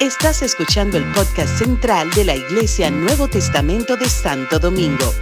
Estás 0.00 0.42
escuchando 0.42 0.98
el 0.98 1.04
podcast 1.12 1.58
central 1.58 2.10
de 2.10 2.24
la 2.24 2.36
Iglesia 2.36 2.90
Nuevo 2.90 3.28
Testamento 3.28 3.96
de 3.96 4.08
Santo 4.08 4.58
Domingo. 4.58 5.12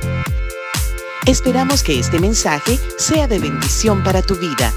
Esperamos 1.26 1.82
que 1.82 1.98
este 1.98 2.18
mensaje 2.18 2.78
sea 2.98 3.28
de 3.28 3.38
bendición 3.38 4.02
para 4.02 4.22
tu 4.22 4.34
vida. 4.36 4.72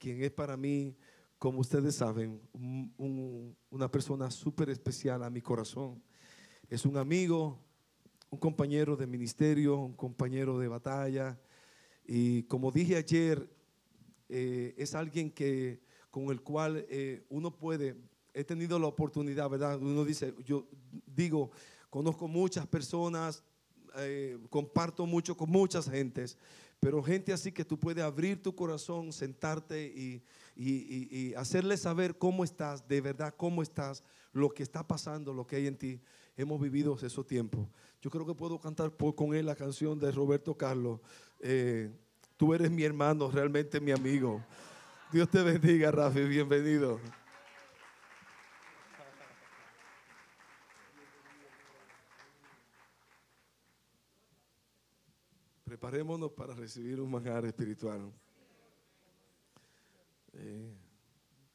quien 0.00 0.24
es 0.24 0.30
para 0.32 0.56
mí, 0.56 0.96
como 1.38 1.60
ustedes 1.60 1.94
saben, 1.94 2.40
una 3.68 3.90
persona 3.90 4.30
súper 4.30 4.70
especial 4.70 5.22
a 5.22 5.30
mi 5.30 5.42
corazón. 5.42 6.02
Es 6.68 6.84
un 6.86 6.96
amigo, 6.96 7.62
un 8.30 8.38
compañero 8.38 8.96
de 8.96 9.06
ministerio, 9.06 9.76
un 9.76 9.94
compañero 9.94 10.58
de 10.58 10.68
batalla. 10.68 11.38
Y 12.06 12.44
como 12.44 12.70
dije 12.70 12.96
ayer, 12.96 13.48
eh, 14.28 14.74
es 14.78 14.94
alguien 14.94 15.30
que, 15.30 15.80
con 16.10 16.30
el 16.30 16.40
cual 16.40 16.86
eh, 16.88 17.24
uno 17.28 17.56
puede, 17.56 17.96
he 18.32 18.44
tenido 18.44 18.78
la 18.78 18.86
oportunidad, 18.86 19.50
¿verdad? 19.50 19.78
Uno 19.78 20.04
dice, 20.04 20.34
yo 20.44 20.66
digo, 21.06 21.50
conozco 21.90 22.28
muchas 22.28 22.66
personas, 22.66 23.42
eh, 23.96 24.38
comparto 24.48 25.04
mucho 25.04 25.36
con 25.36 25.50
muchas 25.50 25.90
gentes, 25.90 26.38
pero 26.78 27.02
gente 27.02 27.32
así 27.32 27.50
que 27.50 27.64
tú 27.64 27.78
puedes 27.78 28.04
abrir 28.04 28.40
tu 28.40 28.54
corazón, 28.54 29.12
sentarte 29.12 29.84
y, 29.84 30.22
hacerle 31.36 31.76
saber 31.76 32.16
cómo 32.18 32.44
estás, 32.44 32.86
de 32.86 33.00
verdad 33.00 33.34
cómo 33.36 33.62
estás, 33.62 34.04
lo 34.32 34.50
que 34.50 34.62
está 34.62 34.86
pasando, 34.86 35.32
lo 35.32 35.46
que 35.46 35.56
hay 35.56 35.66
en 35.66 35.76
ti. 35.76 36.00
Hemos 36.40 36.58
vivido 36.58 36.96
esos 37.02 37.26
tiempos. 37.26 37.68
Yo 38.00 38.10
creo 38.10 38.24
que 38.24 38.34
puedo 38.34 38.58
cantar 38.58 38.96
con 38.96 39.34
él 39.34 39.44
la 39.44 39.54
canción 39.54 39.98
de 39.98 40.10
Roberto 40.10 40.56
Carlos. 40.56 40.98
Eh, 41.38 41.94
tú 42.38 42.54
eres 42.54 42.70
mi 42.70 42.82
hermano, 42.82 43.30
realmente 43.30 43.78
mi 43.78 43.90
amigo. 43.90 44.42
Dios 45.12 45.28
te 45.28 45.42
bendiga, 45.42 45.90
Rafi, 45.90 46.22
bienvenido. 46.22 46.98
Preparémonos 55.66 56.30
para 56.32 56.54
recibir 56.54 57.02
un 57.02 57.10
manjar 57.10 57.44
espiritual. 57.44 58.10
Eh, 60.32 60.74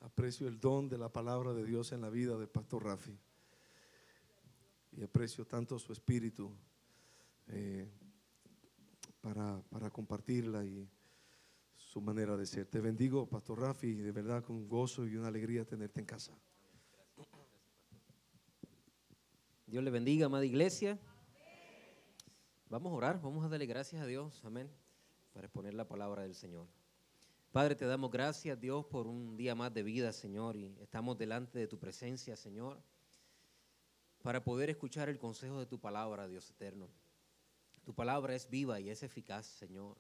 aprecio 0.02 0.48
el 0.48 0.60
don 0.60 0.88
de 0.88 1.00
la 1.00 1.10
palabra 1.12 1.54
de 1.54 1.66
Dios 1.66 1.92
en 1.92 2.02
la 2.02 2.12
vida 2.12 2.38
de 2.38 2.46
Pastor 2.46 2.84
Rafi. 2.84 3.18
Y 4.98 5.04
aprecio 5.04 5.46
tanto 5.46 5.78
su 5.78 5.92
espíritu 5.92 6.52
eh, 7.48 7.88
para, 9.22 9.62
para, 9.70 9.90
compartirla 9.90 10.64
y 10.64 10.90
su 11.76 12.02
manera 12.02 12.38
de 12.38 12.46
ser. 12.46 12.66
Te 12.66 12.80
bendigo, 12.80 13.28
Pastor 13.28 13.60
Rafi, 13.60 13.94
de 13.96 14.12
verdad 14.12 14.44
con 14.44 14.68
gozo 14.68 15.06
y 15.06 15.16
una 15.16 15.28
alegría 15.28 15.66
tenerte 15.66 16.00
en 16.00 16.06
casa. 16.06 16.34
Dios 19.68 19.84
le 19.84 19.92
bendiga, 19.92 20.28
amada 20.28 20.46
iglesia. 20.46 21.00
Vamos 22.70 22.92
a 22.92 22.96
orar, 22.96 23.22
vamos 23.22 23.46
a 23.46 23.50
darle 23.50 23.66
gracias 23.66 24.02
a 24.02 24.06
Dios, 24.06 24.44
amén, 24.44 24.70
para 25.34 25.48
exponer 25.48 25.74
la 25.74 25.88
palabra 25.88 26.24
del 26.24 26.36
Señor. 26.36 26.68
Padre, 27.52 27.76
te 27.76 27.86
damos 27.86 28.12
gracias, 28.12 28.60
Dios, 28.60 28.86
por 28.86 29.08
un 29.08 29.38
día 29.38 29.56
más 29.56 29.74
de 29.74 29.84
vida, 29.84 30.12
Señor, 30.12 30.56
y 30.56 30.76
estamos 30.82 31.18
delante 31.18 31.58
de 31.58 31.68
tu 31.68 31.80
presencia, 31.80 32.36
Señor, 32.36 32.82
para 34.26 34.44
poder 34.44 34.72
escuchar 34.72 35.08
el 35.08 35.20
consejo 35.20 35.60
de 35.60 35.68
tu 35.68 35.80
palabra, 35.80 36.28
Dios 36.28 36.50
eterno. 36.50 36.90
Tu 37.84 37.94
palabra 37.94 38.34
es 38.34 38.50
viva 38.50 38.80
y 38.80 38.90
es 38.90 39.04
eficaz, 39.04 39.46
Señor. 39.46 39.96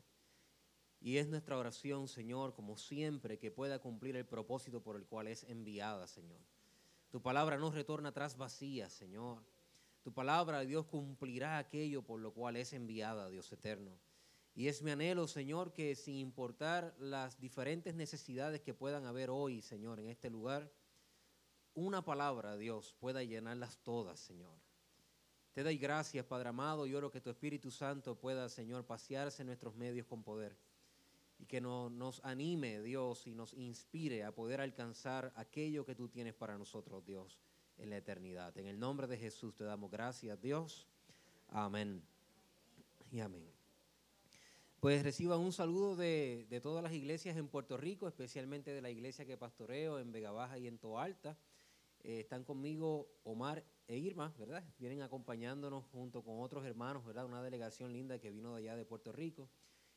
Y 0.99 1.17
es 1.17 1.27
nuestra 1.27 1.59
oración, 1.59 2.07
Señor, 2.07 2.55
como 2.55 2.75
siempre, 2.75 3.37
que 3.37 3.51
pueda 3.51 3.77
cumplir 3.77 4.15
el 4.15 4.25
propósito 4.25 4.81
por 4.81 4.95
el 4.95 5.05
cual 5.05 5.27
es 5.27 5.43
enviada, 5.43 6.07
Señor. 6.07 6.39
Tu 7.11 7.21
palabra 7.21 7.59
no 7.59 7.69
retorna 7.69 8.09
atrás 8.09 8.35
vacía, 8.35 8.89
Señor 8.89 9.43
tu 10.05 10.13
palabra, 10.13 10.63
Dios, 10.63 10.85
cumplirá 10.85 11.57
aquello 11.57 12.03
por 12.03 12.19
lo 12.19 12.31
cual 12.31 12.57
es 12.57 12.73
enviada, 12.73 13.27
Dios 13.27 13.51
eterno. 13.51 13.89
Y 14.53 14.67
es 14.67 14.83
mi 14.83 14.91
anhelo, 14.91 15.27
Señor, 15.27 15.73
que 15.73 15.95
sin 15.95 16.17
importar 16.17 16.95
las 16.99 17.39
diferentes 17.39 17.95
necesidades 17.95 18.61
que 18.61 18.75
puedan 18.75 19.07
haber 19.07 19.31
hoy, 19.31 19.63
Señor, 19.63 19.99
en 19.99 20.09
este 20.09 20.29
lugar, 20.29 20.71
una 21.75 22.03
palabra, 22.03 22.57
Dios, 22.57 22.95
pueda 22.99 23.23
llenarlas 23.23 23.77
todas, 23.83 24.19
Señor. 24.19 24.57
Te 25.53 25.63
doy 25.63 25.77
gracias, 25.77 26.25
Padre 26.25 26.49
amado, 26.49 26.85
y 26.87 26.95
oro 26.95 27.11
que 27.11 27.21
tu 27.21 27.29
Espíritu 27.29 27.71
Santo 27.71 28.15
pueda, 28.15 28.49
Señor, 28.49 28.85
pasearse 28.85 29.43
en 29.43 29.47
nuestros 29.47 29.75
medios 29.75 30.07
con 30.07 30.23
poder. 30.23 30.57
Y 31.37 31.45
que 31.45 31.61
nos 31.61 32.23
anime, 32.23 32.81
Dios, 32.81 33.27
y 33.27 33.35
nos 33.35 33.53
inspire 33.53 34.23
a 34.23 34.33
poder 34.33 34.59
alcanzar 34.59 35.31
aquello 35.35 35.85
que 35.85 35.95
tú 35.95 36.09
tienes 36.09 36.33
para 36.33 36.57
nosotros, 36.57 37.05
Dios 37.05 37.39
en 37.77 37.89
la 37.89 37.97
eternidad. 37.97 38.57
En 38.57 38.67
el 38.67 38.79
nombre 38.79 39.07
de 39.07 39.17
Jesús 39.17 39.55
te 39.55 39.63
damos 39.63 39.91
gracias, 39.91 40.41
Dios. 40.41 40.87
Amén. 41.49 42.01
Y 43.11 43.19
amén. 43.19 43.45
Pues 44.79 45.03
reciban 45.03 45.39
un 45.39 45.51
saludo 45.51 45.95
de, 45.95 46.59
todas 46.61 46.83
las 46.83 46.93
iglesias 46.93 47.37
en 47.37 47.47
Puerto 47.47 47.77
Rico, 47.77 48.07
especialmente 48.07 48.71
de 48.71 48.81
la 48.81 48.89
iglesia 48.89 49.25
que 49.25 49.37
pastoreo 49.37 49.99
en 49.99 50.11
Vega 50.11 50.31
Baja 50.31 50.57
y 50.59 50.67
en 50.67 50.77
Toalta. 50.77 51.37
Eh, 52.05 52.19
están 52.19 52.43
conmigo 52.43 53.09
Omar 53.23 53.65
e 53.87 53.97
Irma, 53.97 54.33
¿verdad? 54.37 54.63
Vienen 54.77 55.01
acompañándonos 55.01 55.85
junto 55.85 56.23
con 56.23 56.39
otros 56.39 56.63
hermanos, 56.63 57.03
¿verdad? 57.03 57.25
Una 57.25 57.41
delegación 57.41 57.91
linda 57.91 58.19
que 58.19 58.29
vino 58.29 58.53
de 58.53 58.59
allá 58.61 58.75
de 58.75 58.85
Puerto 58.85 59.11
Rico. 59.11 59.49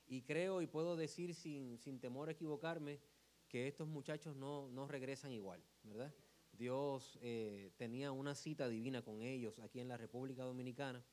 Y 0.07 0.23
creo 0.23 0.63
y 0.63 0.67
puedo 0.67 0.97
decir 0.97 1.35
sin, 1.35 1.77
sin 1.77 2.01
temor 2.01 2.31
a 2.31 2.33
equivocarme 2.33 2.99
que 3.47 3.69
estos 3.69 3.87
muchachos 3.89 4.35
no, 4.37 4.69
no 4.71 4.89
regresan 4.89 5.33
igual, 5.33 5.63
¿verdad? 5.83 6.15
Dios 6.53 7.19
eh, 7.21 7.73
tenía 7.77 8.11
una 8.11 8.35
cita 8.35 8.69
divina 8.69 9.03
con 9.03 9.21
ellos 9.21 9.59
aquí 9.59 9.79
en 9.79 9.89
la 9.89 9.99
República 9.99 10.45
Dominicana 10.45 11.05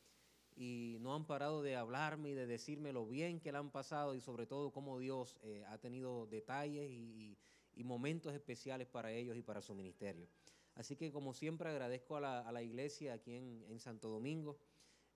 y 0.56 0.98
no 1.02 1.14
han 1.14 1.28
parado 1.28 1.62
de 1.62 1.76
hablarme 1.76 2.30
y 2.30 2.34
de 2.34 2.48
decirme 2.48 2.94
lo 2.94 3.06
bien 3.06 3.42
que 3.42 3.52
le 3.52 3.58
han 3.58 3.70
pasado 3.70 4.16
y 4.16 4.22
sobre 4.22 4.48
todo 4.48 4.72
cómo 4.72 4.98
Dios 4.98 5.38
eh, 5.44 5.66
ha 5.68 5.78
tenido 5.78 6.26
detalles 6.28 6.90
y, 6.90 7.38
momentos 7.84 8.34
especiales 8.34 8.88
para 8.88 9.12
ellos 9.12 9.38
y 9.38 9.44
para 9.44 9.62
su 9.62 9.76
ministerio. 9.76 10.28
Así 10.76 10.96
que 10.96 11.12
como 11.12 11.34
siempre 11.34 11.70
agradezco 11.70 12.18
a 12.18 12.52
la, 12.52 12.64
iglesia 12.64 13.14
aquí 13.14 13.34
en, 13.34 13.80
Santo 13.80 14.10
Domingo. 14.10 14.58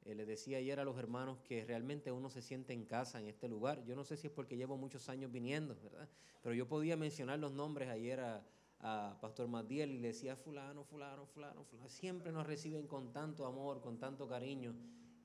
Eh, 0.06 0.16
le 0.16 0.26
decía 0.26 0.58
ayer 0.58 0.80
a 0.80 0.86
los 0.86 0.98
hermanos 0.98 1.40
que 1.42 1.66
realmente 1.66 2.12
uno 2.12 2.30
se 2.30 2.42
siente 2.42 2.72
en 2.72 2.86
casa 2.86 3.20
en 3.20 3.28
este 3.28 3.50
lugar. 3.50 3.84
Yo 3.86 3.96
no 3.96 4.06
sé 4.06 4.16
si 4.16 4.28
es 4.28 4.34
porque 4.34 4.56
llevo 4.56 4.78
muchos 4.78 5.10
años 5.10 5.32
viniendo, 5.32 5.76
¿verdad? 5.84 6.08
Pero 6.42 6.56
yo 6.56 6.68
podía 6.68 6.96
mencionar 6.96 7.40
los 7.40 7.52
nombres 7.52 7.90
ayer 7.90 8.22
a, 8.22 8.42
a 8.80 9.18
Pastor 9.20 9.48
Matiel 9.50 9.92
y 9.92 10.00
le 10.00 10.10
decía 10.10 10.38
fulano, 10.38 10.84
fulano, 10.86 11.26
fulano, 11.26 11.64
fulano. 11.66 11.90
Siempre 11.90 12.32
nos 12.32 12.48
reciben 12.48 12.88
con 12.88 13.12
tanto 13.12 13.46
amor, 13.46 13.82
con 13.82 14.00
tanto 14.00 14.28
cariño. 14.28 14.74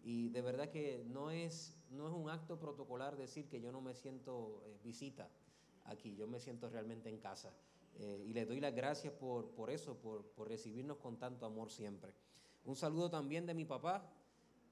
Y 0.03 0.29
de 0.31 0.43
verdad 0.43 0.69
que 0.69 1.05
no 1.07 1.31
es, 1.31 1.77
no 1.91 2.09
es 2.09 2.13
un 2.13 2.29
acto 2.29 2.59
protocolar 2.59 3.17
decir 3.17 3.49
que 3.49 3.61
yo 3.61 3.73
no 3.73 3.81
me 3.81 3.95
siento 3.95 4.63
eh, 4.67 4.79
visita 4.83 5.31
aquí, 5.85 6.15
yo 6.17 6.27
me 6.27 6.41
siento 6.41 6.69
realmente 6.69 7.09
en 7.09 7.19
casa. 7.19 7.55
Eh, 7.97 8.25
y 8.27 8.33
le 8.33 8.45
doy 8.45 8.61
las 8.61 8.75
gracias 8.75 9.13
por, 9.13 9.51
por 9.51 9.71
eso, 9.71 9.97
por, 9.97 10.25
por, 10.33 10.49
recibirnos 10.49 10.99
con 10.99 11.19
tanto 11.19 11.47
amor 11.47 11.71
siempre. 11.71 12.13
Un 12.65 12.77
saludo 12.77 13.11
también 13.11 13.47
de 13.47 13.55
mi 13.55 13.65
papá, 13.65 14.11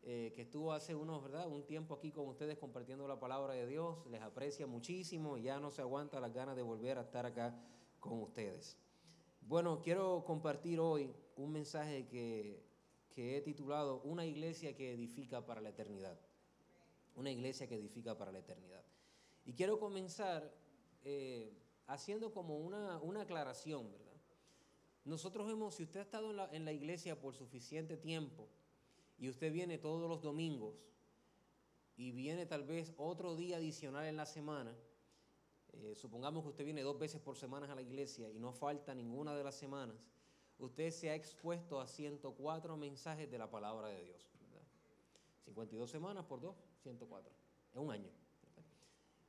eh, 0.04 0.32
que 0.34 0.42
estuvo 0.42 0.72
hace 0.72 0.96
unos, 0.96 1.22
¿verdad? 1.22 1.46
un 1.46 1.64
tiempo 1.64 1.94
aquí 1.94 2.10
con 2.10 2.26
ustedes 2.26 2.58
compartiendo 2.58 3.06
la 3.06 3.20
palabra 3.20 3.54
de 3.54 3.66
Dios. 3.68 4.04
Les 4.10 4.20
aprecia 4.20 4.66
muchísimo 4.66 5.38
y 5.38 5.42
ya 5.42 5.60
no 5.60 5.70
se 5.70 5.80
aguanta 5.82 6.18
las 6.18 6.32
ganas 6.32 6.56
de 6.56 6.62
volver 6.62 6.98
a 6.98 7.02
estar 7.02 7.24
acá 7.24 7.54
con 8.00 8.20
ustedes. 8.20 8.76
Bueno, 9.42 9.80
quiero 9.80 10.24
compartir 10.24 10.80
hoy 10.80 11.14
un 11.36 11.52
mensaje 11.52 12.08
que, 12.08 12.72
he 13.14 13.40
titulado 13.42 14.00
Una 14.02 14.26
iglesia 14.26 14.74
que 14.74 14.92
edifica 14.92 15.44
para 15.46 15.60
la 15.60 15.68
eternidad. 15.68 16.18
Una 17.14 17.30
iglesia 17.30 17.68
que 17.68 17.76
edifica 17.76 18.16
para 18.16 18.32
la 18.32 18.40
eternidad. 18.40 18.82
Y 19.44 19.52
quiero 19.52 19.78
comenzar 19.78 20.52
eh, 21.04 21.52
haciendo 21.86 22.32
como 22.32 22.58
una, 22.58 23.00
aclaración, 23.20 23.90
¿verdad? 23.90 24.12
Nosotros 25.04 25.50
hemos, 25.50 25.74
si 25.74 25.82
usted 25.82 26.00
ha 26.00 26.02
estado 26.04 26.30
en 26.30 26.36
la, 26.36 26.48
en 26.52 26.64
la 26.64 26.72
iglesia 26.72 27.20
por 27.20 27.34
suficiente 27.34 27.96
tiempo 27.96 28.48
y 29.18 29.28
usted 29.28 29.52
viene 29.52 29.78
todos 29.78 30.08
los 30.08 30.22
domingos 30.22 30.74
y 31.96 32.12
viene 32.12 32.46
tal 32.46 32.64
vez 32.64 32.92
otro 32.96 33.34
día 33.36 33.56
adicional 33.56 34.06
en 34.06 34.16
la 34.16 34.26
semana, 34.26 34.76
eh, 35.72 35.94
supongamos 35.94 36.42
que 36.44 36.50
usted 36.50 36.64
viene 36.64 36.82
dos 36.82 36.98
veces 36.98 37.20
por 37.20 37.36
semana 37.36 37.70
a 37.70 37.74
la 37.74 37.82
iglesia 37.82 38.30
y 38.30 38.38
no 38.38 38.52
falta 38.52 38.94
ninguna 38.94 39.34
de 39.34 39.42
las 39.42 39.56
semanas, 39.56 39.96
usted 40.58 40.90
se 40.90 41.10
ha 41.10 41.14
expuesto 41.14 41.80
a 41.80 41.86
104 41.86 42.76
mensajes 42.76 43.30
de 43.30 43.38
la 43.38 43.50
palabra 43.50 43.88
de 43.88 44.04
Dios. 44.04 44.32
52 45.44 45.90
semanas 45.90 46.24
por 46.24 46.40
dos, 46.40 46.56
104. 46.82 47.32
Es 47.72 47.78
un 47.78 47.90
año. 47.90 48.21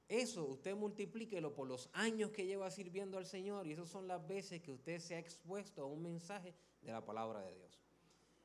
Eso 0.07 0.45
usted 0.45 0.75
multiplíquelo 0.75 1.53
por 1.53 1.67
los 1.67 1.89
años 1.93 2.31
que 2.31 2.45
lleva 2.45 2.69
sirviendo 2.69 3.17
al 3.17 3.25
Señor 3.25 3.65
y 3.67 3.71
esas 3.71 3.89
son 3.89 4.07
las 4.07 4.25
veces 4.27 4.61
que 4.61 4.71
usted 4.71 4.99
se 4.99 5.15
ha 5.15 5.19
expuesto 5.19 5.81
a 5.81 5.85
un 5.85 6.01
mensaje 6.01 6.53
de 6.81 6.91
la 6.91 7.03
palabra 7.03 7.41
de 7.41 7.55
Dios. 7.55 7.79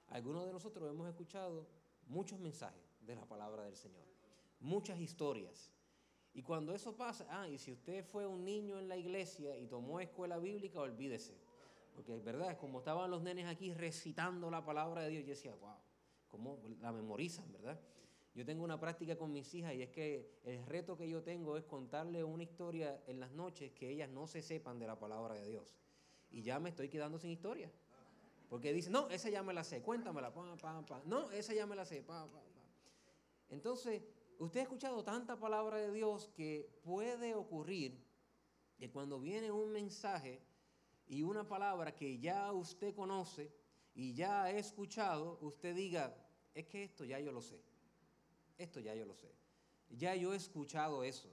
Algunos 0.09 0.47
de 0.47 0.53
nosotros 0.53 0.89
hemos 0.89 1.09
escuchado 1.09 1.67
muchos 2.07 2.39
mensajes 2.39 2.83
de 3.01 3.15
la 3.15 3.25
palabra 3.27 3.65
del 3.65 3.77
Señor. 3.77 4.07
muchas 4.61 4.99
historias. 4.99 5.71
Y 6.35 6.43
cuando 6.43 6.75
eso 6.75 6.97
pasa, 6.97 7.27
ah, 7.31 7.49
y 7.49 7.59
si 7.59 7.73
usted 7.73 8.05
fue 8.05 8.27
un 8.27 8.45
niño 8.45 8.79
en 8.79 8.89
la 8.89 8.97
iglesia 8.97 9.57
y 9.57 9.67
tomó 9.67 10.01
escuela 10.01 10.39
bíblica, 10.39 10.81
olvídese. 10.81 11.37
Porque 11.95 12.15
es 12.15 12.23
verdad, 12.23 12.57
como 12.59 12.79
estaban 12.79 13.11
los 13.11 13.23
nenes 13.23 13.47
aquí 13.47 13.73
recitando 13.73 14.51
la 14.51 14.65
palabra 14.65 15.03
de 15.03 15.11
Dios, 15.11 15.25
yo 15.25 15.31
decía, 15.31 15.55
wow, 15.55 15.77
cómo 16.29 16.59
la 16.81 16.93
memorizan, 16.93 17.51
¿verdad? 17.53 17.81
Yo 18.39 18.45
tengo 18.45 18.63
una 18.63 18.79
práctica 18.79 19.17
con 19.17 19.33
mis 19.33 19.53
hijas 19.53 19.75
y 19.75 19.83
es 19.83 19.91
que 19.91 20.39
el 20.45 20.65
reto 20.65 20.97
que 20.97 21.09
yo 21.09 21.25
tengo 21.25 21.57
es 21.57 21.65
contarle 21.65 22.23
una 22.23 22.45
historia 22.45 23.03
en 23.09 23.19
las 23.19 23.33
noches 23.33 23.73
que 23.73 23.91
ellas 23.91 24.09
no 24.09 24.29
se 24.29 24.43
sepan 24.43 24.79
de 24.79 24.87
la 24.87 24.97
palabra 24.97 25.35
de 25.35 25.49
Dios. 25.49 25.77
Y 26.31 26.43
ya 26.43 26.61
me 26.61 26.69
estoy 26.69 26.89
quedando 26.89 27.19
sin 27.19 27.31
historia. 27.31 27.69
Porque 28.49 28.73
dicen, 28.73 28.93
no, 28.93 29.09
esa 29.11 29.29
ya 29.29 29.43
me 29.43 29.53
la 29.53 29.65
sé, 29.65 29.83
cuéntamela. 29.83 30.33
No, 31.05 31.33
esa 31.33 31.53
ya 31.53 31.67
me 31.67 31.75
la 31.75 31.85
sé. 31.85 32.05
Entonces, 33.49 34.05
usted 34.39 34.61
ha 34.61 34.63
escuchado 34.63 35.03
tanta 35.03 35.37
palabra 35.37 35.79
de 35.79 35.91
Dios 35.91 36.29
que 36.29 36.71
puede 36.85 37.35
ocurrir 37.35 38.01
que 38.77 38.89
cuando 38.89 39.19
viene 39.19 39.51
un 39.51 39.73
mensaje 39.73 40.41
y 41.09 41.25
una 41.25 41.43
palabra 41.43 41.93
que 41.93 42.21
ya 42.21 42.53
usted 42.53 42.95
conoce 42.95 43.53
y 43.97 44.15
ya 44.15 44.45
ha 44.45 44.51
escuchado, 44.53 45.41
usted 45.41 45.75
diga, 45.75 46.15
es 46.55 46.69
que 46.69 46.85
esto 46.85 47.05
ya 47.05 47.19
yo 47.19 47.33
lo 47.33 47.43
sé. 47.43 47.68
Esto 48.59 48.81
ya 48.81 48.95
yo 48.95 49.07
lo 49.07 49.15
sé. 49.15 49.33
Ya 49.91 50.15
yo 50.15 50.35
he 50.35 50.37
escuchado 50.37 51.03
eso. 51.05 51.29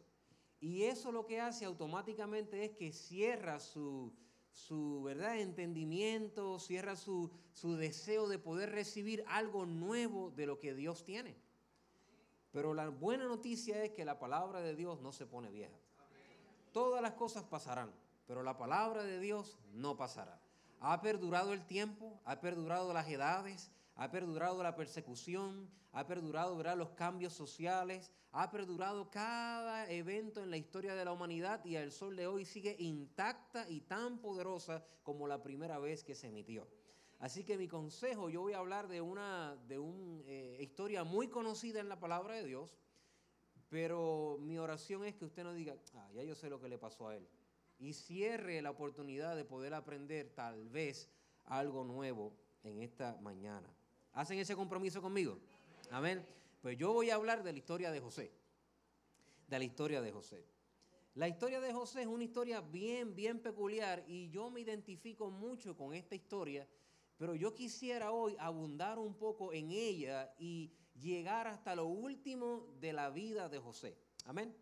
Y 0.59 0.83
eso 0.83 1.11
lo 1.11 1.25
que 1.25 1.41
hace 1.41 1.65
automáticamente 1.65 2.63
es 2.63 2.71
que 2.71 2.93
cierra 2.93 3.59
su, 3.59 4.13
su 4.51 5.03
¿verdad? 5.03 5.37
entendimiento, 5.39 6.59
cierra 6.59 6.95
su, 6.95 7.31
su 7.51 7.75
deseo 7.75 8.27
de 8.29 8.39
poder 8.39 8.71
recibir 8.71 9.25
algo 9.27 9.65
nuevo 9.65 10.31
de 10.31 10.45
lo 10.45 10.59
que 10.59 10.73
Dios 10.73 11.03
tiene. 11.03 11.35
Pero 12.51 12.73
la 12.73 12.87
buena 12.87 13.25
noticia 13.25 13.83
es 13.83 13.91
que 13.91 14.05
la 14.05 14.17
palabra 14.17 14.61
de 14.61 14.75
Dios 14.75 15.01
no 15.01 15.11
se 15.11 15.25
pone 15.25 15.51
vieja. 15.51 15.77
Todas 16.71 17.01
las 17.01 17.13
cosas 17.13 17.43
pasarán, 17.43 17.91
pero 18.27 18.43
la 18.43 18.57
palabra 18.57 19.03
de 19.03 19.19
Dios 19.19 19.57
no 19.73 19.97
pasará. 19.97 20.39
Ha 20.79 21.01
perdurado 21.01 21.51
el 21.51 21.65
tiempo, 21.65 22.19
ha 22.23 22.39
perdurado 22.39 22.93
las 22.93 23.09
edades, 23.09 23.71
ha 23.95 24.11
perdurado 24.11 24.61
la 24.61 24.75
persecución, 24.75 25.69
ha 25.91 26.05
perdurado 26.05 26.61
los 26.75 26.89
cambios 26.91 27.33
sociales, 27.33 28.11
ha 28.31 28.51
perdurado 28.51 29.09
cada 29.09 29.89
evento 29.89 30.43
en 30.43 30.49
la 30.49 30.57
historia 30.57 30.93
de 30.93 31.05
la 31.05 31.13
humanidad 31.13 31.63
y 31.63 31.75
el 31.75 31.91
sol 31.91 32.15
de 32.17 32.27
hoy 32.27 32.43
sigue 32.43 32.75
intacta 32.79 33.69
y 33.69 33.81
tan 33.81 34.19
poderosa 34.19 34.85
como 35.03 35.27
la 35.27 35.41
primera 35.41 35.79
vez 35.79 36.03
que 36.03 36.15
se 36.15 36.27
emitió. 36.27 36.67
Así 37.19 37.45
que 37.45 37.57
mi 37.57 37.69
consejo, 37.69 38.29
yo 38.29 38.41
voy 38.41 38.53
a 38.53 38.57
hablar 38.57 38.89
de 38.89 38.99
una, 38.99 39.55
de 39.67 39.79
una 39.79 40.21
eh, 40.25 40.57
historia 40.59 41.05
muy 41.05 41.29
conocida 41.29 41.79
en 41.79 41.87
la 41.87 41.99
palabra 41.99 42.35
de 42.35 42.43
Dios, 42.43 42.77
pero 43.69 44.37
mi 44.41 44.57
oración 44.57 45.05
es 45.05 45.15
que 45.15 45.25
usted 45.25 45.43
no 45.43 45.53
diga, 45.53 45.75
ah, 45.93 46.09
ya 46.13 46.23
yo 46.23 46.35
sé 46.35 46.49
lo 46.49 46.59
que 46.59 46.67
le 46.67 46.77
pasó 46.77 47.07
a 47.07 47.15
él. 47.15 47.27
Y 47.77 47.93
cierre 47.93 48.61
la 48.61 48.71
oportunidad 48.71 49.35
de 49.35 49.45
poder 49.45 49.73
aprender 49.73 50.29
tal 50.35 50.67
vez 50.67 51.09
algo 51.45 51.83
nuevo 51.85 52.33
en 52.63 52.81
esta 52.81 53.17
mañana. 53.21 53.74
¿Hacen 54.15 54.39
ese 54.39 54.55
compromiso 54.55 55.01
conmigo? 55.01 55.37
Amén. 55.91 56.25
Pues 56.63 56.77
yo 56.77 56.91
voy 56.91 57.11
a 57.11 57.15
hablar 57.15 57.43
de 57.43 57.51
la 57.51 57.59
historia 57.59 57.91
de 57.91 57.99
José. 57.99 58.31
De 59.47 59.59
la 59.59 59.65
historia 59.65 60.01
de 60.01 60.11
José. 60.11 60.43
La 61.13 61.27
historia 61.27 61.61
de 61.61 61.71
José 61.71 62.01
es 62.01 62.07
una 62.07 62.23
historia 62.23 62.61
bien, 62.61 63.15
bien 63.15 63.39
peculiar 63.39 64.03
y 64.07 64.29
yo 64.31 64.49
me 64.49 64.61
identifico 64.61 65.29
mucho 65.29 65.77
con 65.77 65.93
esta 65.93 66.15
historia 66.15 66.67
pero 67.17 67.35
yo 67.35 67.53
quisiera 67.53 68.11
hoy 68.11 68.35
abundar 68.39 68.99
un 68.99 69.15
poco 69.15 69.53
en 69.53 69.71
ella 69.71 70.33
y 70.37 70.71
llegar 70.99 71.47
hasta 71.47 71.75
lo 71.75 71.87
último 71.87 72.67
de 72.79 72.93
la 72.93 73.09
vida 73.09 73.47
de 73.47 73.59
José. 73.59 73.97
Amén. 74.25 74.55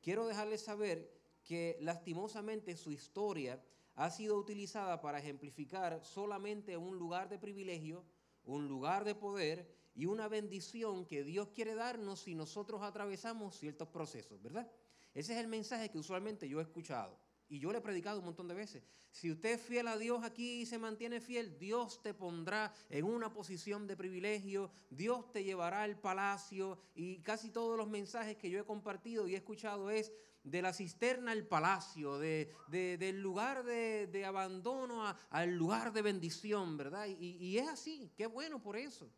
Quiero 0.00 0.26
dejarles 0.26 0.62
saber 0.62 1.12
que 1.44 1.76
lastimosamente 1.80 2.76
su 2.76 2.92
historia 2.92 3.62
ha 3.94 4.10
sido 4.10 4.38
utilizada 4.38 5.00
para 5.00 5.18
ejemplificar 5.18 6.02
solamente 6.04 6.76
un 6.76 6.98
lugar 6.98 7.28
de 7.28 7.38
privilegio, 7.38 8.04
un 8.48 8.66
lugar 8.66 9.04
de 9.04 9.14
poder 9.14 9.68
y 9.94 10.06
una 10.06 10.28
bendición 10.28 11.04
que 11.04 11.22
Dios 11.22 11.48
quiere 11.48 11.74
darnos 11.74 12.20
si 12.20 12.34
nosotros 12.34 12.82
atravesamos 12.82 13.58
ciertos 13.58 13.88
procesos, 13.88 14.40
¿verdad? 14.42 14.70
Ese 15.12 15.34
es 15.34 15.38
el 15.38 15.48
mensaje 15.48 15.90
que 15.90 15.98
usualmente 15.98 16.48
yo 16.48 16.60
he 16.60 16.62
escuchado. 16.62 17.18
Y 17.50 17.58
yo 17.58 17.72
le 17.72 17.78
he 17.78 17.82
predicado 17.82 18.18
un 18.18 18.26
montón 18.26 18.46
de 18.46 18.54
veces. 18.54 18.84
Si 19.10 19.30
usted 19.30 19.54
es 19.54 19.60
fiel 19.60 19.88
a 19.88 19.96
Dios 19.96 20.22
aquí 20.22 20.60
y 20.60 20.66
se 20.66 20.78
mantiene 20.78 21.20
fiel, 21.20 21.58
Dios 21.58 22.02
te 22.02 22.12
pondrá 22.12 22.72
en 22.90 23.04
una 23.04 23.32
posición 23.32 23.86
de 23.86 23.96
privilegio, 23.96 24.70
Dios 24.90 25.32
te 25.32 25.44
llevará 25.44 25.82
al 25.82 25.98
palacio. 25.98 26.78
Y 26.94 27.20
casi 27.22 27.50
todos 27.50 27.76
los 27.78 27.88
mensajes 27.88 28.36
que 28.36 28.50
yo 28.50 28.60
he 28.60 28.64
compartido 28.64 29.26
y 29.26 29.34
he 29.34 29.38
escuchado 29.38 29.90
es 29.90 30.12
de 30.50 30.62
la 30.62 30.72
cisterna 30.72 31.32
al 31.32 31.46
palacio, 31.46 32.18
de, 32.18 32.54
del 32.68 33.20
lugar 33.20 33.64
de, 33.64 34.24
abandono 34.24 35.04
al 35.30 35.56
lugar 35.56 35.92
de 35.92 36.02
bendición, 36.02 36.76
¿verdad? 36.76 37.06
Y, 37.06 37.36
y 37.36 37.58
es 37.58 37.68
así, 37.68 38.12
qué 38.16 38.26
bueno 38.26 38.62
por 38.62 38.76
eso. 38.76 39.10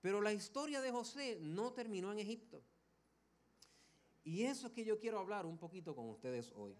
Pero 0.00 0.20
la 0.20 0.32
historia 0.32 0.80
de 0.80 0.90
José 0.90 1.38
no 1.40 1.72
terminó 1.72 2.12
en 2.12 2.18
Egipto. 2.18 2.62
Y 4.24 4.42
eso 4.42 4.66
es 4.66 4.72
que 4.72 4.84
yo 4.84 4.98
quiero 4.98 5.20
hablar 5.20 5.46
un 5.46 5.58
poquito 5.58 5.94
con 5.94 6.08
ustedes 6.08 6.52
hoy. 6.56 6.76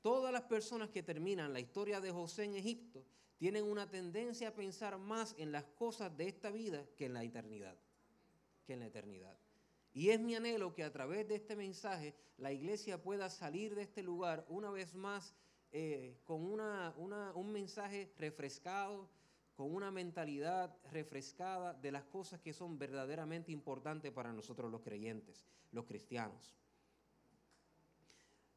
Todas 0.00 0.32
las 0.32 0.42
personas 0.42 0.90
que 0.90 1.02
terminan 1.02 1.52
la 1.52 1.60
historia 1.60 2.00
de 2.00 2.10
José 2.10 2.44
en 2.44 2.54
Egipto 2.54 3.04
tienen 3.36 3.64
una 3.64 3.90
tendencia 3.90 4.48
a 4.48 4.54
pensar 4.54 4.98
más 4.98 5.34
en 5.36 5.52
las 5.52 5.64
cosas 5.64 6.16
de 6.16 6.28
esta 6.28 6.50
vida 6.50 6.86
que 6.96 7.06
en 7.06 7.14
la 7.14 7.22
eternidad. 7.22 7.76
Que 8.64 8.74
en 8.74 8.80
la 8.80 8.86
eternidad. 8.86 9.36
Y 9.96 10.10
es 10.10 10.20
mi 10.20 10.34
anhelo 10.34 10.74
que 10.74 10.84
a 10.84 10.92
través 10.92 11.26
de 11.26 11.36
este 11.36 11.56
mensaje 11.56 12.14
la 12.36 12.52
iglesia 12.52 13.02
pueda 13.02 13.30
salir 13.30 13.74
de 13.74 13.80
este 13.80 14.02
lugar 14.02 14.44
una 14.50 14.70
vez 14.70 14.94
más 14.94 15.34
eh, 15.72 16.18
con 16.24 16.42
un 16.44 17.50
mensaje 17.50 18.12
refrescado, 18.18 19.08
con 19.56 19.74
una 19.74 19.90
mentalidad 19.90 20.76
refrescada 20.92 21.72
de 21.72 21.92
las 21.92 22.04
cosas 22.04 22.40
que 22.40 22.52
son 22.52 22.78
verdaderamente 22.78 23.52
importantes 23.52 24.12
para 24.12 24.34
nosotros 24.34 24.70
los 24.70 24.82
creyentes, 24.82 25.46
los 25.72 25.86
cristianos. 25.86 26.54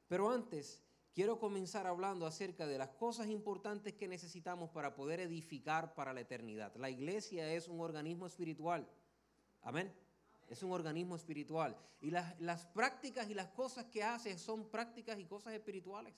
Pero 0.10 0.30
antes, 0.32 0.84
quiero 1.16 1.40
comenzar 1.40 1.88
hablando 1.88 2.26
acerca 2.26 2.68
de 2.68 2.78
las 2.78 2.90
cosas 2.90 3.28
importantes 3.28 3.94
que 3.94 4.10
necesitamos 4.10 4.72
para 4.72 4.94
poder 4.94 5.22
edificar 5.22 5.96
para 5.96 6.12
la 6.12 6.20
eternidad. 6.20 6.76
La 6.76 6.90
iglesia 6.90 7.50
es 7.54 7.70
un 7.70 7.80
organismo 7.80 8.28
espiritual. 8.28 8.86
Amén. 9.62 9.90
Es 10.50 10.64
un 10.64 10.72
organismo 10.72 11.16
espiritual. 11.16 11.78
Y 12.02 12.12
las, 12.12 12.40
las 12.42 12.66
prácticas 12.66 13.30
y 13.30 13.34
las 13.34 13.48
cosas 13.50 13.86
que 13.86 14.04
hace 14.04 14.38
son 14.38 14.70
prácticas 14.70 15.20
y 15.20 15.26
cosas 15.26 15.54
espirituales. 15.54 16.14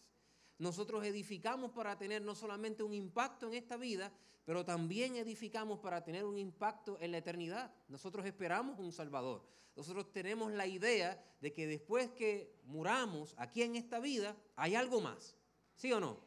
Nosotros 0.57 1.03
edificamos 1.05 1.71
para 1.71 1.97
tener 1.97 2.21
no 2.21 2.35
solamente 2.35 2.83
un 2.83 2.93
impacto 2.93 3.47
en 3.47 3.55
esta 3.55 3.77
vida, 3.77 4.11
pero 4.45 4.65
también 4.65 5.15
edificamos 5.15 5.79
para 5.79 6.03
tener 6.03 6.25
un 6.25 6.37
impacto 6.37 6.97
en 6.99 7.11
la 7.11 7.17
eternidad. 7.17 7.73
Nosotros 7.87 8.25
esperamos 8.25 8.79
un 8.79 8.91
Salvador. 8.91 9.43
Nosotros 9.75 10.11
tenemos 10.11 10.51
la 10.51 10.67
idea 10.67 11.23
de 11.39 11.53
que 11.53 11.67
después 11.67 12.11
que 12.11 12.59
muramos 12.65 13.33
aquí 13.37 13.63
en 13.63 13.75
esta 13.75 13.99
vida, 13.99 14.35
hay 14.55 14.75
algo 14.75 15.01
más. 15.01 15.35
¿Sí 15.75 15.91
o 15.91 15.99
no? 15.99 16.19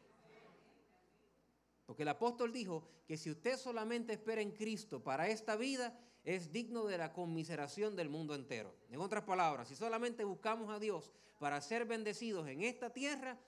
Porque 1.85 2.01
el 2.01 2.09
apóstol 2.09 2.51
dijo 2.51 2.87
que 3.07 3.17
si 3.17 3.29
usted 3.29 3.57
solamente 3.57 4.13
espera 4.13 4.41
en 4.41 4.51
Cristo 4.51 5.03
para 5.03 5.27
esta 5.27 5.55
vida, 5.55 5.97
es 6.25 6.51
digno 6.51 6.85
de 6.85 6.97
la 6.97 7.13
conmiseración 7.13 7.95
del 7.95 8.09
mundo 8.09 8.33
entero. 8.33 8.73
En 8.89 8.99
otras 8.99 9.23
palabras, 9.23 9.67
si 9.67 9.75
solamente 9.75 10.23
buscamos 10.23 10.69
a 10.71 10.79
Dios 10.79 11.11
para 11.39 11.61
ser 11.61 11.85
bendecidos 11.85 12.47
en 12.47 12.63
esta 12.63 12.91
tierra, 12.91 13.39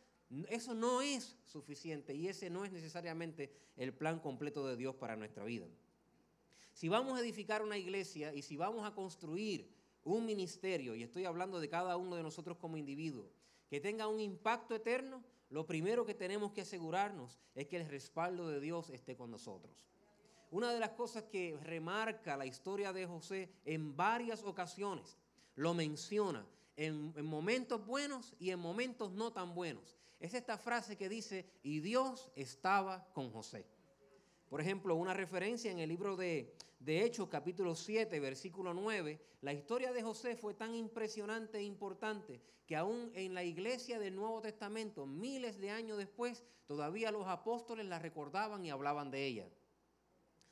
eso 0.50 0.76
no 0.76 1.02
es 1.02 1.36
suficiente 1.46 2.14
y 2.14 2.28
ese 2.28 2.50
no 2.50 2.66
es 2.66 2.72
necesariamente 2.72 3.52
el 3.78 3.94
plan 3.94 4.20
completo 4.20 4.68
de 4.68 4.78
Dios 4.78 4.96
para 4.96 5.16
nuestra 5.16 5.44
vida. 5.44 5.68
Si 6.74 6.88
vamos 6.88 7.18
a 7.18 7.22
edificar 7.22 7.64
una 7.64 7.78
iglesia 7.78 8.34
y 8.34 8.44
si 8.44 8.56
vamos 8.56 8.86
a 8.86 8.94
construir 8.94 9.68
un 10.04 10.26
ministerio, 10.26 10.96
y 10.96 11.02
estoy 11.02 11.26
hablando 11.26 11.60
de 11.60 11.70
cada 11.70 11.98
uno 11.98 12.16
de 12.16 12.24
nosotros 12.24 12.58
como 12.58 12.78
individuo, 12.78 13.32
que 13.68 13.80
tenga 13.80 14.08
un 14.08 14.20
impacto 14.20 14.76
eterno, 14.76 15.24
lo 15.50 15.66
primero 15.66 16.06
que 16.06 16.14
tenemos 16.14 16.52
que 16.52 16.62
asegurarnos 16.62 17.40
es 17.56 17.68
que 17.68 17.78
el 17.78 17.88
respaldo 17.88 18.48
de 18.48 18.60
Dios 18.60 18.90
esté 18.92 19.16
con 19.16 19.32
nosotros. 19.32 19.88
Una 20.52 20.72
de 20.72 20.80
las 20.80 20.92
cosas 20.92 21.24
que 21.24 21.58
remarca 21.62 22.38
la 22.38 22.46
historia 22.46 22.94
de 22.94 23.06
José 23.06 23.50
en 23.66 23.96
varias 23.96 24.44
ocasiones, 24.44 25.18
lo 25.56 25.74
menciona 25.74 26.46
en, 26.76 27.14
en 27.16 27.26
momentos 27.26 27.86
buenos 27.86 28.34
y 28.40 28.52
en 28.52 28.60
momentos 28.60 29.12
no 29.12 29.32
tan 29.32 29.54
buenos, 29.54 29.98
es 30.20 30.34
esta 30.34 30.58
frase 30.58 30.98
que 30.98 31.10
dice, 31.10 31.46
y 31.62 31.80
Dios 31.80 32.32
estaba 32.36 33.08
con 33.14 33.32
José. 33.32 33.66
Por 34.50 34.62
ejemplo, 34.62 34.96
una 34.96 35.14
referencia 35.14 35.72
en 35.72 35.80
el 35.80 35.90
libro 35.90 36.16
de, 36.16 36.56
de, 36.80 37.04
Hechos, 37.04 37.28
capítulo 37.28 37.76
7, 37.76 38.20
versículo 38.20 38.74
9, 38.74 39.20
la 39.42 39.54
historia 39.54 39.92
de 39.92 40.02
José 40.02 40.36
fue 40.36 40.54
tan 40.54 40.74
impresionante 40.74 41.60
e 41.60 41.64
importante 41.64 42.42
que 42.66 42.76
aún 42.76 43.12
en 43.14 43.34
la 43.34 43.44
iglesia 43.44 44.00
del 44.00 44.16
Nuevo 44.16 44.42
Testamento, 44.42 45.06
miles 45.06 45.60
de 45.60 45.70
años 45.70 45.98
después, 45.98 46.44
todavía 46.66 47.12
los 47.12 47.28
apóstoles 47.28 47.86
la 47.86 48.00
recordaban 48.00 48.66
y 48.66 48.72
hablaban 48.72 49.12
de 49.12 49.26
ella. 49.26 49.48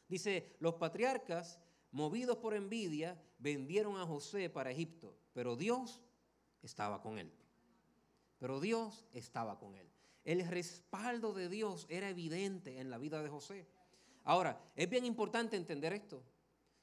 Dice, 0.07 0.55
los 0.59 0.75
patriarcas, 0.75 1.59
movidos 1.91 2.37
por 2.37 2.53
envidia, 2.53 3.21
vendieron 3.39 3.97
a 3.97 4.05
José 4.05 4.49
para 4.49 4.71
Egipto 4.71 5.17
pero 5.35 5.57
Dios 5.57 6.01
estaba 6.63 7.01
con 7.01 7.19
él. 7.19 7.29
Pero 8.39 8.61
Dios 8.61 9.05
estaba 9.11 9.59
con 9.59 9.75
él. 9.75 9.85
El 10.23 10.47
respaldo 10.47 11.33
de 11.33 11.49
Dios 11.49 11.85
era 11.89 12.09
evidente 12.09 12.79
en 12.79 12.89
la 12.89 12.97
vida 12.97 13.21
de 13.21 13.27
José. 13.27 13.67
Ahora, 14.23 14.57
es 14.77 14.89
bien 14.89 15.03
importante 15.03 15.57
entender 15.57 15.91
esto. 15.91 16.23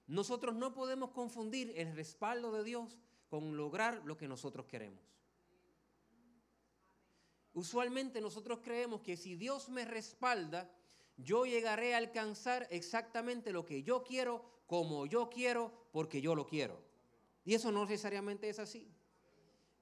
Nosotros 0.06 0.54
no 0.54 0.74
podemos 0.74 1.12
confundir 1.12 1.72
el 1.74 1.96
respaldo 1.96 2.52
de 2.52 2.62
Dios 2.62 2.98
con 3.30 3.56
lograr 3.56 4.02
lo 4.04 4.18
que 4.18 4.28
nosotros 4.28 4.66
queremos. 4.66 5.00
Usualmente 7.54 8.20
nosotros 8.20 8.58
creemos 8.62 9.00
que 9.00 9.16
si 9.16 9.34
Dios 9.34 9.70
me 9.70 9.86
respalda, 9.86 10.70
yo 11.16 11.44
llegaré 11.44 11.94
a 11.94 11.98
alcanzar 11.98 12.66
exactamente 12.70 13.52
lo 13.52 13.64
que 13.64 13.82
yo 13.82 14.02
quiero, 14.02 14.44
como 14.66 15.06
yo 15.06 15.28
quiero, 15.28 15.72
porque 15.92 16.20
yo 16.20 16.34
lo 16.34 16.46
quiero. 16.46 16.80
Y 17.44 17.54
eso 17.54 17.72
no 17.72 17.84
necesariamente 17.84 18.48
es 18.48 18.58
así. 18.58 18.90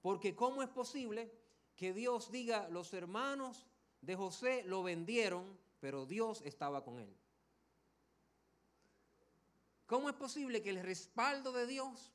Porque 0.01 0.35
¿cómo 0.35 0.63
es 0.63 0.69
posible 0.69 1.31
que 1.77 1.93
Dios 1.93 2.31
diga, 2.31 2.69
los 2.69 2.93
hermanos 2.95 3.67
de 4.01 4.17
José 4.17 4.63
lo 4.65 4.83
vendieron, 4.83 5.59
pero 5.79 6.07
Dios 6.07 6.43
estaba 6.43 6.83
con 6.83 6.99
él? 6.99 7.15
¿Cómo 9.87 10.09
es 10.09 10.15
posible 10.15 10.63
que 10.63 10.71
el 10.71 10.83
respaldo 10.83 11.53
de 11.53 11.67
Dios 11.67 12.13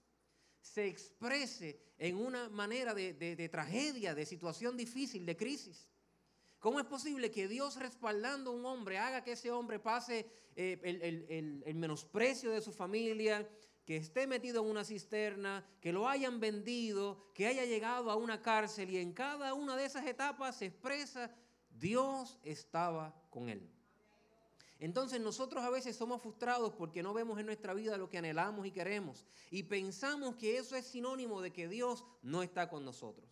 se 0.62 0.88
exprese 0.88 1.79
en 1.98 2.17
una 2.17 2.50
manera 2.50 2.93
de, 2.93 3.50
tragedia, 3.51 4.15
de 4.15 4.25
situación 4.25 4.77
difícil, 4.77 5.25
de 5.25 5.36
crisis? 5.36 5.88
¿Cómo 6.65 6.79
es 6.79 6.88
posible 6.88 7.29
que 7.29 7.48
Dios 7.48 7.75
respaldando 7.75 8.50
a 8.50 8.53
un 8.55 8.65
hombre 8.65 8.98
haga 8.98 9.24
que 9.24 9.34
ese 9.34 9.51
hombre 9.51 9.77
pase 9.77 10.25
eh, 10.55 10.79
el, 10.81 11.62
el, 11.63 11.75
menosprecio 11.75 12.50
de 12.50 12.60
su 12.60 12.72
familia, 12.72 13.48
que 13.86 13.98
esté 13.98 14.25
metido 14.25 14.63
en 14.63 14.72
una 14.72 14.84
cisterna, 14.84 15.63
que 15.79 15.93
lo 15.93 16.10
hayan 16.10 16.39
vendido, 16.39 17.29
que 17.36 17.45
haya 17.45 17.65
llegado 17.65 18.10
a 18.10 18.15
una 18.15 18.41
cárcel 18.41 18.89
y 18.89 18.98
en 18.98 19.13
cada 19.13 19.53
una 19.53 19.77
de 19.77 19.86
esas 19.86 20.07
etapas 20.07 20.55
se 20.55 20.65
expresa, 20.65 21.29
Dios 21.69 22.39
estaba 22.41 23.13
con 23.29 23.48
él. 23.48 23.69
Entonces 24.79 25.22
nosotros 25.22 25.63
a 25.63 25.69
veces 25.69 25.95
somos 25.95 26.19
frustrados 26.19 26.74
porque 26.74 27.03
no 27.03 27.13
vemos 27.13 27.39
en 27.39 27.45
nuestra 27.45 27.75
vida 27.75 27.95
lo 27.95 28.10
que 28.10 28.17
anhelamos 28.17 28.65
y 28.65 28.72
queremos. 28.72 29.24
Y 29.51 29.62
pensamos 29.62 30.36
que 30.36 30.57
eso 30.57 30.75
es 30.75 30.88
sinónimo 30.88 31.41
de 31.41 31.53
que 31.53 31.67
Dios 31.67 32.03
no 32.24 32.41
está 32.41 32.67
con 32.69 32.84
nosotros. 32.84 33.29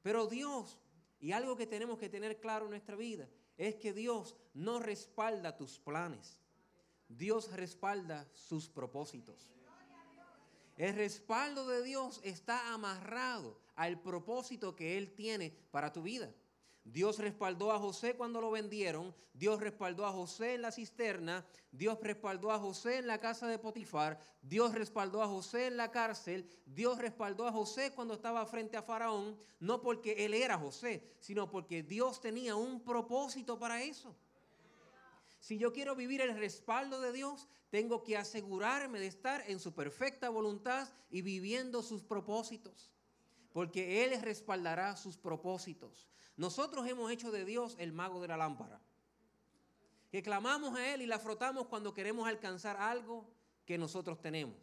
Pero 0.00 0.28
Dios, 0.28 0.78
y 1.20 1.32
algo 1.32 1.56
que 1.56 1.66
tenemos 1.66 1.98
que 1.98 2.08
tener 2.08 2.40
claro 2.40 2.66
en 2.66 2.70
nuestra 2.70 2.96
vida, 2.96 3.28
es 3.56 3.76
que 3.76 3.92
Dios 3.92 4.36
no 4.54 4.78
respalda 4.78 5.56
tus 5.56 5.78
planes. 5.78 6.38
Dios 7.08 7.52
respalda 7.52 8.28
sus 8.32 8.68
propósitos. 8.68 9.50
El 10.76 10.94
respaldo 10.94 11.66
de 11.68 11.82
Dios 11.82 12.20
está 12.22 12.74
amarrado 12.74 13.58
al 13.76 14.00
propósito 14.00 14.76
que 14.76 14.98
Él 14.98 15.14
tiene 15.14 15.50
para 15.70 15.92
tu 15.92 16.02
vida. 16.02 16.34
Dios 16.92 17.18
respaldó 17.18 17.72
a 17.72 17.80
José 17.80 18.14
cuando 18.14 18.40
lo 18.40 18.52
vendieron, 18.52 19.12
Dios 19.34 19.60
respaldó 19.60 20.06
a 20.06 20.12
José 20.12 20.54
en 20.54 20.62
la 20.62 20.70
cisterna, 20.70 21.44
Dios 21.72 21.98
respaldó 22.00 22.52
a 22.52 22.60
José 22.60 22.98
en 22.98 23.08
la 23.08 23.18
casa 23.18 23.48
de 23.48 23.58
Potifar, 23.58 24.20
Dios 24.40 24.72
respaldó 24.72 25.20
a 25.20 25.26
José 25.26 25.66
en 25.66 25.76
la 25.76 25.90
cárcel, 25.90 26.48
Dios 26.64 26.98
respaldó 26.98 27.48
a 27.48 27.52
José 27.52 27.92
cuando 27.92 28.14
estaba 28.14 28.46
frente 28.46 28.76
a 28.76 28.82
Faraón, 28.82 29.36
no 29.58 29.82
porque 29.82 30.24
él 30.24 30.32
era 30.32 30.56
José, 30.56 31.02
sino 31.18 31.50
porque 31.50 31.82
Dios 31.82 32.20
tenía 32.20 32.54
un 32.54 32.80
propósito 32.80 33.58
para 33.58 33.82
eso. 33.82 34.14
Si 35.40 35.58
yo 35.58 35.72
quiero 35.72 35.96
vivir 35.96 36.20
el 36.20 36.38
respaldo 36.38 37.00
de 37.00 37.12
Dios, 37.12 37.48
tengo 37.68 38.04
que 38.04 38.16
asegurarme 38.16 39.00
de 39.00 39.08
estar 39.08 39.42
en 39.48 39.58
su 39.58 39.74
perfecta 39.74 40.28
voluntad 40.28 40.88
y 41.10 41.22
viviendo 41.22 41.82
sus 41.82 42.04
propósitos 42.04 42.92
porque 43.56 44.04
Él 44.04 44.20
respaldará 44.20 44.96
sus 44.96 45.16
propósitos. 45.16 46.06
Nosotros 46.36 46.86
hemos 46.86 47.10
hecho 47.10 47.30
de 47.30 47.46
Dios 47.46 47.74
el 47.78 47.90
mago 47.90 48.20
de 48.20 48.28
la 48.28 48.36
lámpara, 48.36 48.78
que 50.10 50.22
clamamos 50.22 50.76
a 50.76 50.92
Él 50.92 51.00
y 51.00 51.06
la 51.06 51.18
frotamos 51.18 51.66
cuando 51.66 51.94
queremos 51.94 52.28
alcanzar 52.28 52.76
algo 52.76 53.26
que 53.64 53.78
nosotros 53.78 54.20
tenemos. 54.20 54.56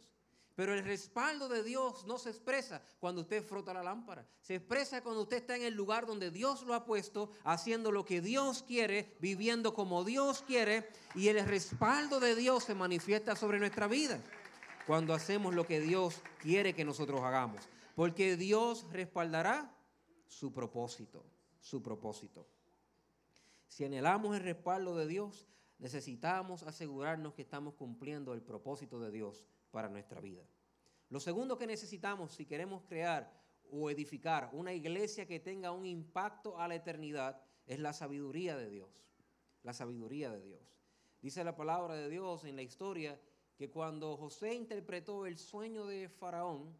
Pero 0.54 0.74
el 0.74 0.84
respaldo 0.84 1.48
de 1.48 1.64
Dios 1.64 2.06
no 2.06 2.18
se 2.18 2.30
expresa 2.30 2.82
cuando 3.00 3.22
usted 3.22 3.42
frota 3.42 3.74
la 3.74 3.82
lámpara. 3.82 4.24
Se 4.40 4.54
expresa 4.54 5.02
cuando 5.02 5.22
usted 5.22 5.38
está 5.38 5.56
en 5.56 5.64
el 5.64 5.74
lugar 5.74 6.06
donde 6.06 6.30
Dios 6.30 6.62
lo 6.62 6.72
ha 6.72 6.84
puesto, 6.84 7.32
haciendo 7.42 7.90
lo 7.90 8.04
que 8.04 8.20
Dios 8.20 8.62
quiere, 8.62 9.16
viviendo 9.18 9.74
como 9.74 10.04
Dios 10.04 10.44
quiere, 10.46 10.88
y 11.16 11.26
el 11.26 11.44
respaldo 11.44 12.20
de 12.20 12.36
Dios 12.36 12.62
se 12.62 12.76
manifiesta 12.76 13.34
sobre 13.34 13.58
nuestra 13.58 13.88
vida 13.88 14.20
cuando 14.86 15.14
hacemos 15.14 15.52
lo 15.52 15.66
que 15.66 15.80
Dios 15.80 16.20
quiere 16.38 16.74
que 16.74 16.84
nosotros 16.84 17.20
hagamos. 17.22 17.73
Porque 17.94 18.36
Dios 18.36 18.90
respaldará 18.90 19.74
su 20.26 20.52
propósito, 20.52 21.24
su 21.60 21.82
propósito. 21.82 22.46
Si 23.68 23.84
anhelamos 23.84 24.36
el 24.36 24.42
respaldo 24.42 24.96
de 24.96 25.06
Dios, 25.06 25.46
necesitamos 25.78 26.62
asegurarnos 26.62 27.34
que 27.34 27.42
estamos 27.42 27.74
cumpliendo 27.74 28.34
el 28.34 28.42
propósito 28.42 29.00
de 29.00 29.10
Dios 29.10 29.44
para 29.70 29.88
nuestra 29.88 30.20
vida. 30.20 30.42
Lo 31.10 31.20
segundo 31.20 31.58
que 31.58 31.66
necesitamos 31.66 32.32
si 32.32 32.46
queremos 32.46 32.82
crear 32.84 33.32
o 33.70 33.90
edificar 33.90 34.50
una 34.52 34.72
iglesia 34.72 35.26
que 35.26 35.40
tenga 35.40 35.72
un 35.72 35.86
impacto 35.86 36.58
a 36.58 36.68
la 36.68 36.74
eternidad 36.74 37.40
es 37.66 37.78
la 37.78 37.92
sabiduría 37.92 38.56
de 38.56 38.68
Dios. 38.68 38.90
La 39.62 39.72
sabiduría 39.72 40.30
de 40.30 40.42
Dios. 40.42 40.60
Dice 41.22 41.42
la 41.44 41.56
palabra 41.56 41.94
de 41.94 42.08
Dios 42.08 42.44
en 42.44 42.56
la 42.56 42.62
historia 42.62 43.20
que 43.56 43.70
cuando 43.70 44.16
José 44.16 44.54
interpretó 44.54 45.26
el 45.26 45.38
sueño 45.38 45.86
de 45.86 46.08
Faraón, 46.08 46.76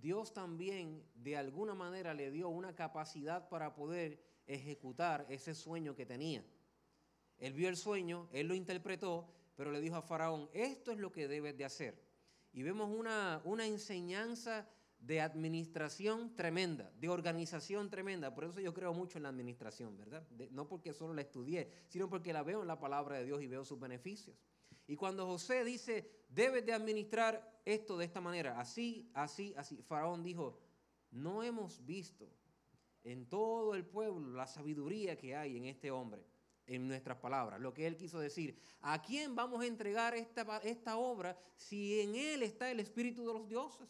Dios 0.00 0.32
también 0.32 1.02
de 1.14 1.36
alguna 1.36 1.74
manera 1.74 2.14
le 2.14 2.30
dio 2.30 2.48
una 2.48 2.74
capacidad 2.74 3.48
para 3.48 3.74
poder 3.74 4.20
ejecutar 4.46 5.26
ese 5.28 5.54
sueño 5.54 5.94
que 5.94 6.06
tenía. 6.06 6.44
Él 7.38 7.52
vio 7.52 7.68
el 7.68 7.76
sueño, 7.76 8.28
él 8.32 8.48
lo 8.48 8.54
interpretó, 8.54 9.28
pero 9.56 9.70
le 9.70 9.80
dijo 9.80 9.96
a 9.96 10.02
Faraón, 10.02 10.48
esto 10.52 10.92
es 10.92 10.98
lo 10.98 11.12
que 11.12 11.28
debes 11.28 11.56
de 11.56 11.64
hacer. 11.64 12.02
Y 12.52 12.62
vemos 12.62 12.90
una, 12.90 13.42
una 13.44 13.66
enseñanza 13.66 14.68
de 14.98 15.20
administración 15.20 16.34
tremenda, 16.34 16.90
de 16.98 17.08
organización 17.08 17.90
tremenda. 17.90 18.34
Por 18.34 18.44
eso 18.44 18.60
yo 18.60 18.72
creo 18.72 18.94
mucho 18.94 19.18
en 19.18 19.24
la 19.24 19.28
administración, 19.28 19.96
¿verdad? 19.96 20.26
no 20.50 20.66
porque 20.66 20.92
solo 20.92 21.14
la 21.14 21.22
estudié, 21.22 21.70
sino 21.88 22.08
porque 22.08 22.32
la 22.32 22.42
veo 22.42 22.62
en 22.62 22.68
la 22.68 22.78
palabra 22.78 23.18
de 23.18 23.24
Dios 23.24 23.42
y 23.42 23.46
veo 23.46 23.64
sus 23.64 23.78
beneficios. 23.78 24.36
Y 24.86 24.96
cuando 24.96 25.26
José 25.26 25.64
dice, 25.64 26.10
debes 26.28 26.64
de 26.64 26.72
administrar 26.72 27.60
esto 27.64 27.96
de 27.98 28.04
esta 28.04 28.20
manera, 28.20 28.60
así, 28.60 29.10
así, 29.14 29.52
así, 29.56 29.82
Faraón 29.82 30.22
dijo, 30.22 30.60
no 31.10 31.42
hemos 31.42 31.84
visto 31.84 32.28
en 33.02 33.26
todo 33.26 33.74
el 33.74 33.84
pueblo 33.84 34.32
la 34.32 34.46
sabiduría 34.46 35.16
que 35.16 35.34
hay 35.34 35.56
en 35.56 35.64
este 35.66 35.90
hombre, 35.90 36.24
en 36.66 36.88
nuestras 36.88 37.18
palabras, 37.18 37.60
lo 37.60 37.72
que 37.72 37.86
él 37.86 37.96
quiso 37.96 38.18
decir. 38.18 38.58
¿A 38.80 39.00
quién 39.02 39.34
vamos 39.34 39.62
a 39.62 39.66
entregar 39.66 40.14
esta, 40.14 40.58
esta 40.58 40.96
obra 40.96 41.38
si 41.56 42.00
en 42.00 42.14
él 42.14 42.42
está 42.42 42.70
el 42.70 42.80
espíritu 42.80 43.26
de 43.26 43.32
los 43.32 43.48
dioses? 43.48 43.88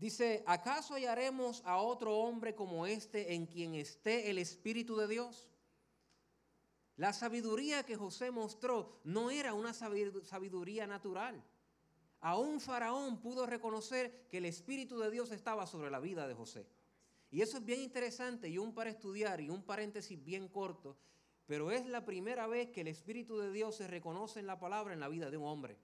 Dice, 0.00 0.42
¿acaso 0.46 0.94
hallaremos 0.94 1.62
a 1.66 1.76
otro 1.76 2.16
hombre 2.16 2.54
como 2.54 2.86
este 2.86 3.34
en 3.34 3.44
quien 3.44 3.74
esté 3.74 4.30
el 4.30 4.38
Espíritu 4.38 4.96
de 4.96 5.06
Dios? 5.06 5.46
La 6.96 7.12
sabiduría 7.12 7.82
que 7.82 7.96
José 7.96 8.30
mostró 8.30 8.98
no 9.04 9.30
era 9.30 9.52
una 9.52 9.74
sabiduría 9.74 10.86
natural. 10.86 11.44
Aún 12.22 12.62
Faraón 12.62 13.20
pudo 13.20 13.44
reconocer 13.44 14.26
que 14.30 14.38
el 14.38 14.46
Espíritu 14.46 14.98
de 14.98 15.10
Dios 15.10 15.32
estaba 15.32 15.66
sobre 15.66 15.90
la 15.90 16.00
vida 16.00 16.26
de 16.26 16.32
José. 16.32 16.66
Y 17.30 17.42
eso 17.42 17.58
es 17.58 17.64
bien 17.66 17.82
interesante 17.82 18.48
y 18.48 18.56
un 18.56 18.72
para 18.72 18.88
estudiar 18.88 19.42
y 19.42 19.50
un 19.50 19.62
paréntesis 19.62 20.22
bien 20.24 20.48
corto, 20.48 20.96
pero 21.44 21.70
es 21.70 21.84
la 21.84 22.06
primera 22.06 22.46
vez 22.46 22.70
que 22.70 22.80
el 22.80 22.88
Espíritu 22.88 23.36
de 23.36 23.52
Dios 23.52 23.76
se 23.76 23.86
reconoce 23.86 24.40
en 24.40 24.46
la 24.46 24.58
palabra 24.58 24.94
en 24.94 25.00
la 25.00 25.08
vida 25.08 25.30
de 25.30 25.36
un 25.36 25.44
hombre. 25.44 25.76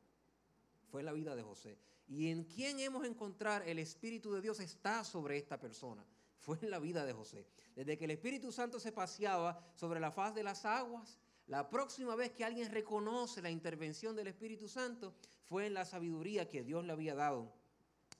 Fue 0.91 1.03
en 1.03 1.07
la 1.07 1.13
vida 1.13 1.37
de 1.37 1.43
José. 1.43 1.77
Y 2.09 2.31
en 2.31 2.45
quién 2.45 2.79
hemos 2.79 3.05
encontrado 3.05 3.65
el 3.65 3.79
Espíritu 3.79 4.33
de 4.33 4.41
Dios 4.41 4.61
está 4.61 5.05
sobre 5.05 5.39
esta 5.39 5.59
persona. 5.59 6.05
Fue 6.39 6.59
en 6.63 6.71
la 6.71 6.79
vida 6.79 7.05
de 7.05 7.13
José. 7.13 7.47
Desde 7.75 7.99
que 7.99 8.05
el 8.05 8.13
Espíritu 8.13 8.53
Santo 8.53 8.79
se 8.79 8.93
paseaba 8.93 9.61
sobre 9.75 10.01
la 10.01 10.13
faz 10.13 10.35
de 10.35 10.45
las 10.45 10.65
aguas, 10.65 11.19
la 11.49 11.69
próxima 11.69 12.15
vez 12.15 12.33
que 12.33 12.45
alguien 12.45 12.71
reconoce 12.71 13.43
la 13.43 13.51
intervención 13.51 14.17
del 14.17 14.29
Espíritu 14.29 14.69
Santo 14.69 15.15
fue 15.45 15.67
en 15.67 15.75
la 15.75 15.85
sabiduría 15.85 16.49
que 16.49 16.65
Dios 16.65 16.85
le 16.85 16.93
había 16.93 17.15
dado 17.15 17.53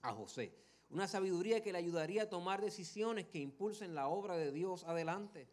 a 0.03 0.13
José. 0.13 0.53
Una 0.91 1.09
sabiduría 1.09 1.63
que 1.63 1.73
le 1.73 1.79
ayudaría 1.79 2.25
a 2.25 2.29
tomar 2.29 2.61
decisiones 2.61 3.27
que 3.27 3.39
impulsen 3.39 3.95
la 3.95 4.09
obra 4.09 4.37
de 4.37 4.53
Dios 4.53 4.85
adelante. 4.85 5.49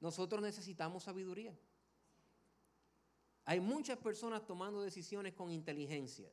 Nosotros 0.00 0.40
necesitamos 0.40 1.04
sabiduría. 1.04 1.56
Hay 3.44 3.60
muchas 3.60 3.98
personas 3.98 4.44
tomando 4.46 4.82
decisiones 4.82 5.34
con 5.34 5.50
inteligencia 5.50 6.30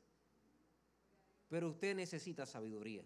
pero 1.54 1.70
usted 1.70 1.96
necesita 1.96 2.48
sabiduría. 2.48 3.06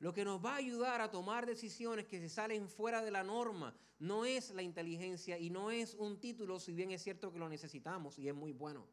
Lo 0.00 0.12
que 0.12 0.22
nos 0.22 0.44
va 0.44 0.52
a 0.52 0.56
ayudar 0.56 1.00
a 1.00 1.10
tomar 1.10 1.46
decisiones 1.46 2.04
que 2.04 2.20
se 2.20 2.28
salen 2.28 2.68
fuera 2.68 3.00
de 3.02 3.10
la 3.10 3.24
norma 3.24 3.74
no 4.00 4.26
es 4.26 4.50
la 4.50 4.60
inteligencia 4.60 5.38
y 5.38 5.48
no 5.48 5.70
es 5.70 5.94
un 5.94 6.20
título, 6.20 6.60
si 6.60 6.74
bien 6.74 6.90
es 6.90 7.02
cierto 7.02 7.32
que 7.32 7.38
lo 7.38 7.48
necesitamos 7.48 8.18
y 8.18 8.28
es 8.28 8.34
muy 8.34 8.52
bueno. 8.52 8.86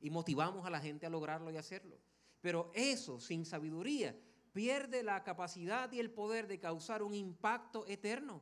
y 0.00 0.08
motivamos 0.08 0.64
a 0.64 0.70
la 0.70 0.78
gente 0.78 1.04
a 1.04 1.10
lograrlo 1.10 1.50
y 1.50 1.56
hacerlo. 1.56 1.98
Pero 2.40 2.70
eso, 2.74 3.18
sin 3.18 3.44
sabiduría, 3.44 4.16
pierde 4.52 5.02
la 5.02 5.24
capacidad 5.24 5.90
y 5.90 5.98
el 5.98 6.12
poder 6.12 6.46
de 6.46 6.60
causar 6.60 7.02
un 7.02 7.12
impacto 7.12 7.88
eterno. 7.88 8.40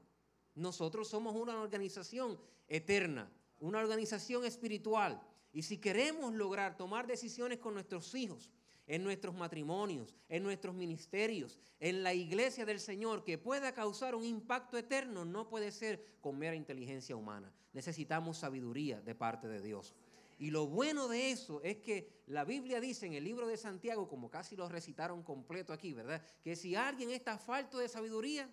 Nosotros 0.56 1.08
somos 1.08 1.34
una 1.34 1.58
organización 1.58 2.38
eterna, 2.68 3.32
una 3.60 3.78
organización 3.78 4.44
espiritual. 4.44 5.22
Y 5.54 5.62
si 5.62 5.78
queremos 5.78 6.34
lograr 6.34 6.76
tomar 6.76 7.06
decisiones 7.06 7.58
con 7.58 7.72
nuestros 7.72 8.14
hijos, 8.14 8.50
en 8.88 9.04
nuestros 9.04 9.34
matrimonios, 9.34 10.16
en 10.28 10.42
nuestros 10.42 10.74
ministerios, 10.74 11.58
en 11.78 12.02
la 12.02 12.14
iglesia 12.14 12.64
del 12.64 12.80
Señor, 12.80 13.22
que 13.22 13.38
pueda 13.38 13.72
causar 13.72 14.14
un 14.14 14.24
impacto 14.24 14.76
eterno, 14.76 15.24
no 15.24 15.48
puede 15.48 15.70
ser 15.70 16.04
con 16.20 16.38
mera 16.38 16.56
inteligencia 16.56 17.14
humana. 17.14 17.52
Necesitamos 17.72 18.38
sabiduría 18.38 19.00
de 19.00 19.14
parte 19.14 19.46
de 19.46 19.60
Dios. 19.60 19.94
Y 20.40 20.50
lo 20.50 20.66
bueno 20.66 21.08
de 21.08 21.30
eso 21.30 21.60
es 21.62 21.76
que 21.78 22.22
la 22.26 22.44
Biblia 22.44 22.80
dice 22.80 23.06
en 23.06 23.12
el 23.12 23.24
libro 23.24 23.46
de 23.46 23.56
Santiago, 23.56 24.08
como 24.08 24.30
casi 24.30 24.56
lo 24.56 24.68
recitaron 24.68 25.22
completo 25.22 25.72
aquí, 25.72 25.92
¿verdad? 25.92 26.22
Que 26.42 26.56
si 26.56 26.74
alguien 26.74 27.10
está 27.10 27.38
falto 27.38 27.78
de 27.78 27.88
sabiduría, 27.88 28.48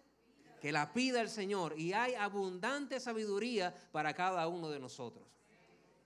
que 0.59 0.71
la 0.71 0.91
pida 0.93 1.21
el 1.21 1.29
Señor. 1.29 1.75
Y 1.77 1.93
hay 1.93 2.15
abundante 2.15 2.99
sabiduría 2.99 3.73
para 3.91 4.13
cada 4.13 4.47
uno 4.47 4.69
de 4.69 4.79
nosotros. 4.79 5.27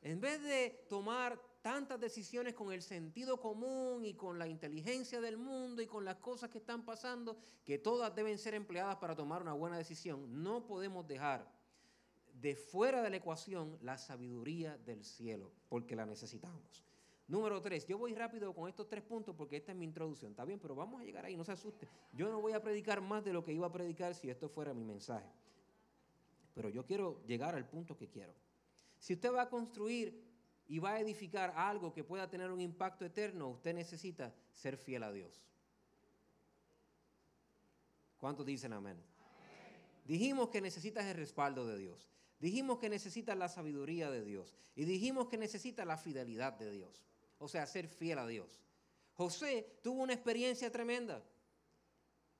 En 0.01 0.19
vez 0.19 0.41
de 0.43 0.85
tomar 0.89 1.39
tantas 1.61 1.99
decisiones 1.99 2.53
con 2.53 2.71
el 2.71 2.81
sentido 2.81 3.39
común 3.39 4.05
y 4.05 4.13
con 4.13 4.39
la 4.39 4.47
inteligencia 4.47 5.19
del 5.21 5.37
mundo 5.37 5.81
y 5.81 5.87
con 5.87 6.05
las 6.05 6.17
cosas 6.17 6.49
que 6.49 6.59
están 6.59 6.85
pasando, 6.85 7.37
que 7.65 7.77
todas 7.77 8.15
deben 8.15 8.37
ser 8.37 8.53
empleadas 8.53 8.95
para 8.97 9.15
tomar 9.15 9.41
una 9.41 9.53
buena 9.53 9.77
decisión, 9.77 10.41
no 10.41 10.65
podemos 10.65 11.07
dejar 11.07 11.51
de 12.33 12.55
fuera 12.55 13.01
de 13.01 13.09
la 13.09 13.17
ecuación 13.17 13.77
la 13.81 13.97
sabiduría 13.97 14.77
del 14.77 15.03
cielo, 15.03 15.51
porque 15.67 15.95
la 15.95 16.05
necesitamos. 16.05 16.83
Número 17.27 17.61
tres, 17.61 17.85
yo 17.85 17.97
voy 17.97 18.15
rápido 18.15 18.55
con 18.55 18.67
estos 18.67 18.87
tres 18.87 19.03
puntos 19.03 19.35
porque 19.35 19.57
esta 19.57 19.71
es 19.71 19.77
mi 19.77 19.85
introducción, 19.85 20.31
está 20.31 20.45
bien, 20.45 20.59
pero 20.59 20.73
vamos 20.73 21.01
a 21.01 21.03
llegar 21.03 21.25
ahí, 21.25 21.35
no 21.35 21.43
se 21.43 21.51
asuste. 21.51 21.87
Yo 22.13 22.31
no 22.31 22.41
voy 22.41 22.53
a 22.53 22.61
predicar 22.61 23.01
más 23.01 23.23
de 23.23 23.33
lo 23.33 23.43
que 23.43 23.53
iba 23.53 23.67
a 23.67 23.71
predicar 23.71 24.15
si 24.15 24.29
esto 24.29 24.49
fuera 24.49 24.73
mi 24.73 24.83
mensaje. 24.83 25.29
Pero 26.55 26.69
yo 26.69 26.85
quiero 26.85 27.21
llegar 27.27 27.53
al 27.53 27.67
punto 27.67 27.95
que 27.95 28.07
quiero. 28.07 28.33
Si 28.97 29.13
usted 29.13 29.31
va 29.31 29.43
a 29.43 29.49
construir 29.49 30.28
y 30.69 30.77
va 30.77 30.93
a 30.93 30.99
edificar 30.99 31.51
algo 31.57 31.91
que 31.91 32.03
pueda 32.03 32.29
tener 32.29 32.51
un 32.51 32.61
impacto 32.61 33.03
eterno, 33.03 33.49
usted 33.49 33.73
necesita 33.73 34.33
ser 34.53 34.77
fiel 34.77 35.01
a 35.01 35.11
Dios. 35.11 35.41
¿Cuántos 38.19 38.45
dicen 38.45 38.73
amén? 38.73 38.97
Dijimos 40.05 40.49
que 40.49 40.61
necesitas 40.61 41.05
el 41.05 41.17
respaldo 41.17 41.65
de 41.67 41.77
Dios. 41.77 42.11
Dijimos 42.39 42.77
que 42.77 42.87
necesitas 42.87 43.35
la 43.35 43.49
sabiduría 43.49 44.11
de 44.11 44.23
Dios. 44.23 44.55
Y 44.75 44.85
dijimos 44.85 45.27
que 45.27 45.37
necesitas 45.37 45.87
la 45.87 45.97
fidelidad 45.97 46.53
de 46.53 46.71
Dios. 46.71 47.03
O 47.39 47.47
sea, 47.47 47.65
ser 47.65 47.87
fiel 47.87 48.19
a 48.19 48.27
Dios. 48.27 48.61
José 49.13 49.79
tuvo 49.81 50.03
una 50.03 50.13
experiencia 50.13 50.71
tremenda. 50.71 51.23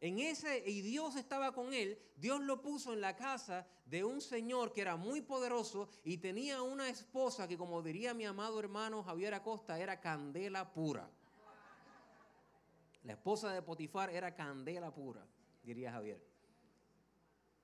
En 0.02 0.20
ese, 0.20 0.64
y 0.66 0.82
Dios 0.82 1.18
estaba 1.18 1.54
con 1.54 1.74
él, 1.74 2.00
Dios 2.16 2.40
lo 2.42 2.62
puso 2.62 2.94
en 2.94 3.02
la 3.02 3.18
casa 3.18 3.68
de 3.86 4.06
un 4.06 4.22
señor 4.22 4.72
que 4.72 4.82
era 4.82 4.96
muy 4.96 5.22
poderoso 5.22 5.90
y 6.04 6.18
tenía 6.18 6.62
una 6.62 6.88
esposa 6.88 7.48
que, 7.48 7.58
como 7.58 7.82
diría 7.82 8.14
mi 8.14 8.26
amado 8.26 8.60
hermano 8.60 9.04
Javier 9.04 9.34
Acosta, 9.34 9.78
era 9.78 10.00
candela 10.00 10.72
pura. 10.72 11.10
La 13.04 13.14
esposa 13.14 13.52
de 13.52 13.62
Potifar 13.62 14.10
era 14.10 14.34
candela 14.34 14.94
pura, 14.94 15.26
diría 15.64 15.92
Javier. 15.92 16.22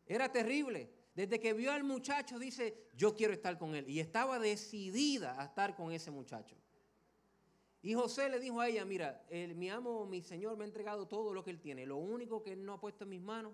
Era 0.06 0.32
terrible. 0.32 0.92
Desde 1.16 1.40
que 1.40 1.54
vio 1.54 1.72
al 1.72 1.86
muchacho 1.86 2.38
dice, 2.38 2.90
yo 2.96 3.16
quiero 3.16 3.34
estar 3.34 3.58
con 3.58 3.76
él. 3.76 3.90
Y 3.90 4.02
estaba 4.02 4.38
decidida 4.40 5.40
a 5.40 5.46
estar 5.46 5.74
con 5.76 5.94
ese 5.94 6.12
muchacho. 6.12 6.58
Y 7.86 7.94
José 7.94 8.30
le 8.30 8.40
dijo 8.40 8.60
a 8.60 8.68
ella, 8.68 8.84
mira, 8.84 9.24
mi 9.30 9.70
amo, 9.70 10.08
mi 10.08 10.20
señor 10.24 10.58
me 10.58 10.64
ha 10.64 10.68
entregado 10.68 11.08
todo 11.08 11.32
lo 11.36 11.44
que 11.44 11.52
él 11.52 11.60
tiene. 11.60 11.86
Lo 11.86 11.98
único 11.98 12.42
que 12.42 12.54
él 12.54 12.66
no 12.66 12.74
ha 12.74 12.80
puesto 12.82 13.04
en 13.04 13.12
mis 13.12 13.22
manos, 13.22 13.54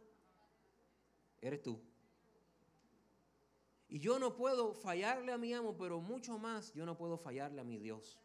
eres 1.42 1.62
tú. 1.62 1.82
Y 3.90 4.00
yo 4.00 4.20
no 4.20 4.38
puedo 4.38 4.74
fallarle 4.74 5.34
a 5.34 5.38
mi 5.38 5.54
amo, 5.54 5.76
pero 5.78 6.00
mucho 6.00 6.40
más 6.40 6.74
yo 6.74 6.86
no 6.86 6.98
puedo 6.98 7.18
fallarle 7.18 7.60
a 7.60 7.66
mi 7.66 7.78
Dios. 7.78 8.18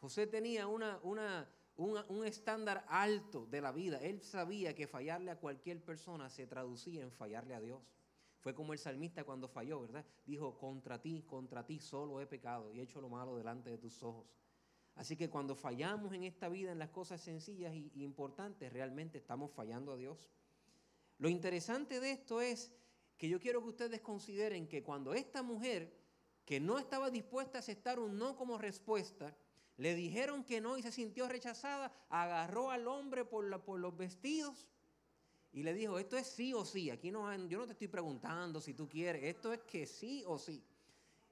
José 0.00 0.28
tenía 0.28 0.68
una, 0.68 1.00
un, 1.02 2.24
estándar 2.24 2.84
alto 2.86 3.44
de 3.46 3.60
la 3.60 3.72
vida. 3.72 3.98
Él 4.00 4.22
sabía 4.22 4.76
que 4.76 4.86
fallarle 4.86 5.32
a 5.32 5.40
cualquier 5.40 5.82
persona 5.82 6.30
se 6.30 6.46
traducía 6.46 7.02
en 7.02 7.10
fallarle 7.10 7.56
a 7.56 7.60
Dios. 7.60 7.82
Fue 8.38 8.54
como 8.54 8.72
el 8.72 8.78
salmista 8.78 9.24
cuando 9.24 9.48
falló, 9.48 9.80
¿verdad? 9.80 10.04
Dijo, 10.26 10.56
contra 10.58 11.02
ti, 11.02 11.24
contra 11.26 11.66
ti 11.66 11.80
solo 11.80 12.20
he 12.20 12.26
pecado 12.28 12.72
y 12.72 12.78
he 12.78 12.84
hecho 12.84 13.00
lo 13.00 13.08
malo 13.08 13.36
delante 13.36 13.68
de 13.68 13.78
tus 13.78 14.00
ojos. 14.04 14.38
Así 14.98 15.16
que 15.16 15.30
cuando 15.30 15.54
fallamos 15.54 16.12
en 16.12 16.24
esta 16.24 16.48
vida, 16.48 16.72
en 16.72 16.80
las 16.80 16.90
cosas 16.90 17.20
sencillas 17.20 17.72
e 17.72 18.02
importantes, 18.02 18.72
realmente 18.72 19.16
estamos 19.16 19.52
fallando 19.52 19.92
a 19.92 19.96
Dios. 19.96 20.26
Lo 21.18 21.28
interesante 21.28 22.00
de 22.00 22.10
esto 22.10 22.40
es 22.40 22.72
que 23.16 23.28
yo 23.28 23.38
quiero 23.38 23.62
que 23.62 23.68
ustedes 23.68 24.00
consideren 24.00 24.66
que 24.66 24.82
cuando 24.82 25.14
esta 25.14 25.44
mujer, 25.44 25.96
que 26.44 26.58
no 26.58 26.78
estaba 26.78 27.12
dispuesta 27.12 27.58
a 27.58 27.60
aceptar 27.60 28.00
un 28.00 28.18
no 28.18 28.34
como 28.34 28.58
respuesta, 28.58 29.36
le 29.76 29.94
dijeron 29.94 30.42
que 30.42 30.60
no 30.60 30.76
y 30.76 30.82
se 30.82 30.90
sintió 30.90 31.28
rechazada, 31.28 31.92
agarró 32.08 32.72
al 32.72 32.88
hombre 32.88 33.24
por, 33.24 33.62
por 33.62 33.78
los 33.78 33.96
vestidos 33.96 34.66
y 35.52 35.62
le 35.62 35.74
dijo, 35.74 36.00
esto 36.00 36.16
es 36.16 36.26
sí 36.26 36.52
o 36.52 36.64
sí, 36.64 36.90
aquí 36.90 37.12
no, 37.12 37.32
yo 37.46 37.58
no 37.60 37.66
te 37.66 37.72
estoy 37.72 37.88
preguntando 37.88 38.60
si 38.60 38.74
tú 38.74 38.88
quieres, 38.88 39.22
esto 39.22 39.52
es 39.52 39.60
que 39.60 39.86
sí 39.86 40.24
o 40.26 40.38
sí. 40.38 40.64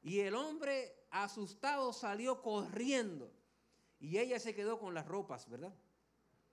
Y 0.05 0.21
el 0.21 0.37
hombre 0.37 0.95
asustado 1.11 1.93
salió 1.93 2.41
corriendo 2.41 3.33
y 3.99 4.19
ella 4.19 4.39
se 4.39 4.55
quedó 4.55 4.79
con 4.79 4.95
las 4.95 5.07
ropas, 5.07 5.49
¿verdad? 5.49 5.75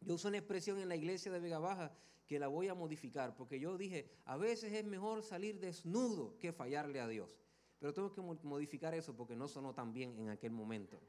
Yo 0.02 0.16
uso 0.16 0.28
una 0.28 0.38
expresión 0.38 0.80
en 0.80 0.90
la 0.90 0.96
iglesia 0.96 1.32
de 1.32 1.40
Vega 1.40 1.60
Baja 1.60 1.92
que 2.28 2.40
la 2.40 2.48
voy 2.48 2.68
a 2.68 2.74
modificar, 2.74 3.36
porque 3.36 3.60
yo 3.60 3.78
dije, 3.78 4.10
a 4.26 4.38
veces 4.38 4.74
es 4.74 4.86
mejor 4.86 5.24
salir 5.24 5.60
desnudo 5.60 6.38
que 6.40 6.54
fallarle 6.54 7.00
a 7.00 7.08
Dios. 7.08 7.38
Pero 7.80 7.94
tengo 7.94 8.14
que 8.14 8.22
modificar 8.22 8.94
eso 8.94 9.16
porque 9.16 9.36
no 9.36 9.48
sonó 9.48 9.74
tan 9.74 9.94
bien 9.94 10.18
en 10.18 10.30
aquel 10.30 10.52
momento. 10.52 11.02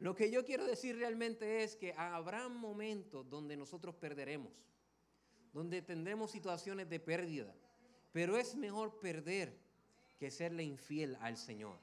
Lo 0.00 0.14
que 0.14 0.30
yo 0.30 0.44
quiero 0.44 0.66
decir 0.66 0.96
realmente 0.96 1.62
es 1.62 1.76
que 1.76 1.92
habrá 1.94 2.48
momentos 2.48 3.28
donde 3.30 3.56
nosotros 3.56 3.94
perderemos, 3.94 4.52
donde 5.52 5.82
tendremos 5.82 6.32
situaciones 6.32 6.88
de 6.90 6.98
pérdida, 6.98 7.54
pero 8.12 8.36
es 8.36 8.56
mejor 8.56 8.98
perder 8.98 9.56
que 10.18 10.30
serle 10.30 10.64
infiel 10.64 11.16
al 11.20 11.36
Señor. 11.36 11.76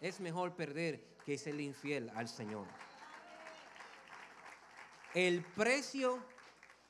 Es 0.00 0.20
mejor 0.20 0.54
perder 0.56 1.02
que 1.24 1.38
serle 1.38 1.62
infiel 1.62 2.10
al 2.10 2.28
Señor. 2.28 2.66
El 5.14 5.44
precio 5.44 6.18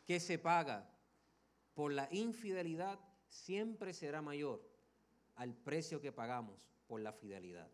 que 0.06 0.18
se 0.18 0.38
paga 0.38 0.88
por 1.74 1.92
la 1.92 2.08
infidelidad 2.10 2.98
siempre 3.28 3.92
será 3.92 4.22
mayor 4.22 4.66
al 5.36 5.52
precio 5.52 6.00
que 6.00 6.10
pagamos 6.10 6.66
por 6.86 7.02
la 7.02 7.12
fidelidad. 7.12 7.68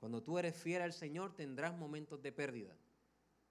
Cuando 0.00 0.20
tú 0.20 0.36
eres 0.36 0.56
fiel 0.56 0.82
al 0.82 0.92
Señor 0.92 1.36
tendrás 1.36 1.76
momentos 1.76 2.20
de 2.20 2.32
pérdida, 2.32 2.76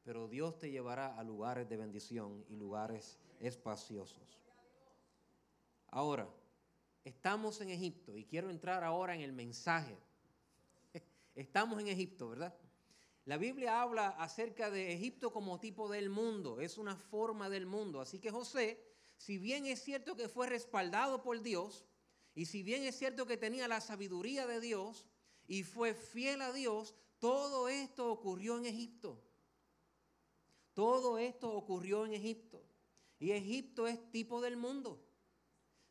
pero 0.03 0.27
Dios 0.27 0.57
te 0.59 0.69
llevará 0.69 1.17
a 1.17 1.23
lugares 1.23 1.69
de 1.69 1.77
bendición 1.77 2.43
y 2.49 2.57
lugares 2.57 3.17
espaciosos. 3.39 4.41
Ahora, 5.89 6.27
estamos 7.05 7.61
en 7.61 7.69
Egipto 7.69 8.17
y 8.17 8.25
quiero 8.25 8.49
entrar 8.49 8.83
ahora 8.83 9.15
en 9.15 9.21
el 9.21 9.31
mensaje. 9.31 9.97
Estamos 11.35 11.79
en 11.79 11.87
Egipto, 11.87 12.29
¿verdad? 12.29 12.53
La 13.27 13.35
Biblia 13.35 13.81
habla 13.81 14.07
acerca 14.11 14.71
de 14.71 14.93
Egipto 14.93 15.33
como 15.33 15.59
tipo 15.59 15.89
del 15.89 16.09
mundo, 16.09 16.61
es 16.61 16.77
una 16.77 16.95
forma 16.95 17.49
del 17.49 17.65
mundo. 17.65 17.99
Así 17.99 18.19
que 18.19 18.31
José, 18.31 18.81
si 19.17 19.37
bien 19.37 19.65
es 19.65 19.83
cierto 19.83 20.15
que 20.15 20.29
fue 20.29 20.47
respaldado 20.47 21.21
por 21.21 21.41
Dios, 21.41 21.83
y 22.33 22.45
si 22.45 22.63
bien 22.63 22.85
es 22.85 22.97
cierto 22.97 23.27
que 23.27 23.35
tenía 23.35 23.67
la 23.67 23.81
sabiduría 23.81 24.47
de 24.47 24.61
Dios, 24.61 25.05
y 25.45 25.63
fue 25.63 25.93
fiel 25.93 26.41
a 26.41 26.53
Dios, 26.53 26.95
todo 27.19 27.67
esto 27.67 28.09
ocurrió 28.09 28.57
en 28.59 28.65
Egipto. 28.65 29.21
Todo 30.73 31.17
esto 31.17 31.51
ocurrió 31.51 32.05
en 32.05 32.13
Egipto. 32.13 32.63
Y 33.19 33.31
Egipto 33.31 33.87
es 33.87 34.09
tipo 34.09 34.39
del 34.39 34.55
mundo. 34.55 35.05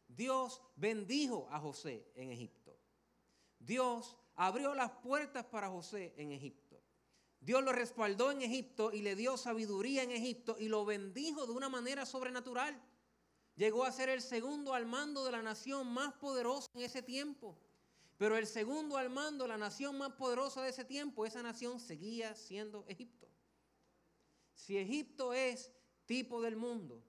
Dios 0.08 0.62
bendijo 0.74 1.48
a 1.50 1.60
José 1.60 2.10
en 2.14 2.30
Egipto. 2.30 2.78
Dios 3.58 4.16
abrió 4.36 4.74
las 4.74 4.90
puertas 4.90 5.44
para 5.44 5.68
José 5.68 6.14
en 6.16 6.32
Egipto. 6.32 6.65
Dios 7.46 7.62
lo 7.62 7.72
respaldó 7.72 8.32
en 8.32 8.42
Egipto 8.42 8.92
y 8.92 9.02
le 9.02 9.14
dio 9.14 9.36
sabiduría 9.36 10.02
en 10.02 10.10
Egipto 10.10 10.56
y 10.58 10.66
lo 10.66 10.84
bendijo 10.84 11.46
de 11.46 11.52
una 11.52 11.68
manera 11.68 12.04
sobrenatural. 12.04 12.76
Llegó 13.54 13.84
a 13.84 13.92
ser 13.92 14.08
el 14.08 14.20
segundo 14.20 14.74
al 14.74 14.84
mando 14.84 15.24
de 15.24 15.30
la 15.30 15.42
nación 15.42 15.86
más 15.86 16.12
poderosa 16.14 16.68
en 16.74 16.80
ese 16.80 17.02
tiempo. 17.02 17.56
Pero 18.18 18.36
el 18.36 18.48
segundo 18.48 18.96
al 18.96 19.10
mando, 19.10 19.46
la 19.46 19.56
nación 19.56 19.96
más 19.96 20.10
poderosa 20.14 20.60
de 20.60 20.70
ese 20.70 20.84
tiempo, 20.84 21.24
esa 21.24 21.40
nación 21.40 21.78
seguía 21.78 22.34
siendo 22.34 22.84
Egipto. 22.88 23.28
Si 24.52 24.76
Egipto 24.76 25.32
es 25.32 25.70
tipo 26.04 26.42
del 26.42 26.56
mundo, 26.56 27.00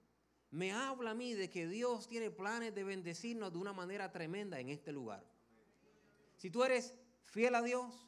me 0.52 0.70
habla 0.70 1.10
a 1.10 1.14
mí 1.14 1.34
de 1.34 1.50
que 1.50 1.66
Dios 1.66 2.06
tiene 2.06 2.30
planes 2.30 2.72
de 2.76 2.84
bendecirnos 2.84 3.52
de 3.52 3.58
una 3.58 3.72
manera 3.72 4.12
tremenda 4.12 4.60
en 4.60 4.68
este 4.68 4.92
lugar. 4.92 5.26
Si 6.36 6.48
tú 6.48 6.62
eres 6.62 6.94
fiel 7.24 7.56
a 7.56 7.62
Dios, 7.62 8.07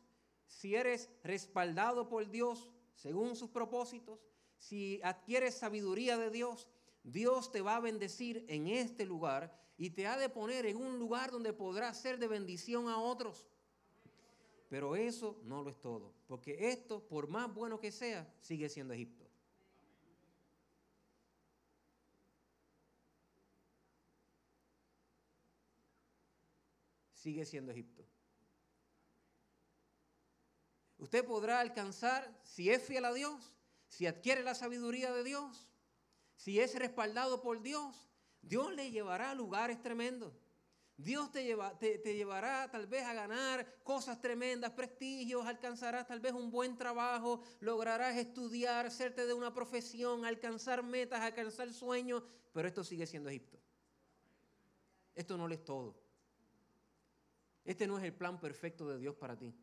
si 0.51 0.75
eres 0.75 1.09
respaldado 1.23 2.09
por 2.09 2.29
Dios 2.29 2.69
según 2.97 3.37
sus 3.37 3.49
propósitos, 3.51 4.21
si 4.59 5.01
adquieres 5.03 5.55
sabiduría 5.55 6.19
de 6.19 6.29
Dios, 6.29 6.69
Dios 7.05 7.51
te 7.51 7.63
va 7.63 7.77
a 7.77 7.81
bendecir 7.81 8.45
en 8.49 8.67
este 8.67 9.07
lugar 9.07 9.57
y 9.79 9.91
te 9.91 10.07
ha 10.07 10.19
de 10.19 10.29
poner 10.29 10.67
en 10.67 10.77
un 10.77 10.99
lugar 10.99 11.31
donde 11.31 11.53
podrás 11.53 11.99
ser 11.99 12.19
de 12.19 12.29
bendición 12.29 12.89
a 12.89 12.99
otros. 12.99 13.49
Pero 14.69 14.97
eso 14.97 15.41
no 15.45 15.63
lo 15.63 15.71
es 15.71 15.81
todo, 15.81 16.13
porque 16.27 16.69
esto, 16.71 17.01
por 17.09 17.29
más 17.29 17.55
bueno 17.55 17.79
que 17.79 17.91
sea, 17.91 18.31
sigue 18.41 18.69
siendo 18.69 18.93
Egipto. 18.93 19.27
Sigue 27.15 27.47
siendo 27.47 27.73
Egipto. 27.73 28.05
Usted 31.01 31.25
podrá 31.25 31.61
alcanzar, 31.61 32.31
si 32.45 32.71
es 32.71 32.83
fiel 32.83 33.07
a 33.07 33.15
Dios, 33.15 33.55
si 33.89 34.07
adquiere 34.07 34.43
la 34.43 34.55
sabiduría 34.55 35.11
de 35.13 35.25
Dios, 35.25 35.67
si 36.37 36.61
es 36.61 36.79
respaldado 36.79 37.41
por 37.41 37.63
Dios, 37.63 38.07
Dios 38.43 38.75
le 38.75 38.91
llevará 38.91 39.31
a 39.31 39.35
lugares 39.35 39.81
tremendos. 39.81 40.35
Dios 40.99 41.33
te, 41.33 41.57
te, 41.79 42.15
llevará 42.15 42.71
tal 42.71 42.87
vez 42.87 43.05
a 43.05 43.15
ganar 43.15 43.83
cosas 43.83 44.21
tremendas, 44.21 44.73
prestigios, 44.73 45.47
alcanzarás 45.47 46.07
tal 46.07 46.21
vez 46.21 46.35
un 46.35 46.51
buen 46.51 46.77
trabajo, 46.77 47.41
lograrás 47.61 48.19
estudiar, 48.19 48.85
hacerte 48.85 49.27
de 49.27 49.33
una 49.33 49.55
profesión, 49.55 50.27
alcanzar 50.27 50.83
metas, 50.83 51.23
alcanzar 51.23 51.73
sueños, 51.73 52.23
pero 52.53 52.69
esto 52.69 52.85
sigue 52.85 53.07
siendo 53.07 53.31
Egipto. 53.31 53.59
Esto 55.15 55.39
no 55.39 55.49
lo 55.49 55.55
es 55.55 55.65
todo. 55.65 55.97
Este 57.65 57.87
no 57.87 57.97
es 57.97 58.05
el 58.05 58.13
plan 58.13 58.39
perfecto 58.39 58.87
de 58.87 58.99
Dios 58.99 59.17
para 59.17 59.39
ti. 59.39 59.55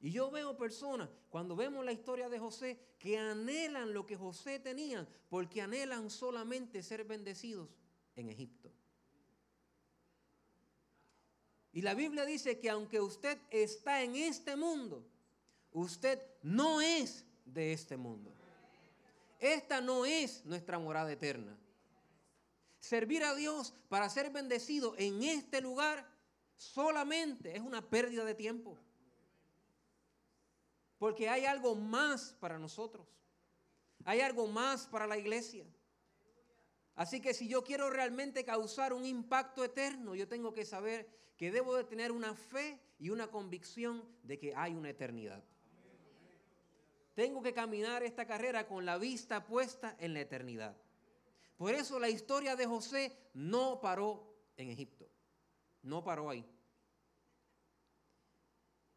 Y 0.00 0.12
yo 0.12 0.30
veo 0.30 0.56
personas, 0.56 1.08
cuando 1.28 1.56
vemos 1.56 1.84
la 1.84 1.92
historia 1.92 2.28
de 2.28 2.38
José, 2.38 2.78
que 2.98 3.18
anhelan 3.18 3.92
lo 3.92 4.06
que 4.06 4.16
José 4.16 4.60
tenía, 4.60 5.08
porque 5.28 5.60
anhelan 5.60 6.08
solamente 6.08 6.82
ser 6.82 7.04
bendecidos 7.04 7.68
en 8.14 8.28
Egipto. 8.28 8.70
Y 11.72 11.82
la 11.82 11.94
Biblia 11.94 12.24
dice 12.24 12.58
que 12.58 12.70
aunque 12.70 13.00
usted 13.00 13.38
está 13.50 14.02
en 14.02 14.16
este 14.16 14.56
mundo, 14.56 15.04
usted 15.72 16.20
no 16.42 16.80
es 16.80 17.24
de 17.44 17.72
este 17.72 17.96
mundo. 17.96 18.32
Esta 19.38 19.80
no 19.80 20.04
es 20.04 20.44
nuestra 20.44 20.78
morada 20.78 21.12
eterna. 21.12 21.56
Servir 22.80 23.24
a 23.24 23.34
Dios 23.34 23.74
para 23.88 24.08
ser 24.08 24.30
bendecido 24.30 24.94
en 24.96 25.22
este 25.22 25.60
lugar 25.60 26.08
solamente 26.56 27.56
es 27.56 27.62
una 27.62 27.88
pérdida 27.88 28.24
de 28.24 28.34
tiempo. 28.34 28.78
Porque 30.98 31.28
hay 31.28 31.46
algo 31.46 31.74
más 31.74 32.34
para 32.40 32.58
nosotros. 32.58 33.06
Hay 34.04 34.20
algo 34.20 34.46
más 34.46 34.86
para 34.86 35.06
la 35.06 35.16
iglesia. 35.16 35.66
Así 36.94 37.20
que 37.20 37.32
si 37.32 37.46
yo 37.46 37.62
quiero 37.62 37.90
realmente 37.90 38.44
causar 38.44 38.92
un 38.92 39.04
impacto 39.04 39.64
eterno, 39.64 40.14
yo 40.14 40.26
tengo 40.26 40.52
que 40.52 40.64
saber 40.64 41.08
que 41.36 41.52
debo 41.52 41.76
de 41.76 41.84
tener 41.84 42.10
una 42.10 42.34
fe 42.34 42.80
y 42.98 43.10
una 43.10 43.30
convicción 43.30 44.04
de 44.24 44.38
que 44.38 44.54
hay 44.56 44.74
una 44.74 44.90
eternidad. 44.90 45.44
Tengo 47.14 47.42
que 47.42 47.54
caminar 47.54 48.02
esta 48.02 48.26
carrera 48.26 48.66
con 48.66 48.84
la 48.84 48.98
vista 48.98 49.46
puesta 49.46 49.96
en 50.00 50.14
la 50.14 50.20
eternidad. 50.20 50.76
Por 51.56 51.74
eso 51.74 51.98
la 51.98 52.08
historia 52.08 52.56
de 52.56 52.66
José 52.66 53.16
no 53.34 53.80
paró 53.80 54.36
en 54.56 54.70
Egipto. 54.70 55.08
No 55.82 56.02
paró 56.02 56.30
ahí. 56.30 56.44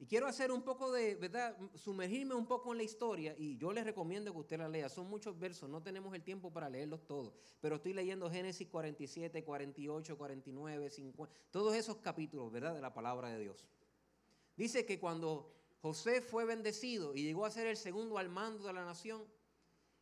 Y 0.02 0.08
quiero 0.08 0.26
hacer 0.26 0.52
un 0.52 0.64
poco 0.64 0.92
de, 0.92 1.14
¿verdad? 1.14 1.56
Sumergirme 1.76 2.34
un 2.34 2.48
poco 2.48 2.72
en 2.72 2.80
la 2.80 2.84
historia 2.84 3.36
y 3.38 3.56
yo 3.58 3.72
les 3.72 3.84
recomiendo 3.84 4.34
que 4.34 4.40
usted 4.40 4.58
la 4.58 4.68
lea. 4.68 4.90
Son 4.90 5.08
muchos 5.08 5.38
versos, 5.38 5.70
no 5.70 5.84
tenemos 5.84 6.16
el 6.16 6.24
tiempo 6.24 6.52
para 6.52 6.72
leerlos 6.72 7.06
todos, 7.06 7.36
pero 7.60 7.76
estoy 7.76 7.94
leyendo 7.94 8.28
Génesis 8.28 8.68
47, 8.68 9.44
48, 9.44 10.18
49, 10.18 10.90
50, 10.90 11.36
todos 11.52 11.76
esos 11.76 11.98
capítulos, 11.98 12.52
¿verdad? 12.52 12.74
De 12.74 12.82
la 12.82 12.92
palabra 12.92 13.30
de 13.30 13.42
Dios. 13.42 13.64
Dice 14.58 14.88
que 14.88 15.00
cuando 15.00 15.54
José 15.84 16.22
fue 16.22 16.46
bendecido 16.46 17.14
y 17.14 17.22
llegó 17.22 17.46
a 17.46 17.52
ser 17.52 17.68
el 17.68 17.78
segundo 17.78 18.18
al 18.18 18.30
mando 18.30 18.66
de 18.66 18.74
la 18.74 18.84
nación, 18.84 19.24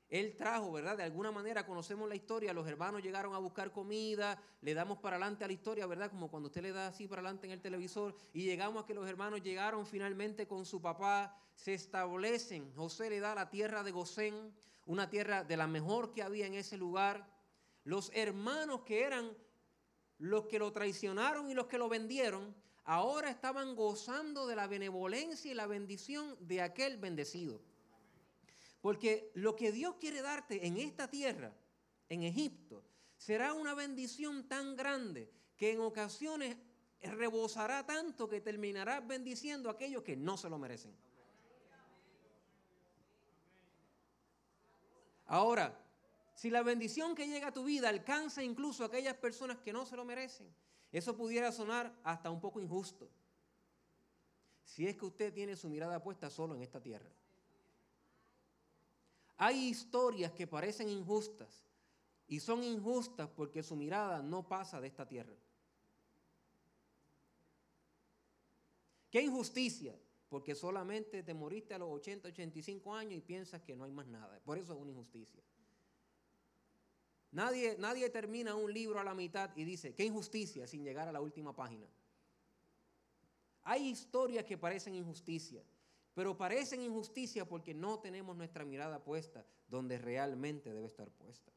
él 0.10 0.36
trajo, 0.36 0.72
¿verdad? 0.72 0.98
De 0.98 1.04
alguna 1.04 1.32
manera 1.32 1.66
conocemos 1.66 2.10
la 2.10 2.16
historia, 2.16 2.52
los 2.52 2.68
hermanos 2.68 3.04
llegaron 3.04 3.36
a 3.36 3.38
buscar 3.38 3.72
comida, 3.72 4.42
le 4.62 4.74
damos 4.74 4.98
para 4.98 5.18
adelante 5.18 5.44
a 5.44 5.48
la 5.48 5.54
historia, 5.54 5.86
¿verdad? 5.86 6.10
Como 6.10 6.32
cuando 6.32 6.48
usted 6.48 6.64
le 6.64 6.72
da 6.72 6.88
así 6.88 7.08
para 7.08 7.22
adelante 7.22 7.46
en 7.46 7.54
el 7.54 7.62
televisor 7.62 8.16
y 8.34 8.44
llegamos 8.44 8.84
a 8.84 8.86
que 8.88 8.96
los 8.96 9.08
hermanos 9.08 9.44
llegaron 9.44 9.86
finalmente 9.86 10.48
con 10.48 10.66
su 10.66 10.82
papá, 10.82 11.38
se 11.54 11.76
establecen, 11.76 12.74
José 12.74 13.10
le 13.10 13.20
da 13.20 13.36
la 13.36 13.50
tierra 13.50 13.84
de 13.84 13.92
Gosén, 13.92 14.52
una 14.86 15.10
tierra 15.10 15.44
de 15.44 15.58
la 15.58 15.68
mejor 15.68 16.12
que 16.12 16.24
había 16.24 16.48
en 16.48 16.56
ese 16.56 16.76
lugar. 16.76 17.30
Los 17.84 18.12
hermanos 18.16 18.82
que 18.82 19.04
eran 19.04 19.32
los 20.18 20.46
que 20.48 20.60
lo 20.60 20.72
traicionaron 20.72 21.50
y 21.50 21.54
los 21.54 21.68
que 21.68 21.78
lo 21.78 21.88
vendieron, 21.88 22.56
ahora 22.84 23.30
estaban 23.30 23.76
gozando 23.76 24.48
de 24.48 24.56
la 24.56 24.68
benevolencia 24.68 25.52
y 25.52 25.56
la 25.56 25.68
bendición 25.68 26.36
de 26.40 26.62
aquel 26.62 26.98
bendecido. 26.98 27.62
Porque 28.82 29.32
lo 29.36 29.56
que 29.56 29.72
Dios 29.72 29.96
quiere 30.00 30.22
darte 30.22 30.66
en 30.66 30.78
esta 30.78 31.10
tierra, 31.10 31.54
en 32.08 32.24
Egipto, 32.24 32.84
será 33.18 33.54
una 33.54 33.74
bendición 33.74 34.48
tan 34.48 34.76
grande 34.76 35.30
que 35.58 35.72
en 35.74 35.82
ocasiones 35.82 36.56
rebosará 37.02 37.86
tanto 37.86 38.28
que 38.28 38.42
terminarás 38.42 39.06
bendiciendo 39.06 39.70
a 39.70 39.74
aquellos 39.74 40.04
que 40.04 40.16
no 40.16 40.38
se 40.38 40.50
lo 40.50 40.58
merecen. 40.58 40.96
Ahora, 45.26 45.78
si 46.34 46.50
la 46.50 46.64
bendición 46.64 47.14
que 47.16 47.28
llega 47.28 47.50
a 47.50 47.54
tu 47.54 47.66
vida 47.66 47.90
alcanza 47.90 48.42
incluso 48.42 48.84
a 48.84 48.88
aquellas 48.88 49.16
personas 49.16 49.58
que 49.60 49.74
no 49.74 49.86
se 49.86 49.96
lo 49.96 50.06
merecen, 50.06 50.48
eso 50.92 51.16
pudiera 51.16 51.52
sonar 51.52 51.94
hasta 52.04 52.32
un 52.32 52.40
poco 52.40 52.60
injusto. 52.60 53.10
Si 54.64 54.88
es 54.88 54.96
que 54.96 55.06
usted 55.06 55.34
tiene 55.34 55.56
su 55.56 55.70
mirada 55.70 56.02
puesta 56.02 56.30
solo 56.30 56.56
en 56.56 56.64
esta 56.64 56.82
tierra. 56.82 57.12
Hay 59.42 59.70
historias 59.70 60.34
que 60.34 60.48
parecen 60.48 60.90
injustas 60.90 61.64
y 62.28 62.42
son 62.42 62.62
injustas 62.62 63.30
porque 63.30 63.64
su 63.64 63.78
mirada 63.78 64.22
no 64.22 64.46
pasa 64.46 64.82
de 64.82 64.88
esta 64.88 65.08
tierra. 65.08 65.34
¿Qué 69.10 69.22
injusticia? 69.22 69.98
Porque 70.28 70.56
solamente 70.56 71.24
te 71.24 71.34
moriste 71.34 71.74
a 71.74 71.80
los 71.80 71.90
80, 71.90 72.28
85 72.28 72.94
años 72.94 73.14
y 73.14 73.22
piensas 73.22 73.62
que 73.62 73.78
no 73.78 73.86
hay 73.86 73.92
más 73.94 74.08
nada. 74.08 74.42
Por 74.44 74.58
eso 74.58 74.74
es 74.74 74.80
una 74.80 74.92
injusticia. 74.92 75.42
Nadie, 77.32 77.78
nadie 77.80 78.10
termina 78.10 78.56
un 78.56 78.74
libro 78.74 79.00
a 79.00 79.06
la 79.06 79.14
mitad 79.14 79.56
y 79.56 79.64
dice, 79.64 79.96
qué 79.96 80.04
injusticia 80.04 80.68
sin 80.68 80.84
llegar 80.84 81.08
a 81.08 81.14
la 81.14 81.22
última 81.22 81.56
página. 81.56 81.88
Hay 83.64 83.88
historias 83.88 84.44
que 84.44 84.58
parecen 84.58 84.96
injusticia 84.96 85.64
pero 86.20 86.36
parecen 86.36 86.82
injusticia 86.82 87.48
porque 87.48 87.74
no 87.74 88.00
tenemos 88.00 88.36
nuestra 88.36 88.66
mirada 88.66 89.02
puesta 89.02 89.46
donde 89.70 89.98
realmente 89.98 90.74
debe 90.74 90.88
estar 90.88 91.10
puesta. 91.10 91.50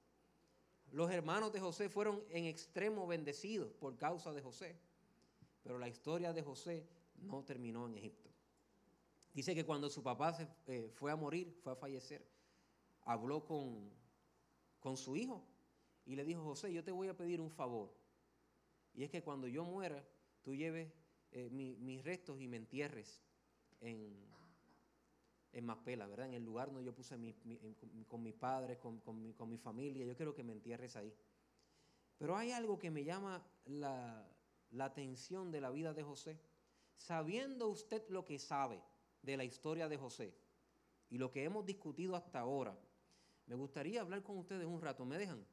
Los 0.92 1.11
hermanos 1.11 1.53
de 1.53 1.59
José 1.59 1.88
fueron 1.88 2.22
en 2.31 2.44
extremo 2.44 3.05
bendecidos 3.09 3.72
por 3.72 3.96
causa 3.96 4.33
de 4.33 4.40
José, 4.40 4.79
pero 5.64 5.81
la 5.81 5.88
historia 5.88 6.33
de 6.33 6.44
José 6.44 6.87
no 7.16 7.42
terminó 7.42 7.88
en 7.88 7.96
Egipto. 7.96 8.31
Dice 9.35 9.53
que 9.53 9.66
cuando 9.66 9.90
su 9.90 10.01
papá 10.01 10.33
se, 10.33 10.46
eh, 10.68 10.92
fue 10.94 11.11
a 11.11 11.16
morir, 11.16 11.59
fue 11.64 11.72
a 11.72 11.75
fallecer, 11.75 12.25
habló 13.01 13.44
con, 13.44 13.90
su 14.96 15.16
hijo 15.16 15.44
y 16.07 16.14
le 16.14 16.25
dijo, 16.25 16.44
José, 16.44 16.72
yo 16.72 16.85
te 16.85 16.92
voy 16.92 17.09
a 17.09 17.16
pedir 17.16 17.40
un 17.40 17.51
favor. 17.51 17.92
Y 18.94 19.03
es 19.03 19.11
que 19.11 19.25
cuando 19.25 19.48
yo 19.48 19.64
muera, 19.64 20.07
tú 20.40 20.55
lleves 20.55 20.88
eh, 21.33 21.51
mis 21.51 22.05
restos 22.05 22.40
y 22.40 22.46
me 22.46 22.59
entierres 22.59 23.20
en, 23.81 24.31
en 25.52 25.66
Maspela, 25.66 26.06
¿verdad? 26.06 26.26
En 26.26 26.34
el 26.34 26.44
lugar 26.44 26.68
donde 26.68 26.84
yo 26.84 26.94
puse 26.94 27.16
con 28.08 28.22
mis 28.22 28.34
padres, 28.34 28.78
con, 28.78 29.22
mi, 29.48 29.58
familia. 29.58 30.06
Yo 30.06 30.16
quiero 30.16 30.34
que 30.34 30.42
me 30.42 30.52
entierres 30.52 30.96
ahí. 30.96 31.14
Pero 32.18 32.36
hay 32.36 32.52
algo 32.52 32.78
que 32.78 32.90
me 32.90 33.04
llama 33.04 33.44
la, 33.66 34.26
la 34.70 34.84
atención 34.86 35.50
de 35.50 35.60
la 35.60 35.70
vida 35.70 35.92
de 35.92 36.02
José. 36.02 36.38
Sabiendo 36.96 37.68
usted 37.68 38.08
lo 38.08 38.24
que 38.24 38.38
sabe 38.38 38.80
de 39.22 39.36
la 39.36 39.44
historia 39.44 39.88
de 39.88 39.96
José 39.96 40.34
y 41.10 41.18
lo 41.18 41.30
que 41.30 41.44
hemos 41.44 41.66
discutido 41.66 42.16
hasta 42.16 42.40
ahora, 42.40 42.78
me 43.46 43.54
gustaría 43.56 44.00
hablar 44.00 44.22
con 44.22 44.38
ustedes 44.38 44.66
un 44.66 44.80
rato. 44.80 45.04
¿Me 45.04 45.18
dejan? 45.18 45.44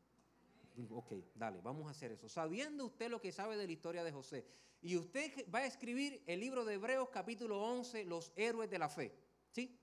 Ok, 0.91 1.13
dale, 1.35 1.59
vamos 1.61 1.87
a 1.87 1.91
hacer 1.91 2.11
eso. 2.11 2.29
Sabiendo 2.29 2.85
usted 2.85 3.09
lo 3.09 3.19
que 3.19 3.31
sabe 3.31 3.57
de 3.57 3.65
la 3.65 3.71
historia 3.71 4.03
de 4.03 4.11
José, 4.11 4.45
y 4.81 4.95
usted 4.95 5.45
va 5.53 5.59
a 5.59 5.65
escribir 5.65 6.23
el 6.25 6.39
libro 6.39 6.63
de 6.63 6.75
Hebreos 6.75 7.09
capítulo 7.09 7.61
11, 7.61 8.05
los 8.05 8.31
héroes 8.37 8.69
de 8.69 8.79
la 8.79 8.87
fe. 8.87 9.13
¿Sí? 9.51 9.77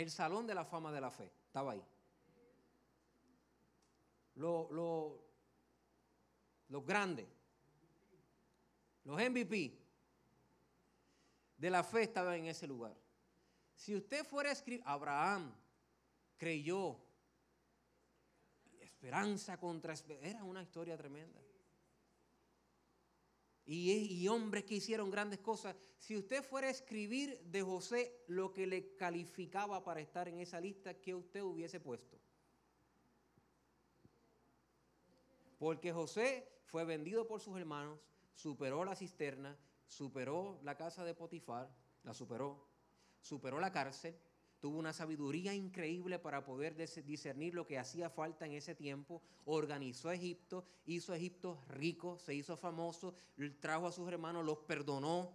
El 0.00 0.10
salón 0.10 0.46
de 0.46 0.54
la 0.54 0.64
fama 0.64 0.90
de 0.90 0.98
la 0.98 1.10
fe, 1.10 1.30
estaba 1.44 1.72
ahí. 1.72 1.84
Los 4.36 4.70
lo, 4.70 5.26
grandes, 6.82 7.28
los 9.04 9.20
MVP, 9.20 9.78
de 11.58 11.70
la 11.70 11.84
fe 11.84 12.04
estaba 12.04 12.34
en 12.34 12.46
ese 12.46 12.66
lugar. 12.66 12.96
Si 13.74 13.94
usted 13.94 14.24
fuera 14.24 14.48
a 14.48 14.52
escribir, 14.54 14.82
Abraham 14.86 15.54
creyó, 16.38 16.98
esperanza 18.80 19.58
contra 19.58 19.92
esperanza, 19.92 20.30
era 20.30 20.44
una 20.44 20.62
historia 20.62 20.96
tremenda. 20.96 21.38
Y, 23.66 24.26
hombres 24.28 24.64
que 24.64 24.76
hicieron 24.76 25.10
grandes 25.10 25.40
cosas. 25.40 25.76
Si 25.98 26.16
usted 26.16 26.42
fuera 26.42 26.68
a 26.68 26.70
escribir 26.70 27.40
de 27.44 27.62
José 27.62 28.24
lo 28.26 28.52
que 28.52 28.66
le 28.66 28.96
calificaba 28.96 29.84
para 29.84 30.00
estar 30.00 30.28
en 30.28 30.40
esa 30.40 30.60
lista, 30.60 30.94
¿qué 30.94 31.14
usted 31.14 31.42
hubiese 31.42 31.78
puesto? 31.78 32.18
Porque 35.58 35.92
José 35.92 36.50
fue 36.64 36.84
vendido 36.84 37.26
por 37.26 37.40
sus 37.40 37.56
hermanos, 37.58 38.00
superó 38.34 38.84
la 38.84 38.96
cisterna, 38.96 39.56
superó 39.86 40.58
la 40.62 40.76
casa 40.76 41.04
de 41.04 41.14
Potifar, 41.14 41.68
la 42.02 42.14
superó, 42.14 42.66
superó 43.20 43.60
la 43.60 43.70
cárcel, 43.70 44.16
tuvo 44.60 44.78
una 44.78 44.92
sabiduría 44.92 45.54
increíble 45.54 46.18
para 46.18 46.44
poder 46.44 46.76
discernir 46.76 47.54
lo 47.54 47.66
que 47.66 47.78
hacía 47.78 48.10
falta 48.10 48.46
en 48.46 48.52
ese 48.52 48.74
tiempo, 48.74 49.22
organizó 49.46 50.10
Egipto, 50.10 50.64
hizo 50.84 51.14
Egipto 51.14 51.62
rico, 51.68 52.18
se 52.18 52.34
hizo 52.34 52.56
famoso, 52.56 53.14
trajo 53.58 53.86
a 53.86 53.92
sus 53.92 54.06
hermanos, 54.08 54.44
los 54.44 54.58
perdonó. 54.58 55.32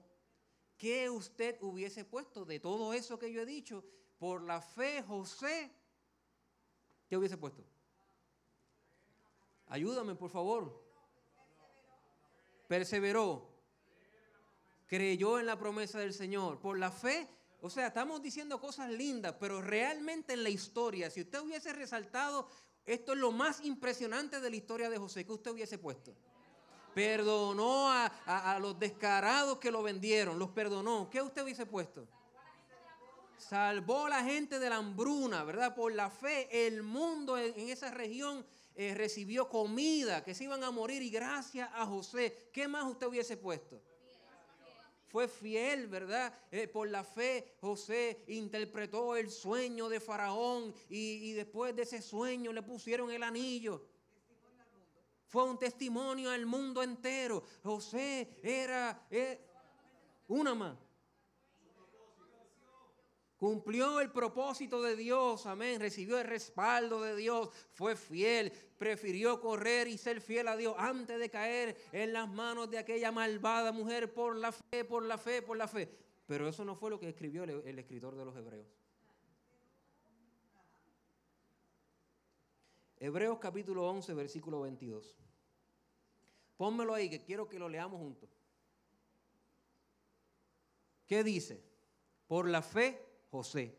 ¿Qué 0.77 1.09
usted 1.09 1.57
hubiese 1.61 2.05
puesto 2.05 2.45
de 2.45 2.59
todo 2.59 2.93
eso 2.93 3.17
que 3.17 3.31
yo 3.31 3.41
he 3.41 3.45
dicho? 3.45 3.83
Por 4.19 4.43
la 4.43 4.61
fe, 4.61 5.01
José, 5.01 5.71
¿qué 7.07 7.17
hubiese 7.17 7.37
puesto? 7.37 7.63
Ayúdame, 9.67 10.15
por 10.15 10.29
favor. 10.29 10.83
Perseveró. 12.67 13.49
Creyó 14.87 15.39
en 15.39 15.47
la 15.47 15.57
promesa 15.57 15.99
del 15.99 16.13
Señor. 16.13 16.59
Por 16.59 16.77
la 16.77 16.91
fe, 16.91 17.27
o 17.65 17.69
sea, 17.69 17.87
estamos 17.87 18.21
diciendo 18.21 18.61
cosas 18.61 18.91
lindas, 18.91 19.33
pero 19.39 19.59
realmente 19.59 20.33
en 20.33 20.43
la 20.43 20.49
historia, 20.49 21.09
si 21.09 21.21
usted 21.21 21.39
hubiese 21.41 21.73
resaltado, 21.73 22.47
esto 22.85 23.13
es 23.13 23.17
lo 23.17 23.31
más 23.31 23.65
impresionante 23.65 24.39
de 24.39 24.51
la 24.51 24.55
historia 24.55 24.87
de 24.87 24.99
José, 24.99 25.25
que 25.25 25.31
usted 25.31 25.49
hubiese 25.49 25.79
puesto. 25.79 26.13
Perdonó 26.93 27.89
a, 27.89 28.05
a 28.05 28.59
los 28.59 28.77
descarados 28.77 29.57
que 29.57 29.71
lo 29.71 29.81
vendieron, 29.81 30.37
los 30.37 30.51
perdonó. 30.51 31.09
¿Qué 31.09 31.23
usted 31.23 31.43
hubiese 31.43 31.65
puesto? 31.65 32.07
Salvó 33.35 34.05
a 34.05 34.09
la 34.09 34.23
gente 34.23 34.59
de 34.59 34.69
la 34.69 34.75
hambruna, 34.75 35.43
¿verdad? 35.43 35.73
Por 35.73 35.91
la 35.91 36.11
fe, 36.11 36.67
el 36.67 36.83
mundo 36.83 37.35
en 37.35 37.69
esa 37.69 37.89
región 37.89 38.45
eh, 38.75 38.93
recibió 38.93 39.49
comida, 39.49 40.23
que 40.23 40.35
se 40.35 40.43
iban 40.43 40.63
a 40.63 40.69
morir 40.69 41.01
y 41.01 41.09
gracias 41.09 41.67
a 41.73 41.83
José, 41.87 42.49
¿qué 42.53 42.67
más 42.67 42.85
usted 42.85 43.07
hubiese 43.07 43.37
puesto? 43.37 43.81
Fue 45.07 45.27
fiel, 45.27 45.87
¿verdad? 45.87 46.33
Eh, 46.51 46.67
por 46.67 46.89
la 46.89 47.03
fe, 47.03 47.55
José 47.61 48.23
interpretó 48.27 49.15
el 49.15 49.29
sueño 49.29 49.87
de 49.87 49.99
Faraón 49.99 50.73
y, 50.89 51.33
después 51.33 51.75
de 51.75 51.83
ese 51.83 52.01
sueño 52.01 52.51
le 52.51 52.63
pusieron 52.63 53.11
el 53.11 53.23
anillo. 53.23 53.87
Fue 55.27 55.43
un 55.43 55.57
testimonio 55.59 56.31
al 56.31 56.45
mundo 56.45 56.81
entero. 56.81 57.43
José 57.63 58.39
era 58.41 59.05
eh, 59.09 59.39
una 60.27 60.55
más. 60.55 60.84
Cumplió 63.45 63.99
el 63.99 64.09
propósito 64.09 64.81
de 64.81 64.95
Dios, 64.95 65.45
amén. 65.45 65.79
Recibió 65.79 66.19
el 66.19 66.25
respaldo 66.25 67.03
de 67.03 67.15
Dios, 67.15 67.51
fue 67.73 67.95
fiel, 67.95 68.51
prefirió 68.75 69.39
correr 69.39 69.87
y 69.87 69.99
ser 69.99 70.19
fiel 70.19 70.47
a 70.47 70.57
Dios 70.57 70.73
antes 70.79 71.19
de 71.19 71.29
caer 71.29 71.77
en 71.91 72.11
las 72.11 72.27
manos 72.27 72.71
de 72.71 72.79
aquella 72.79 73.11
malvada 73.11 73.71
mujer 73.71 74.11
por 74.11 74.35
la 74.35 74.51
fe, 74.51 74.83
por 74.83 75.03
la 75.03 75.19
fe, 75.19 75.43
por 75.43 75.57
la 75.57 75.67
fe. 75.67 75.95
Pero 76.25 76.47
eso 76.47 76.65
no 76.65 76.75
fue 76.75 76.89
lo 76.89 76.99
que 76.99 77.07
escribió 77.07 77.43
el, 77.43 77.77
escritor 77.77 78.15
de 78.15 78.25
los 78.25 78.35
Hebreos. 78.35 78.65
Hebreos 82.97 83.37
capítulo 83.37 83.87
11, 83.87 84.11
versículo 84.15 84.61
22. 84.61 85.15
Pónmelo 86.57 86.95
ahí, 86.95 87.11
que 87.11 87.23
quiero 87.23 87.47
que 87.47 87.59
lo 87.59 87.69
leamos 87.69 87.99
juntos. 87.99 88.27
¿Qué 91.05 91.23
dice? 91.23 91.63
Por 92.25 92.49
la 92.49 92.63
fe 92.63 93.04
José. 93.35 93.75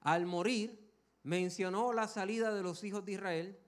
Al 0.00 0.26
morir, 0.26 0.78
mencionó 1.24 1.92
la 1.92 2.06
salida 2.06 2.54
de 2.54 2.62
los 2.62 2.84
hijos 2.84 3.04
de 3.04 3.12
Israel 3.12 3.58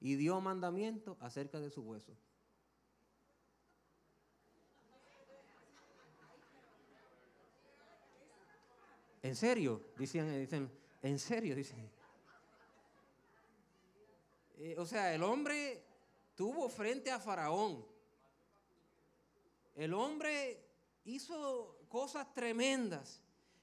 y 0.00 0.14
dio 0.14 0.40
mandamiento 0.40 1.16
acerca 1.20 1.58
de 1.58 1.68
su 1.68 1.82
hueso. 1.82 2.16
¿En 9.20 9.34
serio? 9.34 9.82
Dicen, 9.98 10.38
dicen 10.38 10.70
¿en 11.02 11.18
serio? 11.18 11.56
Dicen. 11.56 11.90
Eh, 14.58 14.76
o 14.78 14.86
sea, 14.86 15.12
el 15.12 15.24
hombre 15.24 15.82
tuvo 16.36 16.68
frente 16.68 17.10
a 17.10 17.18
Faraón. 17.18 17.84
El 19.74 19.92
hombre 19.92 20.64
hizo 21.04 21.80
cosas 21.88 22.32
tremendas. 22.32 23.20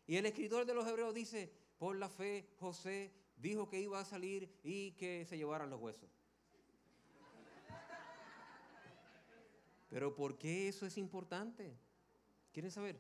Y 0.08 0.18
el 0.18 0.26
escritor 0.26 0.66
de 0.66 0.74
los 0.74 0.88
Hebreos 0.88 1.14
dice, 1.14 1.52
por 1.78 1.96
la 1.96 2.10
fe 2.10 2.48
José 2.60 3.12
dijo 3.38 3.68
que 3.68 3.80
iba 3.80 4.00
a 4.00 4.06
salir 4.06 4.50
y 4.64 4.92
que 4.92 5.26
se 5.26 5.38
llevaran 5.38 5.70
los 5.70 5.82
huesos. 5.82 6.10
Pero 9.90 10.14
¿por 10.14 10.38
qué 10.38 10.68
eso 10.68 10.86
es 10.86 10.98
importante? 10.98 11.74
¿Quieren 12.52 12.72
saber? 12.72 13.00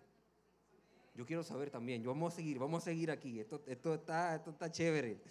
Yo 1.13 1.25
quiero 1.25 1.43
saber 1.43 1.69
también. 1.69 2.03
Yo 2.03 2.09
vamos 2.09 2.33
a 2.33 2.35
seguir, 2.35 2.59
vamos 2.59 2.83
a 2.83 2.85
seguir 2.85 3.11
aquí. 3.11 3.39
Esto, 3.39 3.63
está 3.65 4.71
chévere. 4.71 5.21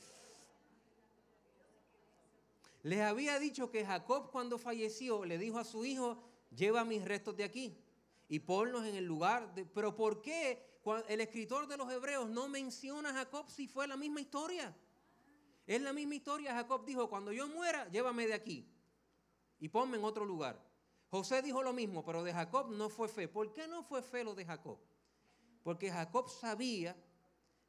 Les 2.83 3.01
había 3.01 3.39
dicho 3.39 3.71
que 3.71 3.85
Jacob 3.85 4.31
cuando 4.31 4.59
falleció 4.59 5.25
le 5.25 5.39
dijo 5.39 5.59
a 5.59 5.65
su 5.65 5.85
hijo, 5.85 6.23
lleva 6.55 6.85
mis 6.85 7.05
restos 7.05 7.37
de 7.37 7.45
aquí 7.45 7.79
y 8.29 8.41
ponlos 8.41 8.85
en 8.87 8.95
el 8.95 9.07
lugar. 9.07 9.55
De... 9.55 9.65
Pero 9.65 9.97
¿por 9.97 10.21
qué 10.21 10.74
el 11.09 11.21
escritor 11.21 11.67
de 11.67 11.77
los 11.77 11.91
hebreos 11.91 12.29
no 12.29 12.49
menciona 12.49 13.11
a 13.11 13.15
Jacob 13.15 13.49
si 13.49 13.67
fue 13.67 13.87
la 13.87 13.97
misma 13.97 14.21
historia. 14.21 14.75
Es 15.67 15.81
la 15.81 15.93
misma 15.93 16.15
historia. 16.15 16.55
Jacob 16.55 16.85
dijo, 16.85 17.09
cuando 17.09 17.33
yo 17.33 17.49
muera, 17.49 17.89
llévame 17.91 18.27
de 18.27 18.35
aquí 18.35 18.69
y 19.59 19.69
ponme 19.69 19.97
en 19.97 20.05
otro 20.05 20.25
lugar. 20.25 20.61
José 21.09 21.43
dijo 21.43 21.63
lo 21.63 21.73
mismo, 21.73 22.05
pero 22.05 22.23
de 22.23 22.33
Jacob 22.33 22.71
no 22.71 22.89
fue 22.89 23.09
fe. 23.09 23.29
¿Por 23.29 23.53
qué 23.53 23.67
no 23.67 23.83
fue 23.83 24.03
fe 24.03 24.25
lo 24.25 24.35
de 24.35 24.45
Jacob? 24.45 24.79
Porque 25.63 25.91
Jacob 25.91 26.29
sabía 26.29 26.97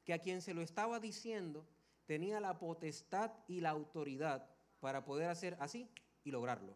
que 0.04 0.14
a 0.14 0.20
quien 0.20 0.42
se 0.42 0.54
lo 0.54 0.62
estaba 0.62 1.00
diciendo 1.00 1.66
tenía 2.06 2.40
la 2.40 2.60
potestad 2.60 3.32
y 3.48 3.62
la 3.62 3.70
autoridad 3.70 4.50
para 4.80 5.06
poder 5.06 5.30
hacer 5.30 5.58
así 5.60 5.90
y 6.24 6.32
lograrlo. 6.32 6.76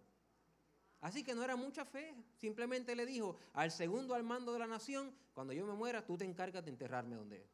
Así 1.02 1.24
que 1.24 1.34
no 1.34 1.44
era 1.44 1.56
mucha 1.56 1.86
fe. 1.86 2.14
Simplemente 2.36 2.96
le 2.96 3.06
dijo 3.06 3.38
al 3.54 3.72
segundo 3.72 4.16
al 4.16 4.24
mando 4.24 4.52
de 4.54 4.60
la 4.60 4.68
nación, 4.68 5.14
cuando 5.34 5.54
yo 5.54 5.66
me 5.66 5.74
muera, 5.74 6.06
tú 6.06 6.18
te 6.18 6.26
encargas 6.26 6.64
de 6.64 6.72
enterrarme 6.72 7.16
donde 7.16 7.38
él. 7.38 7.50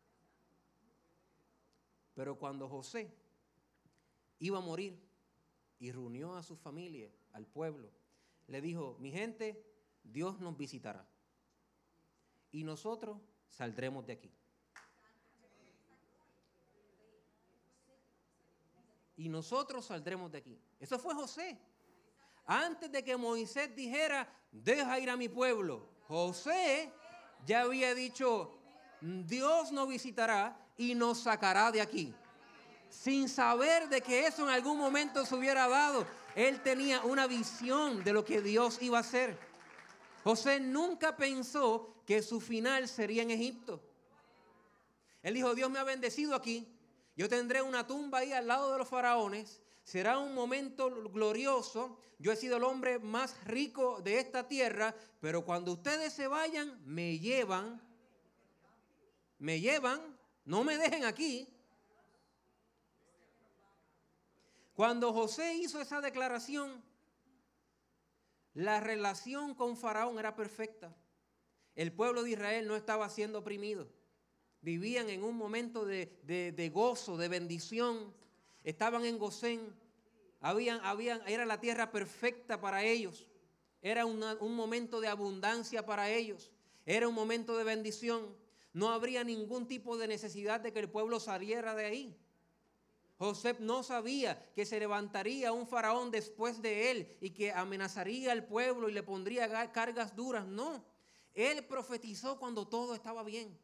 Pero 2.16 2.38
cuando 2.38 2.68
José 2.68 3.14
iba 4.40 4.58
a 4.58 4.62
morir 4.62 4.98
y 5.80 5.92
reunió 5.92 6.36
a 6.36 6.44
su 6.44 6.56
familia, 6.56 7.12
al 7.34 7.46
pueblo, 7.46 7.92
le 8.48 8.62
dijo, 8.62 8.96
mi 9.00 9.12
gente, 9.12 9.64
Dios 10.04 10.40
nos 10.40 10.58
visitará. 10.58 11.06
Y 12.52 12.64
nosotros 12.64 13.18
saldremos 13.50 14.06
de 14.06 14.14
aquí. 14.14 14.32
Y 19.18 19.30
nosotros 19.30 19.86
saldremos 19.86 20.32
de 20.32 20.38
aquí. 20.38 20.60
Eso 20.80 20.98
fue 21.00 21.14
José. 21.14 21.60
Antes 22.46 22.92
de 22.92 23.04
que 23.04 23.18
Moisés 23.18 23.76
dijera, 23.76 24.28
deja 24.52 25.00
ir 25.00 25.10
a 25.10 25.18
mi 25.18 25.30
pueblo, 25.30 25.90
José 26.08 26.92
ya 27.46 27.62
había 27.62 27.96
dicho, 27.96 28.58
Dios 29.02 29.72
nos 29.72 29.88
visitará 29.88 30.58
y 30.78 30.94
nos 30.94 31.20
sacará 31.20 31.72
de 31.72 31.82
aquí. 31.82 32.14
Sin 32.90 33.28
saber 33.28 33.90
de 33.90 34.02
que 34.02 34.28
eso 34.28 34.44
en 34.44 34.50
algún 34.50 34.78
momento 34.78 35.26
se 35.26 35.36
hubiera 35.36 35.68
dado, 35.68 36.06
él 36.36 36.62
tenía 36.62 37.02
una 37.02 37.28
visión 37.28 38.04
de 38.04 38.14
lo 38.14 38.24
que 38.24 38.42
Dios 38.42 38.78
iba 38.82 38.98
a 38.98 39.02
hacer. 39.02 39.38
José 40.24 40.60
nunca 40.60 41.16
pensó 41.16 41.96
que 42.06 42.22
su 42.22 42.40
final 42.40 42.88
sería 42.88 43.24
en 43.24 43.32
Egipto. 43.32 43.82
Él 45.24 45.34
dijo, 45.34 45.56
Dios 45.56 45.72
me 45.72 45.80
ha 45.80 45.84
bendecido 45.84 46.36
aquí, 46.36 46.68
yo 47.16 47.28
tendré 47.28 47.62
una 47.62 47.88
tumba 47.88 48.20
ahí 48.20 48.32
al 48.34 48.48
lado 48.48 48.72
de 48.72 48.78
los 48.78 48.88
faraones 48.88 49.62
será 49.86 50.18
un 50.18 50.34
momento 50.34 50.90
glorioso. 51.12 51.98
Yo 52.20 52.34
he 52.34 52.36
sido 52.36 52.58
el 52.58 52.64
hombre 52.64 53.00
más 53.00 53.42
rico 53.46 54.02
de 54.02 54.20
esta 54.20 54.48
tierra, 54.48 54.94
pero 55.22 55.46
cuando 55.46 55.72
ustedes 55.72 56.12
se 56.12 56.28
vayan, 56.28 56.82
me 56.86 57.20
llevan, 57.20 57.82
me 59.38 59.62
llevan, 59.62 60.02
no 60.44 60.66
me 60.66 60.78
dejen 60.78 61.06
aquí. 61.06 61.48
Cuando 64.74 65.14
José 65.14 65.54
hizo 65.56 65.80
esa 65.80 66.02
declaración, 66.02 66.84
la 68.56 68.80
relación 68.80 69.54
con 69.54 69.78
Faraón 69.78 70.18
era 70.18 70.36
perfecta. 70.36 70.94
El 71.76 71.94
pueblo 71.94 72.24
de 72.24 72.32
Israel 72.32 72.68
no 72.68 72.76
estaba 72.76 73.08
siendo 73.10 73.40
oprimido. 73.40 73.88
Vivían 74.62 75.10
en 75.10 75.24
un 75.24 75.38
momento 75.38 75.86
de, 75.86 76.72
gozo, 76.74 77.18
de 77.18 77.28
bendición. 77.28 78.14
Estaban 78.66 79.06
en 79.06 79.18
Gosén. 79.18 79.74
Habían, 80.42 80.82
habían, 80.84 81.22
era 81.28 81.46
la 81.46 81.62
tierra 81.62 81.92
perfecta 81.92 82.60
para 82.60 82.84
ellos. 82.84 83.28
Era 83.82 84.06
un 84.06 84.56
momento 84.56 85.00
de 85.00 85.08
abundancia 85.08 85.86
para 85.86 86.10
ellos. 86.10 86.52
Era 86.86 87.08
un 87.08 87.14
momento 87.16 87.56
de 87.56 87.64
bendición. 87.64 88.36
No 88.74 88.90
habría 88.90 89.24
ningún 89.24 89.68
tipo 89.68 89.98
de 89.98 90.08
necesidad 90.08 90.60
de 90.60 90.74
que 90.74 90.80
el 90.80 90.90
pueblo 90.90 91.20
saliera 91.20 91.76
de 91.76 91.86
ahí. 91.86 92.18
José 93.18 93.56
no 93.60 93.84
sabía 93.84 94.52
que 94.54 94.66
se 94.66 94.80
levantaría 94.80 95.54
un 95.54 95.68
faraón 95.68 96.12
después 96.12 96.62
de 96.62 96.92
él 96.92 97.18
y 97.22 97.30
que 97.30 97.52
amenazaría 97.52 98.32
al 98.32 98.46
pueblo 98.46 98.90
y 98.90 98.94
le 98.94 99.04
pondría 99.04 99.72
cargas 99.72 100.16
duras. 100.16 100.46
No, 100.46 100.84
él 101.34 101.64
profetizó 101.66 102.38
cuando 102.40 102.68
todo 102.68 102.96
estaba 102.96 103.24
bien. 103.24 103.58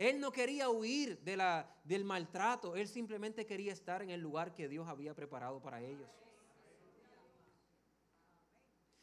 Él 0.00 0.18
no 0.18 0.32
quería 0.32 0.70
huir 0.70 1.18
de 1.20 1.36
la, 1.36 1.70
del 1.84 2.04
maltrato, 2.06 2.74
él 2.74 2.88
simplemente 2.88 3.44
quería 3.44 3.70
estar 3.70 4.00
en 4.00 4.08
el 4.08 4.22
lugar 4.22 4.54
que 4.54 4.66
Dios 4.66 4.88
había 4.88 5.14
preparado 5.14 5.60
para 5.60 5.82
ellos. 5.82 6.08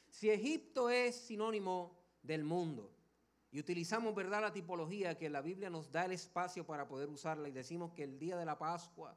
Si 0.10 0.32
Egipto 0.32 0.90
es 0.90 1.16
sinónimo 1.16 1.96
del 2.24 2.44
mundo, 2.44 2.92
y 3.52 3.60
utilizamos, 3.60 4.16
¿verdad?, 4.16 4.42
la 4.42 4.52
tipología 4.52 5.16
que 5.16 5.30
la 5.30 5.42
Biblia 5.42 5.70
nos 5.70 5.92
da 5.92 6.06
el 6.06 6.14
espacio 6.14 6.66
para 6.66 6.88
poder 6.88 7.10
usarla 7.10 7.48
y 7.48 7.52
decimos 7.52 7.94
que 7.94 8.02
el 8.02 8.18
día 8.18 8.36
de 8.36 8.46
la 8.46 8.58
Pascua, 8.58 9.16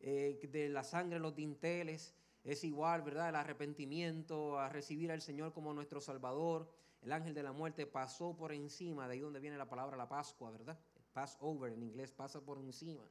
eh, 0.00 0.46
de 0.52 0.68
la 0.68 0.84
sangre 0.84 1.16
en 1.16 1.22
los 1.22 1.34
dinteles, 1.34 2.14
es 2.42 2.64
igual, 2.64 3.00
¿verdad?, 3.00 3.30
el 3.30 3.36
arrepentimiento, 3.36 4.58
a 4.58 4.68
recibir 4.68 5.10
al 5.10 5.22
Señor 5.22 5.54
como 5.54 5.72
nuestro 5.72 6.02
Salvador. 6.02 6.70
El 7.00 7.12
ángel 7.12 7.32
de 7.32 7.42
la 7.42 7.52
muerte 7.52 7.86
pasó 7.86 8.36
por 8.36 8.52
encima, 8.52 9.08
de 9.08 9.14
ahí 9.14 9.20
donde 9.20 9.40
viene 9.40 9.56
la 9.56 9.70
palabra 9.70 9.96
la 9.96 10.06
Pascua, 10.06 10.50
¿verdad? 10.50 10.78
Passover 11.14 11.72
en 11.72 11.82
inglés, 11.82 12.12
pasa 12.12 12.44
por 12.44 12.58
encima. 12.58 13.08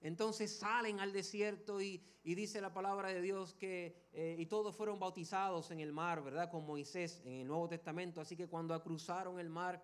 Entonces 0.00 0.56
salen 0.56 1.00
al 1.00 1.12
desierto 1.12 1.80
y, 1.80 2.00
dice 2.22 2.60
la 2.60 2.72
palabra 2.72 3.08
de 3.08 3.20
Dios 3.20 3.54
que, 3.54 4.08
eh, 4.12 4.36
y 4.38 4.46
todos 4.46 4.76
fueron 4.76 5.00
bautizados 5.00 5.70
en 5.70 5.80
el 5.80 5.92
mar, 5.92 6.22
¿verdad? 6.22 6.50
Con 6.50 6.66
Moisés 6.66 7.22
en 7.24 7.40
el 7.40 7.48
Nuevo 7.48 7.68
Testamento. 7.68 8.20
Así 8.20 8.36
que 8.36 8.46
cuando 8.46 8.80
cruzaron 8.82 9.40
el 9.40 9.48
mar, 9.48 9.82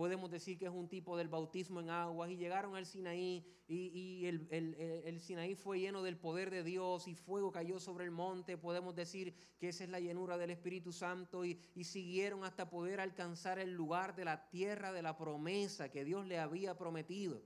podemos 0.00 0.30
decir 0.30 0.56
que 0.56 0.64
es 0.64 0.70
un 0.72 0.88
tipo 0.88 1.14
del 1.18 1.28
bautismo 1.28 1.78
en 1.78 1.90
aguas, 1.90 2.30
y 2.30 2.38
llegaron 2.38 2.74
al 2.74 2.86
Sinaí, 2.86 3.44
y, 3.68 4.24
el, 4.24 5.20
Sinaí 5.20 5.54
fue 5.54 5.78
lleno 5.78 6.02
del 6.02 6.16
poder 6.16 6.48
de 6.48 6.64
Dios, 6.64 7.06
y 7.06 7.14
fuego 7.14 7.52
cayó 7.52 7.78
sobre 7.78 8.06
el 8.06 8.10
monte, 8.10 8.56
podemos 8.56 8.94
decir 8.94 9.34
que 9.58 9.68
esa 9.68 9.84
es 9.84 9.90
la 9.90 10.00
llenura 10.00 10.38
del 10.38 10.52
Espíritu 10.52 10.90
Santo, 10.90 11.44
y, 11.44 11.60
y 11.74 11.84
siguieron 11.84 12.44
hasta 12.44 12.70
poder 12.70 12.98
alcanzar 12.98 13.58
el 13.58 13.74
lugar 13.74 14.16
de 14.16 14.24
la 14.24 14.48
tierra 14.48 14.90
de 14.90 15.02
la 15.02 15.18
promesa 15.18 15.90
que 15.90 16.02
Dios 16.02 16.24
le 16.24 16.38
había 16.38 16.78
prometido. 16.78 17.42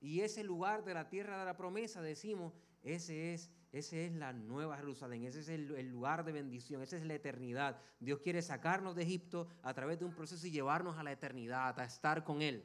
Y 0.00 0.22
ese 0.22 0.42
lugar 0.42 0.82
de 0.82 0.94
la 0.94 1.08
tierra 1.08 1.38
de 1.38 1.44
la 1.44 1.56
promesa, 1.56 2.02
decimos, 2.02 2.54
ese 2.82 3.34
es 3.34 3.52
ese 3.72 4.04
es 4.04 4.12
la 4.12 4.34
nueva 4.34 4.76
Jerusalén, 4.76 5.24
ese 5.24 5.40
es 5.40 5.48
el, 5.48 5.88
lugar 5.88 6.26
de 6.26 6.32
bendición, 6.32 6.82
esa 6.82 6.98
es 6.98 7.06
la 7.06 7.14
eternidad. 7.14 7.80
Dios 8.00 8.20
quiere 8.20 8.42
sacarnos 8.42 8.94
de 8.94 9.02
Egipto 9.02 9.48
a 9.62 9.72
través 9.72 9.98
de 9.98 10.04
un 10.04 10.14
proceso 10.14 10.46
y 10.46 10.50
llevarnos 10.50 10.98
a 10.98 11.02
la 11.02 11.10
eternidad, 11.10 11.80
a 11.80 11.84
estar 11.84 12.22
con 12.22 12.42
Él. 12.42 12.62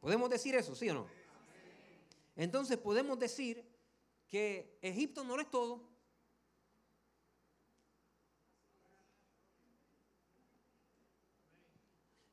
¿Podemos 0.00 0.30
decir 0.30 0.54
eso, 0.54 0.74
sí 0.74 0.88
o 0.88 0.94
no? 0.94 1.06
Entonces 2.36 2.78
podemos 2.78 3.18
decir 3.18 3.62
que 4.28 4.78
Egipto 4.80 5.24
no 5.24 5.38
es 5.38 5.50
todo. 5.50 5.86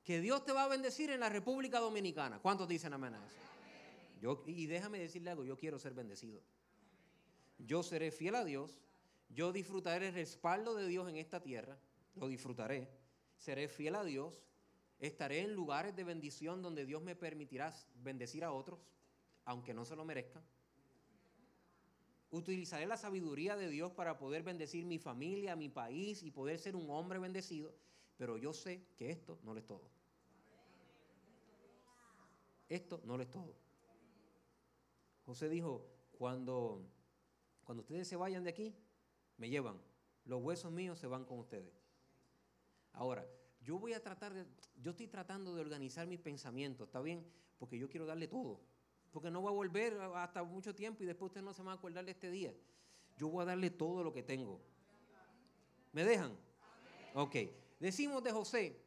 Que 0.06 0.22
Dios 0.22 0.46
te 0.46 0.54
va 0.54 0.64
a 0.64 0.68
bendecir 0.70 1.10
en 1.12 1.20
la 1.20 1.28
República 1.28 1.82
Dominicana. 1.82 2.40
¿Cuántos 2.40 2.70
dicen 2.70 2.94
amén 2.94 3.16
a 3.16 3.26
eso? 3.26 3.36
Yo, 4.22 4.42
y 4.48 4.66
déjame 4.66 5.00
decirle 5.00 5.32
algo, 5.32 5.44
yo 5.44 5.58
quiero 5.58 5.78
ser 5.78 5.94
bendecido 5.94 6.42
yo 7.58 7.84
seré 7.84 8.12
fiel 8.12 8.36
a 8.36 8.44
Dios, 8.44 8.80
yo 9.30 9.52
disfrutaré 9.52 10.08
el 10.08 10.14
respaldo 10.14 10.76
de 10.76 10.88
Dios 10.88 11.10
en 11.10 11.18
esta 11.18 11.42
tierra, 11.42 11.78
lo 12.16 12.28
disfrutaré, 12.28 12.90
seré 13.38 13.68
fiel 13.68 13.96
a 13.96 14.04
Dios, 14.04 14.44
estaré 15.00 15.42
en 15.42 15.54
lugares 15.54 15.96
de 15.96 16.04
bendición 16.04 16.62
donde 16.62 16.86
Dios 16.86 17.02
me 17.02 17.16
permitirá 17.16 17.74
bendecir 17.96 18.44
a 18.44 18.52
otros, 18.52 18.80
aunque 19.46 19.74
no 19.74 19.86
se 19.86 19.96
lo 19.96 20.06
merezcan. 20.06 20.44
Utilizaré 22.30 22.86
la 22.86 22.98
sabiduría 22.98 23.56
de 23.56 23.70
Dios 23.70 23.92
para 23.92 24.18
poder 24.18 24.44
bendecir 24.44 24.86
mi 24.86 25.00
familia, 25.00 25.56
mi 25.56 25.70
país 25.70 26.24
y 26.24 26.32
poder 26.32 26.60
ser 26.60 26.76
un 26.76 26.90
hombre 26.90 27.20
bendecido, 27.20 27.74
pero 28.18 28.38
yo 28.38 28.54
sé 28.54 28.84
que 28.98 29.10
esto 29.10 29.40
no 29.44 29.54
lo 29.54 29.60
es 29.60 29.66
todo. 29.66 29.90
Esto 32.68 33.02
no 33.06 33.16
lo 33.16 33.24
es 33.24 33.32
todo. 33.32 33.56
José 35.26 35.48
dijo, 35.48 35.86
cuando 36.18 36.86
cuando 37.68 37.82
ustedes 37.82 38.08
se 38.08 38.16
vayan 38.16 38.46
de 38.46 38.50
aquí, 38.50 38.74
me 39.36 39.50
llevan. 39.50 39.78
Los 40.24 40.42
huesos 40.42 40.72
míos 40.72 40.98
se 40.98 41.06
van 41.06 41.26
con 41.26 41.38
ustedes. 41.40 41.74
Ahora, 42.94 43.28
yo 43.60 43.78
voy 43.78 43.92
a 43.92 44.02
tratar 44.02 44.34
de, 44.34 44.46
yo 44.78 44.92
estoy 44.92 45.08
tratando 45.08 45.54
de 45.54 45.60
organizar 45.60 46.08
mis 46.08 46.22
pensamientos, 46.22 46.88
¿está 46.88 47.02
bien? 47.02 47.30
Porque 47.58 47.78
yo 47.78 47.90
quiero 47.90 48.06
darle 48.06 48.30
todo. 48.30 48.62
Porque 49.12 49.30
no 49.30 49.42
voy 49.42 49.52
a 49.52 49.54
volver 49.54 50.00
hasta 50.16 50.46
mucho 50.46 50.74
tiempo 50.74 51.04
y 51.04 51.08
después 51.08 51.28
ustedes 51.28 51.44
no 51.44 51.54
se 51.54 51.62
van 51.62 51.74
a 51.74 51.78
acordar 51.78 52.06
de 52.06 52.12
este 52.12 52.32
día. 52.32 52.56
Yo 53.18 53.28
voy 53.28 53.42
a 53.42 53.48
darle 53.48 53.70
todo 53.70 54.02
lo 54.02 54.14
que 54.14 54.24
tengo. 54.24 54.62
¿Me 55.92 56.06
dejan? 56.06 56.38
Ok. 57.16 57.36
Decimos 57.82 58.24
de 58.24 58.32
José. 58.32 58.82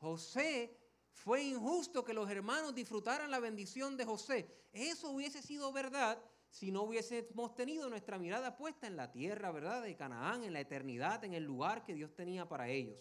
José 0.00 0.76
fue 1.12 1.44
injusto 1.44 2.02
que 2.02 2.12
los 2.12 2.28
hermanos 2.28 2.74
disfrutaran 2.74 3.30
la 3.30 3.38
bendición 3.38 3.96
de 3.96 4.04
José. 4.04 4.52
Eso 4.72 5.10
hubiese 5.10 5.40
sido 5.40 5.72
verdad 5.72 6.20
si 6.54 6.70
no 6.70 6.82
hubiésemos 6.82 7.52
tenido 7.56 7.90
nuestra 7.90 8.16
mirada 8.16 8.56
puesta 8.56 8.86
en 8.86 8.94
la 8.94 9.10
tierra, 9.10 9.50
¿verdad? 9.50 9.82
De 9.82 9.96
Canaán, 9.96 10.44
en 10.44 10.52
la 10.52 10.60
eternidad, 10.60 11.24
en 11.24 11.34
el 11.34 11.42
lugar 11.42 11.84
que 11.84 11.94
Dios 11.94 12.14
tenía 12.14 12.48
para 12.48 12.68
ellos. 12.68 12.96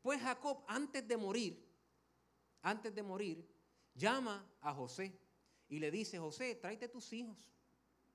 Pues 0.00 0.18
Jacob, 0.22 0.64
antes 0.66 1.06
de 1.06 1.18
morir, 1.18 1.62
antes 2.62 2.94
de 2.94 3.02
morir, 3.02 3.46
llama 3.92 4.50
a 4.62 4.72
José 4.72 5.14
y 5.68 5.78
le 5.78 5.90
dice, 5.90 6.18
José, 6.18 6.54
tráete 6.54 6.88
tus 6.88 7.12
hijos. 7.12 7.52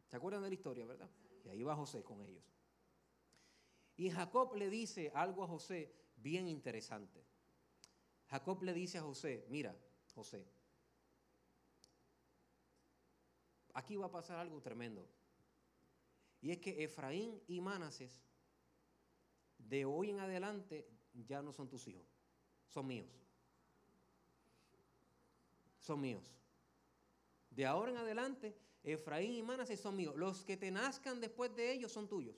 ¿Se 0.08 0.18
acuerdan 0.18 0.42
de 0.42 0.50
la 0.50 0.56
historia, 0.56 0.84
verdad? 0.84 1.12
Y 1.46 1.50
ahí 1.50 1.62
va 1.62 1.76
José 1.76 2.04
con 2.04 2.20
ellos. 2.24 2.44
Y 3.98 4.10
Jacob 4.10 4.56
le 4.56 4.72
dice 4.72 5.12
algo 5.14 5.44
a 5.44 5.48
José 5.48 5.94
bien 6.16 6.48
interesante. 6.48 7.24
Jacob 8.26 8.64
le 8.64 8.74
dice 8.74 8.98
a 8.98 9.04
José, 9.04 9.46
mira, 9.48 9.78
José, 10.16 10.44
aquí 13.80 13.96
va 13.96 14.08
a 14.08 14.12
pasar 14.12 14.38
algo 14.38 14.62
tremendo. 14.62 15.08
Y 16.42 16.52
es 16.52 16.60
que 16.60 16.84
Efraín 16.84 17.42
y 17.48 17.60
Manases, 17.62 18.22
de 19.58 19.86
hoy 19.86 20.10
en 20.10 20.20
adelante, 20.20 20.88
ya 21.14 21.42
no 21.42 21.52
son 21.52 21.70
tus 21.70 21.88
hijos, 21.88 22.06
son 22.68 22.88
míos. 22.88 23.10
Son 25.80 26.00
míos. 26.00 26.36
De 27.50 27.66
ahora 27.66 27.92
en 27.92 27.98
adelante, 27.98 28.56
Efraín 28.84 29.34
y 29.34 29.42
Manases 29.42 29.80
son 29.80 29.96
míos. 29.96 30.16
Los 30.16 30.44
que 30.44 30.58
te 30.58 30.72
nazcan 30.72 31.20
después 31.20 31.56
de 31.56 31.72
ellos 31.72 31.92
son 31.92 32.08
tuyos. 32.08 32.36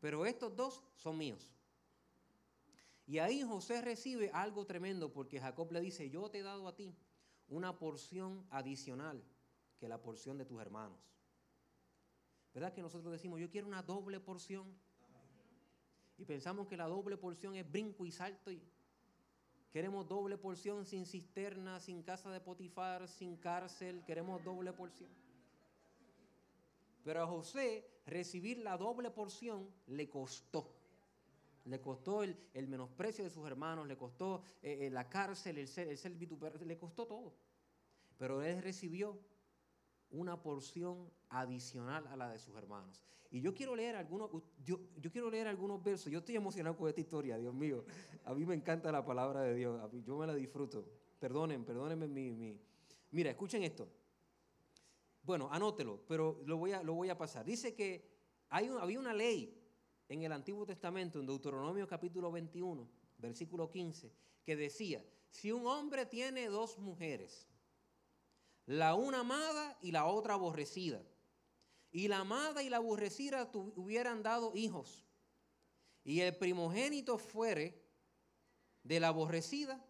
Pero 0.00 0.24
estos 0.26 0.56
dos 0.56 0.82
son 0.96 1.18
míos. 1.18 1.52
Y 3.06 3.18
ahí 3.18 3.42
José 3.42 3.82
recibe 3.82 4.30
algo 4.32 4.64
tremendo 4.64 5.12
porque 5.12 5.40
Jacob 5.40 5.70
le 5.72 5.80
dice, 5.80 6.08
yo 6.10 6.30
te 6.30 6.38
he 6.38 6.42
dado 6.42 6.66
a 6.68 6.76
ti 6.76 6.94
una 7.48 7.78
porción 7.78 8.46
adicional 8.50 9.22
que 9.80 9.88
la 9.88 10.00
porción 10.00 10.36
de 10.36 10.44
tus 10.44 10.60
hermanos. 10.60 10.98
¿Verdad 12.52 12.72
que 12.72 12.82
nosotros 12.82 13.10
decimos, 13.10 13.40
yo 13.40 13.50
quiero 13.50 13.66
una 13.66 13.82
doble 13.82 14.20
porción? 14.20 14.66
Y 16.18 16.24
pensamos 16.26 16.68
que 16.68 16.76
la 16.76 16.86
doble 16.86 17.16
porción 17.16 17.56
es 17.56 17.68
brinco 17.68 18.04
y 18.04 18.12
salto 18.12 18.52
y 18.52 18.60
queremos 19.72 20.06
doble 20.06 20.36
porción 20.36 20.84
sin 20.84 21.06
cisterna, 21.06 21.80
sin 21.80 22.02
casa 22.02 22.30
de 22.30 22.40
Potifar, 22.40 23.08
sin 23.08 23.36
cárcel, 23.36 24.04
queremos 24.04 24.44
doble 24.44 24.72
porción. 24.74 25.08
Pero 27.02 27.22
a 27.22 27.26
José 27.26 27.88
recibir 28.04 28.58
la 28.58 28.76
doble 28.76 29.10
porción 29.10 29.70
le 29.86 30.10
costó. 30.10 30.76
Le 31.64 31.80
costó 31.80 32.22
el, 32.22 32.36
menosprecio 32.68 33.24
de 33.24 33.30
sus 33.30 33.46
hermanos, 33.46 33.86
le 33.86 33.96
costó 33.96 34.42
eh, 34.62 34.78
eh, 34.82 34.90
la 34.90 35.08
cárcel, 35.08 35.56
el 35.56 35.68
ser, 35.68 35.88
el 35.88 36.66
le 36.66 36.78
costó 36.78 37.06
todo. 37.06 37.32
Pero 38.18 38.42
él 38.42 38.62
recibió 38.62 39.18
una 40.10 40.42
porción 40.42 41.10
adicional 41.28 42.06
a 42.08 42.16
la 42.16 42.30
de 42.30 42.38
sus 42.38 42.54
hermanos. 42.56 43.04
Y 43.30 43.40
yo 43.40 43.54
quiero 43.54 43.76
leer 43.76 43.94
algunos, 43.94 44.30
yo, 44.64 44.80
quiero 45.12 45.30
leer 45.30 45.46
algunos 45.46 45.82
versos. 45.82 46.10
Yo 46.10 46.18
estoy 46.18 46.36
emocionado 46.36 46.76
con 46.76 46.88
esta 46.88 47.00
historia, 47.00 47.38
Dios 47.38 47.54
mío. 47.54 47.84
A 48.24 48.34
mí 48.34 48.44
me 48.44 48.54
encanta 48.54 48.90
la 48.90 49.04
palabra 49.04 49.42
de 49.42 49.54
Dios. 49.54 49.80
yo 50.04 50.18
me 50.18 50.26
la 50.26 50.34
disfruto. 50.34 50.84
Perdonen, 51.18 51.64
perdónenme 51.64 52.08
mi, 52.08 52.32
mi. 52.32 52.60
Mira, 53.12 53.30
escuchen 53.30 53.62
esto. 53.62 53.88
Bueno, 55.22 55.48
anótelo, 55.52 56.00
pero 56.08 56.42
lo 56.44 56.56
voy 56.56 56.72
a, 56.72 56.82
lo 56.82 56.94
voy 56.94 57.08
a 57.08 57.16
pasar. 57.16 57.44
Dice 57.44 57.74
que 57.74 58.04
hay 58.48 58.68
había 58.68 58.98
una 58.98 59.14
ley 59.14 59.56
en 60.08 60.22
el 60.22 60.32
Antiguo 60.32 60.66
Testamento, 60.66 61.20
en 61.20 61.26
Deuteronomio 61.26 61.86
capítulo 61.86 62.32
21, 62.32 62.88
versículo 63.18 63.70
15, 63.70 64.12
que 64.44 64.56
decía, 64.56 65.04
si 65.28 65.52
un 65.52 65.66
hombre 65.66 66.06
tiene 66.06 66.48
dos 66.48 66.78
mujeres, 66.78 67.46
la 68.70 68.94
una 68.94 69.20
amada 69.20 69.76
y 69.82 69.90
la 69.90 70.06
otra 70.06 70.34
aborrecida, 70.34 71.02
y 71.90 72.06
la 72.06 72.20
amada 72.20 72.62
y 72.62 72.68
la 72.68 72.76
aborrecida 72.76 73.50
hubieran 73.52 74.22
dado 74.22 74.52
hijos, 74.54 75.04
y 76.04 76.20
el 76.20 76.36
primogénito 76.36 77.18
fuere 77.18 77.82
de 78.84 79.00
la 79.00 79.08
aborrecida, 79.08 79.84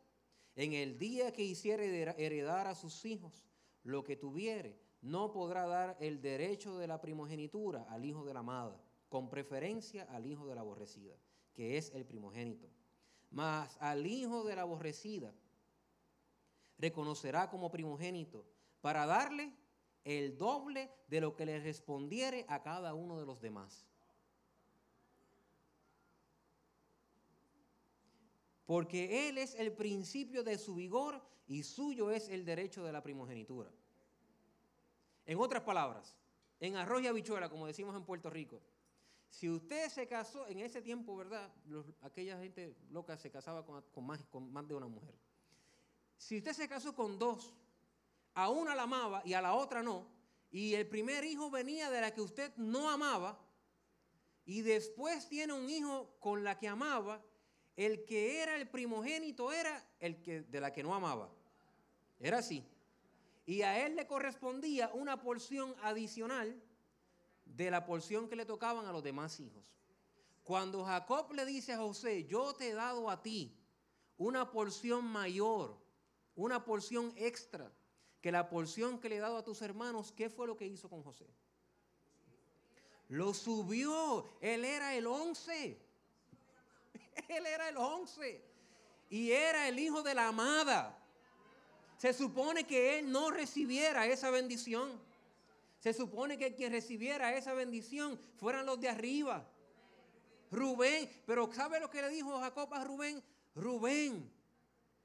en 0.57 0.72
el 0.72 0.99
día 0.99 1.31
que 1.31 1.43
hiciere 1.43 2.14
heredar 2.24 2.68
a 2.68 2.74
sus 2.74 3.05
hijos 3.05 3.45
lo 3.83 4.03
que 4.03 4.16
tuviere, 4.16 4.81
no 5.03 5.31
podrá 5.31 5.66
dar 5.66 5.99
el 6.01 6.22
derecho 6.22 6.78
de 6.78 6.87
la 6.87 7.03
primogenitura 7.03 7.83
al 7.91 8.07
hijo 8.07 8.24
de 8.24 8.33
la 8.33 8.41
amada, 8.41 8.83
con 9.11 9.28
preferencia 9.28 10.05
al 10.05 10.24
hijo 10.24 10.47
de 10.47 10.55
la 10.55 10.62
aborrecida, 10.62 11.16
que 11.53 11.76
es 11.76 11.91
el 11.91 12.07
primogénito. 12.07 12.70
Mas 13.28 13.76
al 13.78 14.07
hijo 14.07 14.43
de 14.43 14.57
la 14.57 14.62
aborrecida 14.62 15.35
reconocerá 16.78 17.51
como 17.51 17.70
primogénito 17.70 18.47
para 18.81 19.07
darle 19.07 19.53
el 20.05 20.37
doble 20.37 20.91
de 21.09 21.20
lo 21.20 21.37
que 21.37 21.47
le 21.47 21.61
respondiere 21.61 22.47
a 22.49 22.62
cada 22.62 22.95
uno 22.95 23.18
de 23.18 23.26
los 23.26 23.41
demás. 23.41 23.87
Porque 28.64 29.28
Él 29.28 29.39
es 29.39 29.55
el 29.57 29.72
principio 29.72 30.45
de 30.45 30.57
su 30.57 30.74
vigor 30.76 31.20
y 31.47 31.64
suyo 31.64 32.11
es 32.11 32.28
el 32.28 32.45
derecho 32.45 32.85
de 32.85 32.93
la 32.93 33.03
primogenitura. 33.03 33.70
En 35.26 35.39
otras 35.39 35.64
palabras, 35.64 36.16
en 36.61 36.76
arroz 36.76 37.03
y 37.03 37.09
habichuela, 37.09 37.49
como 37.49 37.66
decimos 37.66 37.97
en 37.97 38.05
Puerto 38.05 38.31
Rico, 38.31 38.61
si 39.28 39.49
usted 39.49 39.89
se 39.89 40.07
casó 40.07 40.47
en 40.49 40.59
ese 40.59 40.83
tiempo, 40.83 41.16
¿verdad? 41.16 41.53
aquella 42.03 42.39
gente 42.39 42.76
loca 42.91 43.16
se 43.16 43.31
casaba 43.31 43.64
con, 43.64 44.05
más, 44.05 44.24
con 44.24 44.53
más 44.53 44.66
de 44.66 44.74
una 44.74 44.89
mujer. 44.89 45.14
Si 46.16 46.39
usted 46.39 46.53
se 46.53 46.68
casó 46.68 46.95
con 46.95 47.18
dos, 47.18 47.55
a 48.35 48.49
una 48.49 48.74
la 48.74 48.83
amaba 48.85 49.22
y 49.24 49.35
a 49.35 49.43
la 49.43 49.55
otra 49.55 49.83
no, 49.83 50.07
y 50.51 50.74
el 50.74 50.87
primer 50.89 51.24
hijo 51.24 51.51
venía 51.51 51.91
de 51.91 52.01
la 52.01 52.12
que 52.12 52.20
usted 52.20 52.53
no 52.57 52.91
amaba, 52.91 53.39
y 54.45 54.62
después 54.62 55.28
tiene 55.28 55.53
un 55.53 55.68
hijo 55.70 56.16
con 56.18 56.43
la 56.43 56.59
que 56.59 56.68
amaba, 56.68 57.22
el 57.76 58.05
que 58.05 58.43
era 58.43 58.57
el 58.57 58.68
primogénito 58.68 59.53
era 59.53 59.85
el 60.01 60.20
que 60.20 60.43
de 60.43 60.61
la 60.61 60.72
que 60.72 60.83
no 60.83 60.95
amaba. 60.95 61.31
Era 62.18 62.39
así 62.39 62.64
y 63.51 63.62
a 63.62 63.85
él 63.85 63.97
le 63.97 64.07
correspondía 64.07 64.93
una 64.95 65.20
porción 65.20 65.74
adicional 65.83 66.62
de 67.45 67.68
la 67.68 67.85
porción 67.85 68.28
que 68.28 68.37
le 68.37 68.47
tocaban 68.47 68.87
a 68.87 68.93
los 68.93 69.03
demás 69.03 69.41
hijos. 69.41 69.64
Cuando 70.45 70.85
Jacob 70.85 71.33
le 71.33 71.45
dice 71.45 71.72
a 71.72 71.78
José, 71.78 72.26
yo 72.26 72.55
te 72.55 72.68
he 72.68 72.74
dado 72.74 73.11
a 73.11 73.22
ti 73.22 73.59
una 74.18 74.53
porción 74.53 75.05
mayor, 75.05 75.76
una 76.37 76.64
porción 76.64 77.12
extra, 77.16 77.72
que 78.21 78.33
la 78.33 78.49
porción 78.49 78.99
que 78.99 79.09
le 79.09 79.16
he 79.16 79.21
dado 79.21 79.39
a 79.39 79.45
tus 79.45 79.62
hermanos, 79.62 80.12
¿qué 80.12 80.29
fue 80.29 80.47
lo 80.47 80.57
que 80.57 80.66
hizo 80.66 80.89
con 80.89 81.03
José? 81.03 81.27
Lo 83.09 83.35
subió, 83.35 84.29
él 84.41 84.64
era 84.64 84.95
el 84.95 85.07
once, 85.07 85.79
él 87.29 87.47
era 87.47 87.68
el 87.68 87.77
once, 87.77 88.45
y 89.09 89.33
era 89.33 89.68
el 89.68 89.79
hijo 89.79 90.03
de 90.03 90.14
la 90.14 90.29
amada. 90.29 90.97
Se 91.97 92.12
supone 92.12 92.64
que 92.64 92.99
él 92.99 93.11
no 93.11 93.31
recibiera 93.31 94.07
esa 94.07 94.31
bendición. 94.31 95.01
Se 95.81 95.93
supone 95.93 96.39
que 96.39 96.55
quien 96.55 96.73
recibiera 96.73 97.35
esa 97.35 97.53
bendición 97.55 98.18
fueran 98.37 98.66
los 98.66 98.81
de 98.81 98.89
arriba. 98.89 99.47
Rubén, 100.51 101.11
pero 101.27 101.53
¿sabe 101.53 101.81
lo 101.81 101.91
que 101.91 102.03
le 102.03 102.11
dijo 102.11 102.39
Jacob 102.39 102.73
a 102.75 102.85
Rubén? 102.85 103.23
Rubén, 103.55 104.31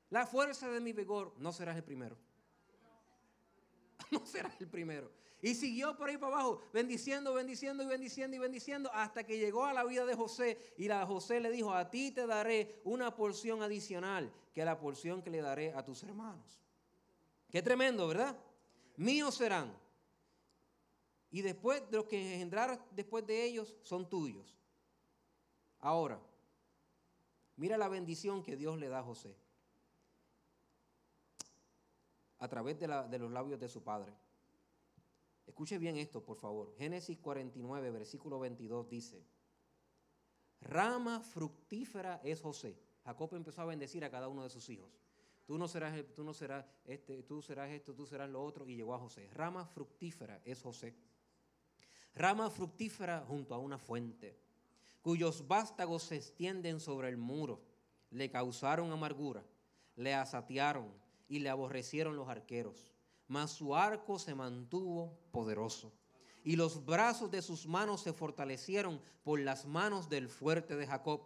la 0.10 0.26
fuerza 0.26 0.70
de 0.70 0.80
mi 0.80 0.94
vigor, 0.94 1.34
no 1.38 1.52
serás 1.52 1.76
el 1.76 1.84
primero. 1.84 2.18
No 4.12 4.26
serás 4.26 4.60
el 4.60 4.68
primero. 4.68 5.12
Y 5.42 5.54
siguió 5.54 5.96
por 5.96 6.10
ahí 6.10 6.18
para 6.18 6.34
abajo, 6.34 6.62
bendiciendo, 6.74 7.34
bendiciendo 7.34 7.84
y 7.84 7.86
bendiciendo 7.86 8.36
y 8.36 8.40
bendiciendo, 8.40 8.90
hasta 8.94 9.24
que 9.24 9.38
llegó 9.38 9.66
a 9.66 9.74
la 9.74 9.84
vida 9.84 10.06
de 10.06 10.16
José. 10.16 10.58
Y 10.78 10.88
la 10.88 11.06
José 11.06 11.40
le 11.40 11.52
dijo, 11.52 11.74
a 11.74 11.90
ti 11.90 12.12
te 12.12 12.26
daré 12.26 12.82
una 12.84 13.16
porción 13.16 13.62
adicional 13.62 14.32
que 14.54 14.66
la 14.66 14.80
porción 14.80 15.22
que 15.22 15.30
le 15.30 15.42
daré 15.42 15.74
a 15.74 15.84
tus 15.84 16.04
hermanos. 16.04 16.60
Qué 17.52 17.62
tremendo, 17.62 18.08
¿verdad? 18.08 18.38
Míos 18.98 19.36
serán. 19.36 19.78
Y 21.30 21.42
después 21.42 21.84
de 21.92 21.98
los 21.98 22.06
que 22.06 22.18
engendraron 22.18 22.80
después 22.92 23.26
de 23.28 23.44
ellos 23.44 23.76
son 23.84 24.10
tuyos. 24.10 24.58
Ahora, 25.80 26.20
mira 27.58 27.78
la 27.78 27.90
bendición 27.90 28.42
que 28.42 28.56
Dios 28.56 28.80
le 28.80 28.88
da 28.88 29.00
a 29.00 29.04
José 29.04 29.36
a 32.46 32.50
través 32.50 32.80
de, 32.80 32.88
los 32.88 33.32
labios 33.32 33.60
de 33.60 33.68
su 33.68 33.84
padre. 33.84 34.14
Escuche 35.46 35.78
bien 35.78 35.98
esto, 35.98 36.24
por 36.24 36.38
favor. 36.38 36.74
Génesis 36.78 37.18
49, 37.20 37.92
versículo 37.92 38.40
22 38.40 38.90
dice, 38.90 39.26
rama 40.62 41.20
fructífera 41.22 42.22
es 42.24 42.42
José. 42.42 42.78
Jacob 43.04 43.36
empezó 43.36 43.62
a 43.62 43.66
bendecir 43.66 44.04
a 44.04 44.10
cada 44.10 44.28
uno 44.28 44.44
de 44.44 44.50
sus 44.50 44.70
hijos 44.70 44.90
tú 45.46 45.58
no 45.58 45.68
serás, 45.68 46.04
tú 46.16 46.24
no 46.24 46.34
serás, 46.34 46.66
este, 46.86 47.24
tú 47.24 47.42
serás 47.42 47.70
esto, 47.72 47.94
tú 47.94 48.06
serás 48.06 48.30
lo 48.30 48.44
otro, 48.44 48.68
y 48.68 48.76
llegó 48.76 48.94
a 48.94 49.00
José. 49.00 49.30
Rama 49.34 49.66
fructífera 49.66 50.42
es 50.44 50.62
José. 50.62 50.96
Rama 52.16 52.50
fructífera 52.50 53.24
junto 53.28 53.54
a 53.54 53.60
una 53.60 53.78
fuente, 53.78 54.38
cuyos 55.02 55.48
vástagos 55.48 56.04
se 56.04 56.16
extienden 56.16 56.80
sobre 56.80 57.10
el 57.10 57.18
muro, 57.18 57.62
le 58.10 58.30
causaron 58.30 58.92
amargura, 58.92 59.44
le 59.96 60.14
asatearon 60.14 60.92
y 61.28 61.40
le 61.40 61.50
aborrecieron 61.50 62.16
los 62.16 62.30
arqueros, 62.30 62.94
mas 63.28 63.52
su 63.52 63.76
arco 63.76 64.20
se 64.20 64.36
mantuvo 64.36 65.18
poderoso. 65.32 65.94
Y 66.44 66.56
los 66.56 66.86
brazos 66.86 67.32
de 67.32 67.42
sus 67.42 67.68
manos 67.68 68.02
se 68.02 68.14
fortalecieron 68.14 69.02
por 69.24 69.40
las 69.40 69.66
manos 69.66 70.10
del 70.10 70.30
fuerte 70.30 70.76
de 70.76 70.86
Jacob, 70.86 71.22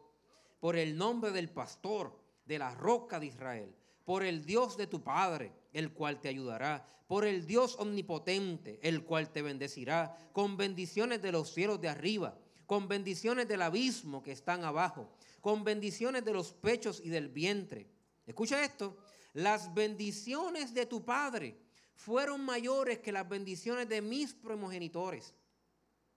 por 0.59 0.77
el 0.77 0.97
nombre 0.97 1.31
del 1.31 1.49
pastor, 1.49 2.17
de 2.45 2.59
la 2.59 2.73
roca 2.73 3.19
de 3.19 3.27
Israel 3.27 3.75
por 4.09 4.23
el 4.23 4.43
Dios 4.43 4.75
de 4.75 4.87
tu 4.87 5.03
Padre, 5.03 5.53
el 5.71 5.93
cual 5.93 6.19
te 6.19 6.29
ayudará, 6.29 6.83
por 7.05 7.25
el 7.25 7.45
Dios 7.45 7.75
omnipotente, 7.77 8.79
el 8.81 9.03
cual 9.03 9.29
te 9.29 9.43
bendecirá, 9.43 10.17
con 10.33 10.57
bendiciones 10.57 11.21
de 11.21 11.31
los 11.31 11.53
cielos 11.53 11.79
de 11.79 11.89
arriba, 11.89 12.35
con 12.65 12.87
bendiciones 12.87 13.47
del 13.47 13.61
abismo 13.61 14.23
que 14.23 14.31
están 14.31 14.63
abajo, 14.63 15.11
con 15.41 15.63
bendiciones 15.63 16.25
de 16.25 16.33
los 16.33 16.53
pechos 16.53 16.99
y 17.05 17.09
del 17.09 17.29
vientre. 17.29 17.87
Escucha 18.25 18.63
esto, 18.65 18.97
las 19.33 19.73
bendiciones 19.73 20.73
de 20.73 20.85
tu 20.85 21.03
Padre 21.03 21.59
fueron 21.93 22.43
mayores 22.43 22.99
que 22.99 23.11
las 23.11 23.27
bendiciones 23.27 23.87
de 23.89 24.01
mis 24.01 24.33
primogenitores, 24.33 25.33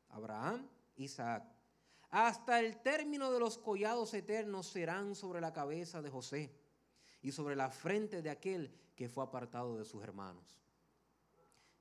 Abraham, 0.08 0.68
Isaac. 0.96 1.44
Hasta 2.10 2.60
el 2.60 2.80
término 2.82 3.32
de 3.32 3.40
los 3.40 3.58
collados 3.58 4.12
eternos 4.14 4.66
serán 4.66 5.14
sobre 5.14 5.40
la 5.40 5.52
cabeza 5.52 6.02
de 6.02 6.10
José 6.10 6.54
y 7.22 7.32
sobre 7.32 7.56
la 7.56 7.70
frente 7.70 8.22
de 8.22 8.30
aquel 8.30 8.72
que 8.94 9.08
fue 9.08 9.24
apartado 9.24 9.76
de 9.78 9.84
sus 9.84 10.02
hermanos. 10.02 10.44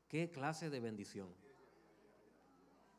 ¿Qué 0.07 0.31
clase 0.31 0.69
de 0.69 0.79
bendición? 0.79 1.33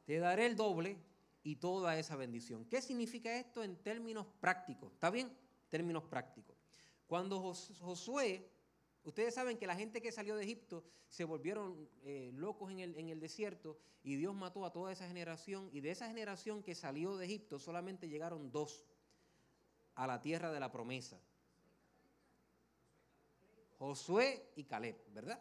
Te 0.04 0.18
daré 0.18 0.46
el 0.46 0.56
doble 0.56 0.98
y 1.42 1.56
toda 1.56 1.98
esa 1.98 2.16
bendición. 2.16 2.64
¿Qué 2.66 2.80
significa 2.80 3.34
esto 3.36 3.62
en 3.62 3.76
términos 3.76 4.26
prácticos? 4.40 4.92
¿Está 4.92 5.10
bien? 5.10 5.30
Términos 5.68 6.04
prácticos. 6.04 6.61
Cuando 7.12 7.42
Josué, 7.42 8.50
ustedes 9.04 9.34
saben 9.34 9.58
que 9.58 9.66
la 9.66 9.76
gente 9.76 10.00
que 10.00 10.10
salió 10.10 10.34
de 10.34 10.44
Egipto 10.44 10.82
se 11.10 11.24
volvieron 11.24 11.86
eh, 12.04 12.30
locos 12.32 12.70
en 12.70 12.80
el, 12.80 12.96
en 12.96 13.10
el 13.10 13.20
desierto 13.20 13.78
y 14.02 14.16
Dios 14.16 14.34
mató 14.34 14.64
a 14.64 14.72
toda 14.72 14.90
esa 14.90 15.06
generación 15.06 15.68
y 15.74 15.82
de 15.82 15.90
esa 15.90 16.06
generación 16.06 16.62
que 16.62 16.74
salió 16.74 17.18
de 17.18 17.26
Egipto 17.26 17.58
solamente 17.58 18.08
llegaron 18.08 18.50
dos 18.50 18.86
a 19.94 20.06
la 20.06 20.22
tierra 20.22 20.50
de 20.52 20.58
la 20.58 20.72
promesa. 20.72 21.20
Josué 23.78 24.50
y 24.56 24.64
Caleb, 24.64 24.96
¿verdad? 25.12 25.38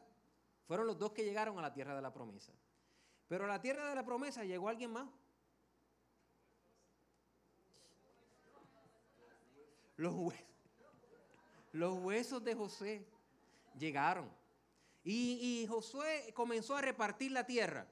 Fueron 0.67 0.87
los 0.87 0.99
dos 0.99 1.13
que 1.13 1.23
llegaron 1.23 1.57
a 1.57 1.61
la 1.61 1.71
tierra 1.71 1.95
de 1.95 2.01
la 2.01 2.11
promesa. 2.11 2.51
Pero 3.29 3.45
a 3.45 3.47
la 3.47 3.61
tierra 3.61 3.87
de 3.87 3.95
la 3.95 4.03
promesa 4.03 4.43
llegó 4.43 4.67
alguien 4.67 4.91
más. 4.91 5.07
Los 9.95 10.13
huesos, 10.13 10.50
los 11.71 11.99
huesos 11.99 12.43
de 12.43 12.55
José 12.55 13.05
llegaron. 13.77 14.29
Y, 15.03 15.61
y 15.63 15.67
Josué 15.67 16.31
comenzó 16.33 16.75
a 16.75 16.81
repartir 16.81 17.31
la 17.31 17.45
tierra. 17.45 17.87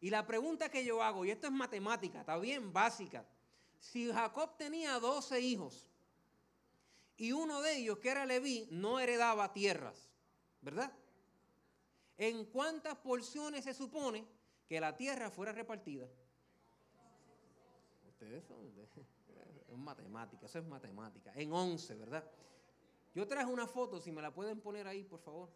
Y 0.00 0.10
la 0.10 0.26
pregunta 0.26 0.68
que 0.68 0.84
yo 0.84 1.02
hago, 1.02 1.24
y 1.24 1.30
esto 1.30 1.46
es 1.46 1.52
matemática, 1.52 2.20
está 2.20 2.36
bien 2.36 2.72
básica. 2.72 3.24
Si 3.78 4.10
Jacob 4.12 4.56
tenía 4.56 4.98
12 4.98 5.40
hijos 5.40 5.88
y 7.16 7.32
uno 7.32 7.62
de 7.62 7.76
ellos, 7.78 7.98
que 7.98 8.10
era 8.10 8.26
Leví, 8.26 8.68
no 8.70 8.98
heredaba 8.98 9.52
tierras, 9.52 10.10
¿verdad? 10.60 10.92
¿En 12.18 12.44
cuántas 12.46 12.96
porciones 12.96 13.64
se 13.64 13.74
supone 13.74 14.24
que 14.68 14.80
la 14.80 14.96
tierra 14.96 15.30
fuera 15.30 15.52
repartida? 15.52 16.06
Ustedes 18.08 18.44
son... 18.44 18.58
Es 19.72 19.78
matemática, 19.78 20.44
eso 20.44 20.58
es 20.58 20.66
matemática. 20.66 21.32
En 21.34 21.50
11, 21.50 21.94
¿verdad? 21.94 22.30
Yo 23.14 23.26
traje 23.28 23.50
una 23.50 23.66
foto, 23.66 24.00
si 24.00 24.10
me 24.10 24.22
la 24.22 24.32
pueden 24.32 24.60
poner 24.60 24.86
ahí, 24.86 25.04
por 25.04 25.20
favor. 25.20 25.50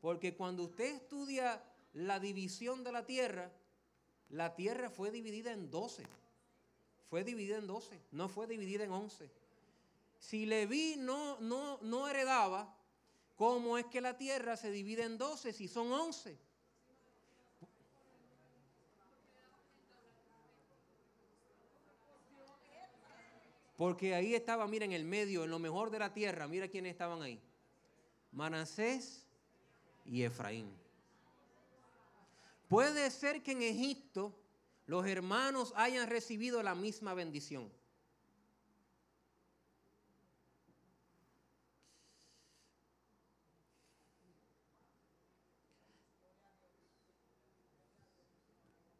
Porque 0.00 0.36
cuando 0.36 0.64
usted 0.64 0.94
estudia 0.94 1.62
la 1.94 2.20
división 2.20 2.84
de 2.84 2.92
la 2.92 3.04
tierra, 3.04 3.52
la 4.30 4.54
tierra 4.54 4.90
fue 4.90 5.10
dividida 5.10 5.52
en 5.52 5.70
12. 5.70 6.04
Fue 7.08 7.24
dividida 7.24 7.58
en 7.58 7.66
12, 7.66 8.00
no 8.12 8.28
fue 8.28 8.46
dividida 8.46 8.84
en 8.84 8.92
11. 8.92 9.30
Si 10.18 10.46
Leví 10.46 10.94
no, 10.96 11.38
no, 11.40 11.78
no 11.82 12.08
heredaba, 12.08 12.74
¿cómo 13.36 13.76
es 13.76 13.84
que 13.86 14.00
la 14.00 14.16
tierra 14.16 14.56
se 14.56 14.70
divide 14.70 15.02
en 15.02 15.18
12 15.18 15.52
si 15.52 15.68
son 15.68 15.92
11? 15.92 16.38
Porque 23.82 24.14
ahí 24.14 24.32
estaba, 24.32 24.68
mira, 24.68 24.84
en 24.84 24.92
el 24.92 25.04
medio, 25.04 25.42
en 25.42 25.50
lo 25.50 25.58
mejor 25.58 25.90
de 25.90 25.98
la 25.98 26.14
tierra, 26.14 26.46
mira 26.46 26.68
quiénes 26.68 26.92
estaban 26.92 27.20
ahí. 27.20 27.42
Manasés 28.30 29.26
y 30.04 30.22
Efraín. 30.22 30.72
Puede 32.68 33.10
ser 33.10 33.42
que 33.42 33.50
en 33.50 33.62
Egipto 33.62 34.38
los 34.86 35.04
hermanos 35.04 35.72
hayan 35.74 36.08
recibido 36.08 36.62
la 36.62 36.76
misma 36.76 37.12
bendición. 37.12 37.72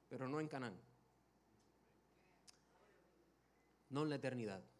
Pero 0.08 0.26
no 0.26 0.40
en 0.40 0.48
Canaán. 0.48 0.76
No 3.90 4.02
en 4.02 4.10
la 4.10 4.16
eternidad. 4.16 4.71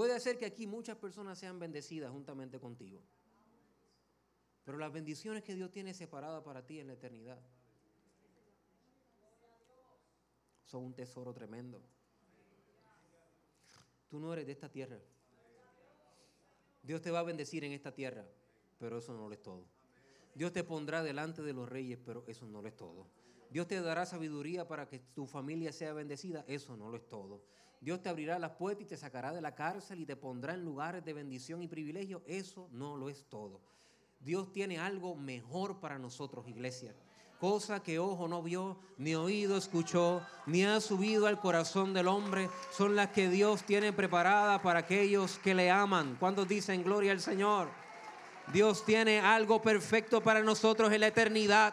Puede 0.00 0.18
ser 0.18 0.38
que 0.38 0.46
aquí 0.46 0.66
muchas 0.66 0.96
personas 0.96 1.38
sean 1.38 1.58
bendecidas 1.58 2.10
juntamente 2.10 2.58
contigo. 2.58 3.02
Pero 4.64 4.78
las 4.78 4.90
bendiciones 4.90 5.42
que 5.42 5.54
Dios 5.54 5.70
tiene 5.70 5.92
separadas 5.92 6.42
para 6.42 6.64
ti 6.64 6.80
en 6.80 6.86
la 6.86 6.94
eternidad 6.94 7.38
son 10.64 10.84
un 10.84 10.94
tesoro 10.94 11.34
tremendo. 11.34 11.82
Tú 14.08 14.18
no 14.18 14.32
eres 14.32 14.46
de 14.46 14.52
esta 14.52 14.70
tierra. 14.70 14.98
Dios 16.82 17.02
te 17.02 17.10
va 17.10 17.18
a 17.18 17.24
bendecir 17.24 17.62
en 17.64 17.72
esta 17.72 17.92
tierra, 17.92 18.24
pero 18.78 18.96
eso 19.00 19.12
no 19.12 19.28
lo 19.28 19.34
es 19.34 19.42
todo. 19.42 19.66
Dios 20.34 20.50
te 20.50 20.64
pondrá 20.64 21.02
delante 21.02 21.42
de 21.42 21.52
los 21.52 21.68
reyes, 21.68 21.98
pero 22.02 22.24
eso 22.26 22.46
no 22.46 22.62
lo 22.62 22.68
es 22.68 22.74
todo. 22.78 23.06
Dios 23.50 23.66
te 23.66 23.78
dará 23.82 24.06
sabiduría 24.06 24.66
para 24.66 24.88
que 24.88 24.98
tu 24.98 25.26
familia 25.26 25.74
sea 25.74 25.92
bendecida, 25.92 26.42
eso 26.48 26.74
no 26.74 26.88
lo 26.88 26.96
es 26.96 27.06
todo. 27.06 27.42
Dios 27.80 28.02
te 28.02 28.10
abrirá 28.10 28.38
las 28.38 28.52
puertas 28.52 28.82
y 28.82 28.86
te 28.86 28.96
sacará 28.96 29.32
de 29.32 29.40
la 29.40 29.54
cárcel 29.54 30.00
y 30.00 30.06
te 30.06 30.14
pondrá 30.14 30.52
en 30.52 30.64
lugares 30.64 31.02
de 31.04 31.14
bendición 31.14 31.62
y 31.62 31.68
privilegio. 31.68 32.22
Eso 32.26 32.68
no 32.72 32.96
lo 32.96 33.08
es 33.08 33.24
todo. 33.28 33.60
Dios 34.20 34.52
tiene 34.52 34.78
algo 34.78 35.16
mejor 35.16 35.80
para 35.80 35.98
nosotros, 35.98 36.46
iglesia. 36.46 36.94
Cosa 37.38 37.82
que 37.82 37.98
ojo 37.98 38.28
no 38.28 38.42
vio, 38.42 38.78
ni 38.98 39.14
oído 39.14 39.56
escuchó, 39.56 40.20
ni 40.44 40.62
ha 40.62 40.78
subido 40.78 41.26
al 41.26 41.40
corazón 41.40 41.94
del 41.94 42.06
hombre, 42.06 42.50
son 42.70 42.94
las 42.94 43.08
que 43.12 43.30
Dios 43.30 43.64
tiene 43.64 43.94
preparadas 43.94 44.60
para 44.60 44.80
aquellos 44.80 45.38
que 45.38 45.54
le 45.54 45.70
aman. 45.70 46.18
¿Cuántos 46.20 46.46
dicen 46.46 46.84
gloria 46.84 47.12
al 47.12 47.20
Señor? 47.20 47.70
Dios 48.52 48.84
tiene 48.84 49.20
algo 49.20 49.62
perfecto 49.62 50.20
para 50.20 50.42
nosotros 50.42 50.92
en 50.92 51.00
la 51.00 51.06
eternidad 51.06 51.72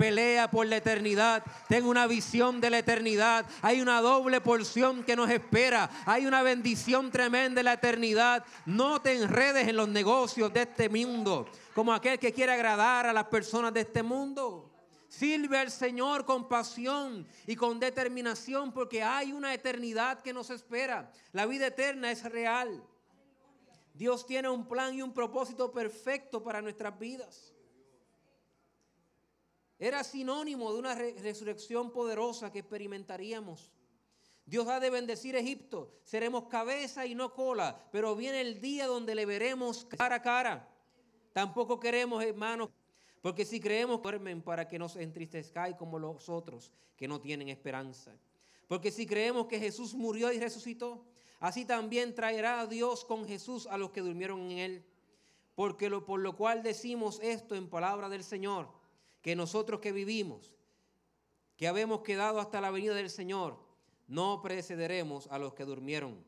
pelea 0.00 0.50
por 0.50 0.66
la 0.66 0.78
eternidad. 0.78 1.44
Tengo 1.68 1.90
una 1.90 2.06
visión 2.06 2.58
de 2.58 2.70
la 2.70 2.78
eternidad. 2.78 3.44
Hay 3.60 3.82
una 3.82 4.00
doble 4.00 4.40
porción 4.40 5.04
que 5.04 5.14
nos 5.14 5.28
espera. 5.28 5.90
Hay 6.06 6.24
una 6.24 6.42
bendición 6.42 7.10
tremenda 7.10 7.60
en 7.60 7.66
la 7.66 7.74
eternidad. 7.74 8.42
No 8.64 9.02
te 9.02 9.12
enredes 9.12 9.68
en 9.68 9.76
los 9.76 9.90
negocios 9.90 10.50
de 10.54 10.62
este 10.62 10.88
mundo 10.88 11.46
como 11.74 11.92
aquel 11.92 12.18
que 12.18 12.32
quiere 12.32 12.52
agradar 12.52 13.04
a 13.04 13.12
las 13.12 13.26
personas 13.26 13.74
de 13.74 13.80
este 13.80 14.02
mundo. 14.02 14.70
Sirve 15.06 15.58
al 15.58 15.70
Señor 15.70 16.24
con 16.24 16.48
pasión 16.48 17.26
y 17.46 17.54
con 17.54 17.78
determinación 17.78 18.72
porque 18.72 19.02
hay 19.02 19.34
una 19.34 19.52
eternidad 19.52 20.22
que 20.22 20.32
nos 20.32 20.48
espera. 20.48 21.12
La 21.32 21.44
vida 21.44 21.66
eterna 21.66 22.10
es 22.10 22.24
real. 22.24 22.82
Dios 23.92 24.26
tiene 24.26 24.48
un 24.48 24.66
plan 24.66 24.94
y 24.94 25.02
un 25.02 25.12
propósito 25.12 25.70
perfecto 25.70 26.42
para 26.42 26.62
nuestras 26.62 26.98
vidas 26.98 27.49
era 29.80 30.04
sinónimo 30.04 30.74
de 30.74 30.78
una 30.78 30.94
resurrección 30.94 31.90
poderosa 31.90 32.52
que 32.52 32.58
experimentaríamos. 32.58 33.72
Dios 34.44 34.68
ha 34.68 34.78
de 34.78 34.90
bendecir 34.90 35.34
Egipto, 35.36 36.00
seremos 36.04 36.48
cabeza 36.48 37.06
y 37.06 37.14
no 37.14 37.32
cola, 37.32 37.88
pero 37.90 38.14
viene 38.14 38.42
el 38.42 38.60
día 38.60 38.86
donde 38.86 39.14
le 39.14 39.24
veremos 39.24 39.86
cara 39.86 40.16
a 40.16 40.22
cara. 40.22 40.68
Tampoco 41.32 41.80
queremos, 41.80 42.22
hermanos, 42.22 42.68
porque 43.22 43.46
si 43.46 43.58
creemos, 43.58 44.02
duermen 44.02 44.42
para 44.42 44.68
que 44.68 44.78
nos 44.78 44.96
entristezcáis 44.96 45.76
como 45.76 45.98
los 45.98 46.28
otros 46.28 46.70
que 46.96 47.08
no 47.08 47.18
tienen 47.18 47.48
esperanza. 47.48 48.12
Porque 48.68 48.90
si 48.90 49.06
creemos 49.06 49.46
que 49.46 49.58
Jesús 49.58 49.94
murió 49.94 50.30
y 50.30 50.38
resucitó, 50.38 51.06
así 51.38 51.64
también 51.64 52.14
traerá 52.14 52.60
a 52.60 52.66
Dios 52.66 53.06
con 53.06 53.26
Jesús 53.26 53.66
a 53.66 53.78
los 53.78 53.92
que 53.92 54.02
durmieron 54.02 54.40
en 54.50 54.58
él. 54.58 54.84
Porque 55.54 55.88
lo, 55.88 56.04
por 56.04 56.20
lo 56.20 56.36
cual 56.36 56.62
decimos 56.62 57.18
esto 57.22 57.54
en 57.54 57.68
palabra 57.68 58.10
del 58.10 58.24
Señor 58.24 58.79
que 59.22 59.36
nosotros 59.36 59.80
que 59.80 59.92
vivimos, 59.92 60.54
que 61.56 61.68
habemos 61.68 62.00
quedado 62.00 62.40
hasta 62.40 62.60
la 62.60 62.70
venida 62.70 62.94
del 62.94 63.10
Señor, 63.10 63.58
no 64.08 64.40
precederemos 64.42 65.26
a 65.28 65.38
los 65.38 65.54
que 65.54 65.64
durmieron, 65.64 66.24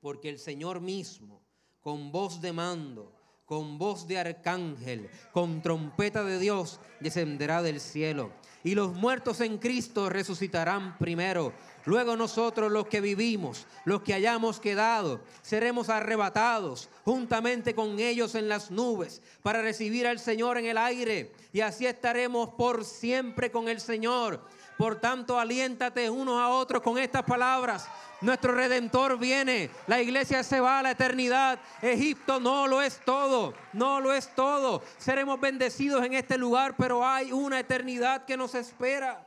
porque 0.00 0.28
el 0.28 0.38
Señor 0.38 0.80
mismo, 0.80 1.42
con 1.80 2.12
voz 2.12 2.40
de 2.40 2.52
mando, 2.52 3.13
con 3.46 3.78
voz 3.78 4.08
de 4.08 4.18
arcángel, 4.18 5.10
con 5.32 5.60
trompeta 5.60 6.24
de 6.24 6.38
Dios, 6.38 6.80
descenderá 7.00 7.62
del 7.62 7.80
cielo. 7.80 8.32
Y 8.62 8.74
los 8.74 8.94
muertos 8.94 9.42
en 9.42 9.58
Cristo 9.58 10.08
resucitarán 10.08 10.96
primero. 10.96 11.52
Luego 11.84 12.16
nosotros 12.16 12.72
los 12.72 12.86
que 12.86 13.02
vivimos, 13.02 13.66
los 13.84 14.00
que 14.00 14.14
hayamos 14.14 14.58
quedado, 14.58 15.20
seremos 15.42 15.90
arrebatados 15.90 16.88
juntamente 17.04 17.74
con 17.74 18.00
ellos 18.00 18.34
en 18.34 18.48
las 18.48 18.70
nubes 18.70 19.20
para 19.42 19.60
recibir 19.60 20.06
al 20.06 20.18
Señor 20.18 20.56
en 20.56 20.64
el 20.64 20.78
aire. 20.78 21.32
Y 21.52 21.60
así 21.60 21.84
estaremos 21.84 22.50
por 22.50 22.86
siempre 22.86 23.50
con 23.50 23.68
el 23.68 23.80
Señor. 23.80 24.40
Por 24.76 25.00
tanto, 25.00 25.38
aliéntate 25.38 26.10
unos 26.10 26.40
a 26.40 26.48
otros 26.48 26.82
con 26.82 26.98
estas 26.98 27.22
palabras. 27.22 27.88
Nuestro 28.20 28.52
redentor 28.52 29.18
viene, 29.18 29.70
la 29.86 30.00
iglesia 30.00 30.42
se 30.42 30.58
va 30.58 30.80
a 30.80 30.82
la 30.82 30.90
eternidad. 30.92 31.60
Egipto 31.80 32.40
no 32.40 32.66
lo 32.66 32.82
es 32.82 33.00
todo, 33.04 33.54
no 33.72 34.00
lo 34.00 34.12
es 34.12 34.34
todo. 34.34 34.82
Seremos 34.98 35.40
bendecidos 35.40 36.04
en 36.04 36.14
este 36.14 36.36
lugar, 36.38 36.74
pero 36.76 37.06
hay 37.06 37.30
una 37.30 37.60
eternidad 37.60 38.24
que 38.24 38.36
nos 38.36 38.54
espera. 38.54 39.24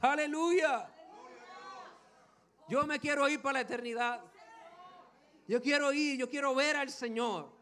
Aleluya. 0.00 0.88
Yo 2.68 2.86
me 2.86 2.98
quiero 2.98 3.28
ir 3.28 3.42
para 3.42 3.54
la 3.54 3.60
eternidad. 3.60 4.20
Yo 5.46 5.60
quiero 5.60 5.92
ir, 5.92 6.18
yo 6.18 6.30
quiero 6.30 6.54
ver 6.54 6.76
al 6.76 6.88
Señor. 6.88 7.52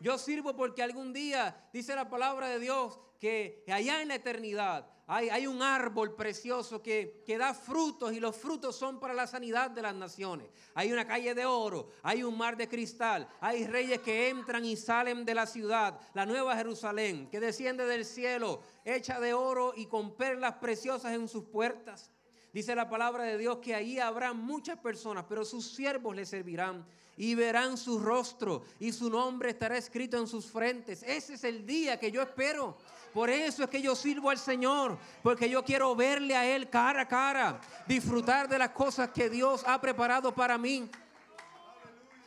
Yo 0.00 0.18
sirvo 0.18 0.54
porque 0.54 0.82
algún 0.82 1.12
día, 1.12 1.66
dice 1.72 1.96
la 1.96 2.08
palabra 2.08 2.48
de 2.48 2.60
Dios, 2.60 3.00
que 3.18 3.64
allá 3.66 4.02
en 4.02 4.08
la 4.08 4.16
eternidad 4.16 4.93
hay, 5.06 5.46
un 5.46 5.60
árbol 5.60 6.14
precioso 6.14 6.82
que, 6.82 7.22
que, 7.26 7.36
da 7.36 7.52
frutos 7.52 8.12
y 8.14 8.20
los 8.20 8.34
frutos 8.34 8.74
son 8.74 8.98
para 8.98 9.12
la 9.12 9.26
sanidad 9.26 9.70
de 9.70 9.82
las 9.82 9.94
naciones. 9.94 10.48
Hay 10.74 10.92
una 10.92 11.06
calle 11.06 11.34
de 11.34 11.44
oro, 11.44 11.90
hay 12.02 12.22
un 12.22 12.38
mar 12.38 12.56
de 12.56 12.68
cristal, 12.68 13.28
hay 13.40 13.66
reyes 13.66 14.00
que 14.00 14.30
entran 14.30 14.64
y 14.64 14.76
salen 14.76 15.26
de 15.26 15.34
la 15.34 15.46
ciudad, 15.46 16.00
la 16.14 16.24
nueva 16.24 16.56
Jerusalén, 16.56 17.28
que 17.28 17.38
desciende 17.38 17.84
del 17.84 18.06
cielo, 18.06 18.62
hecha 18.84 19.20
de 19.20 19.34
oro 19.34 19.74
y 19.76 19.86
con 19.86 20.16
perlas 20.16 20.54
preciosas 20.54 21.12
en 21.12 21.28
sus 21.28 21.44
puertas. 21.44 22.10
Dice 22.54 22.74
la 22.74 22.88
palabra 22.88 23.24
de 23.24 23.36
Dios 23.36 23.58
que 23.58 23.74
ahí 23.74 23.98
habrá 23.98 24.32
muchas 24.32 24.78
personas, 24.78 25.26
pero 25.28 25.44
sus 25.44 25.74
siervos 25.74 26.16
le 26.16 26.24
servirán 26.24 26.86
y 27.16 27.34
verán 27.34 27.76
su 27.76 27.98
rostro 27.98 28.64
y 28.80 28.92
su 28.92 29.10
nombre 29.10 29.50
estará 29.50 29.76
escrito 29.76 30.18
en 30.18 30.26
sus 30.26 30.46
frentes. 30.46 31.02
Ese 31.02 31.34
es 31.34 31.44
el 31.44 31.66
día 31.66 31.98
que 31.98 32.10
yo 32.10 32.22
espero. 32.22 32.76
Por 33.12 33.30
eso 33.30 33.62
es 33.62 33.70
que 33.70 33.80
yo 33.80 33.94
sirvo 33.94 34.30
al 34.30 34.38
Señor, 34.38 34.98
porque 35.22 35.48
yo 35.48 35.64
quiero 35.64 35.94
verle 35.94 36.34
a 36.34 36.44
Él 36.44 36.68
cara 36.68 37.02
a 37.02 37.08
cara, 37.08 37.60
disfrutar 37.86 38.48
de 38.48 38.58
las 38.58 38.70
cosas 38.70 39.10
que 39.10 39.30
Dios 39.30 39.62
ha 39.66 39.80
preparado 39.80 40.34
para 40.34 40.58
mí. 40.58 40.90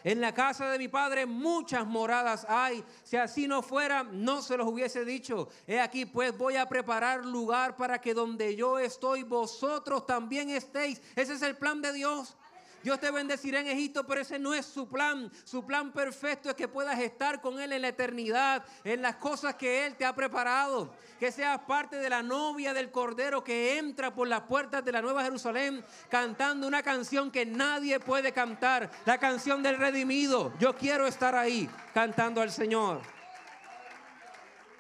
En 0.08 0.22
la 0.22 0.34
casa 0.34 0.70
de 0.70 0.78
mi 0.78 0.88
padre 0.88 1.26
muchas 1.26 1.86
moradas 1.86 2.46
hay. 2.48 2.82
Si 3.04 3.18
así 3.18 3.46
no 3.46 3.62
fuera, 3.62 4.04
no 4.04 4.42
se 4.42 4.56
los 4.56 4.66
hubiese 4.66 5.04
dicho. 5.04 5.50
He 5.68 5.82
aquí, 5.82 6.06
pues 6.06 6.38
voy 6.38 6.56
a 6.56 6.70
preparar 6.70 7.26
lugar 7.26 7.76
para 7.76 8.00
que 8.00 8.14
donde 8.14 8.56
yo 8.56 8.80
estoy, 8.80 9.24
vosotros 9.24 10.06
también 10.06 10.50
estéis. 10.50 11.02
Ese 11.14 11.34
es 11.34 11.42
el 11.42 11.58
plan 11.58 11.82
de 11.82 11.92
Dios. 11.92 12.38
Dios 12.84 13.00
te 13.00 13.12
bendecirá 13.12 13.60
en 13.60 13.68
Egipto, 13.68 14.06
pero 14.06 14.22
ese 14.22 14.40
no 14.40 14.54
es 14.54 14.66
su 14.66 14.88
plan. 14.88 15.32
Su 15.44 15.66
plan 15.66 15.92
perfecto 15.92 16.50
es 16.50 16.56
que 16.56 16.68
puedas 16.68 17.00
estar 17.00 17.42
con 17.42 17.60
Él 17.60 17.74
en 17.74 17.82
la 17.82 17.90
eternidad, 17.90 18.64
en 18.84 19.02
las 19.02 19.16
cosas 19.16 19.56
que 19.56 19.86
Él 19.86 19.96
te 19.96 20.06
ha 20.06 20.16
preparado. 20.16 20.94
Que 21.20 21.32
seas 21.32 21.60
parte 21.62 21.98
de 21.98 22.10
la 22.10 22.22
novia 22.22 22.74
del 22.74 22.92
Cordero 22.92 23.44
que 23.44 23.78
entra 23.78 24.14
por 24.14 24.28
las 24.28 24.42
puertas 24.42 24.86
de 24.86 24.92
la 24.92 25.02
Nueva 25.02 25.24
Jerusalén 25.24 25.84
cantando 26.10 26.68
una 26.68 26.84
canción 26.84 27.32
que 27.32 27.46
nadie 27.46 28.00
puede 28.00 28.32
cantar, 28.32 28.90
la 29.06 29.18
canción 29.18 29.64
del 29.64 29.78
redimido. 29.78 30.54
Yo 30.60 30.76
quiero 30.76 31.08
estar 31.08 31.36
ahí 31.36 31.70
cantando 31.94 32.42
al 32.42 32.52
Señor. 32.52 33.02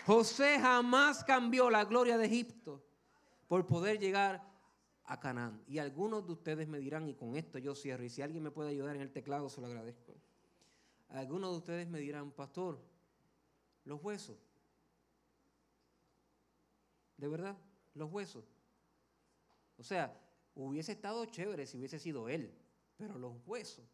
José 0.05 0.57
jamás 0.61 1.23
cambió 1.25 1.69
la 1.69 1.83
gloria 1.83 2.17
de 2.17 2.27
Egipto 2.27 2.81
por 3.47 3.65
poder 3.67 3.99
llegar 3.99 4.46
a 5.07 5.19
Canaán. 5.19 5.63
Y 5.67 5.79
algunos 5.79 6.25
de 6.25 6.33
ustedes 6.33 6.67
me 6.67 6.79
dirán, 6.79 7.07
y 7.07 7.15
con 7.15 7.35
esto 7.35 7.57
yo 7.57 7.73
cierro, 7.73 8.03
y 8.03 8.09
si 8.09 8.21
alguien 8.21 8.43
me 8.43 8.51
puede 8.51 8.69
ayudar 8.69 8.95
en 8.95 9.01
el 9.01 9.11
teclado, 9.11 9.49
se 9.49 9.61
lo 9.61 9.67
agradezco. 9.67 10.13
Algunos 11.09 11.51
de 11.51 11.57
ustedes 11.57 11.87
me 11.87 11.99
dirán, 11.99 12.31
pastor, 12.31 12.79
los 13.85 14.03
huesos. 14.03 14.37
¿De 17.15 17.27
verdad? 17.27 17.57
Los 17.95 18.11
huesos. 18.11 18.45
O 19.77 19.83
sea, 19.83 20.21
hubiese 20.55 20.91
estado 20.91 21.25
chévere 21.25 21.65
si 21.65 21.77
hubiese 21.77 21.99
sido 21.99 22.27
él, 22.27 22.53
pero 22.97 23.17
los 23.17 23.33
huesos. 23.45 23.85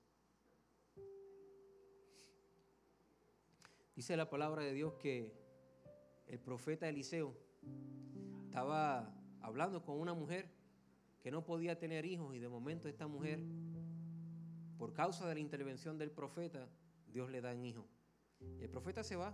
Dice 3.95 4.17
la 4.17 4.29
palabra 4.29 4.63
de 4.63 4.73
Dios 4.73 4.95
que 4.95 5.31
el 6.25 6.39
profeta 6.39 6.89
Eliseo 6.89 7.37
estaba 8.45 9.13
hablando 9.41 9.83
con 9.83 9.99
una 9.99 10.15
mujer 10.15 10.62
que 11.23 11.31
no 11.31 11.45
podía 11.45 11.79
tener 11.79 12.05
hijos 12.05 12.35
y 12.35 12.39
de 12.39 12.49
momento 12.49 12.89
esta 12.89 13.07
mujer, 13.07 13.41
por 14.77 14.91
causa 14.91 15.25
de 15.25 15.35
la 15.35 15.39
intervención 15.39 15.97
del 15.97 16.11
profeta, 16.11 16.67
Dios 17.07 17.31
le 17.31 17.39
da 17.39 17.53
un 17.53 17.65
hijo. 17.65 17.87
Y 18.59 18.63
el 18.63 18.69
profeta 18.69 19.05
se 19.05 19.15
va. 19.15 19.33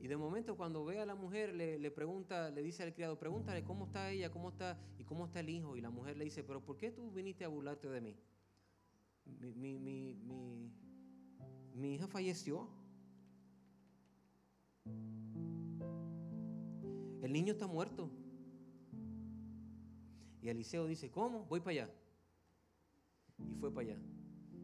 Y 0.00 0.08
de 0.08 0.16
momento 0.16 0.56
cuando 0.56 0.82
ve 0.82 0.98
a 0.98 1.04
la 1.04 1.14
mujer 1.14 1.54
le, 1.54 1.90
pregunta, 1.90 2.50
le 2.50 2.62
dice 2.62 2.82
al 2.82 2.94
criado, 2.94 3.18
pregúntale 3.18 3.62
cómo 3.62 3.84
está 3.84 4.10
ella, 4.10 4.30
cómo 4.30 4.48
está 4.48 4.80
y 4.98 5.04
cómo 5.04 5.26
está 5.26 5.40
el 5.40 5.50
hijo. 5.50 5.76
Y 5.76 5.82
la 5.82 5.90
mujer 5.90 6.16
le 6.16 6.24
dice, 6.24 6.42
pero 6.42 6.64
¿por 6.64 6.78
qué 6.78 6.90
tú 6.90 7.10
viniste 7.10 7.44
a 7.44 7.48
burlarte 7.48 7.90
de 7.90 8.00
mí? 8.00 8.16
Mi, 9.26 9.78
mi, 9.78 10.14
mi, 10.14 10.72
mi 11.74 11.94
hija 11.94 12.08
falleció. 12.08 12.66
El 17.22 17.30
niño 17.30 17.52
está 17.52 17.66
muerto. 17.66 18.10
Y 20.42 20.48
Eliseo 20.48 20.86
dice, 20.86 21.10
¿cómo? 21.10 21.46
Voy 21.46 21.60
para 21.60 21.70
allá. 21.70 21.90
Y 23.38 23.54
fue 23.54 23.72
para 23.72 23.92
allá. 23.92 23.98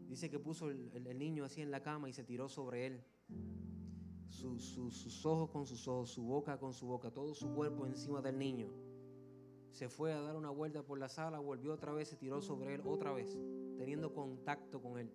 Dice 0.09 0.29
que 0.29 0.37
puso 0.37 0.69
el, 0.69 1.17
niño 1.17 1.45
así 1.45 1.61
en 1.61 1.71
la 1.71 1.81
cama 1.81 2.09
y 2.09 2.13
se 2.13 2.23
tiró 2.23 2.49
sobre 2.49 2.85
él. 2.85 3.03
sus 4.27 5.25
ojos 5.25 5.49
con 5.49 5.65
sus 5.65 5.87
ojos, 5.87 6.11
su 6.11 6.23
boca 6.23 6.57
con 6.57 6.73
su 6.73 6.85
boca, 6.85 7.11
todo 7.11 7.33
su 7.33 7.53
cuerpo 7.53 7.87
encima 7.87 8.21
del 8.21 8.37
niño. 8.37 8.67
Se 9.71 9.87
fue 9.87 10.11
a 10.11 10.19
dar 10.19 10.35
una 10.35 10.49
vuelta 10.49 10.83
por 10.83 10.99
la 10.99 11.07
sala, 11.07 11.39
volvió 11.39 11.73
otra 11.73 11.93
vez, 11.93 12.09
se 12.09 12.17
tiró 12.17 12.41
sobre 12.41 12.73
él 12.73 12.81
otra 12.83 13.13
vez, 13.13 13.37
teniendo 13.77 14.13
contacto 14.13 14.81
con 14.81 14.99
él. 14.99 15.09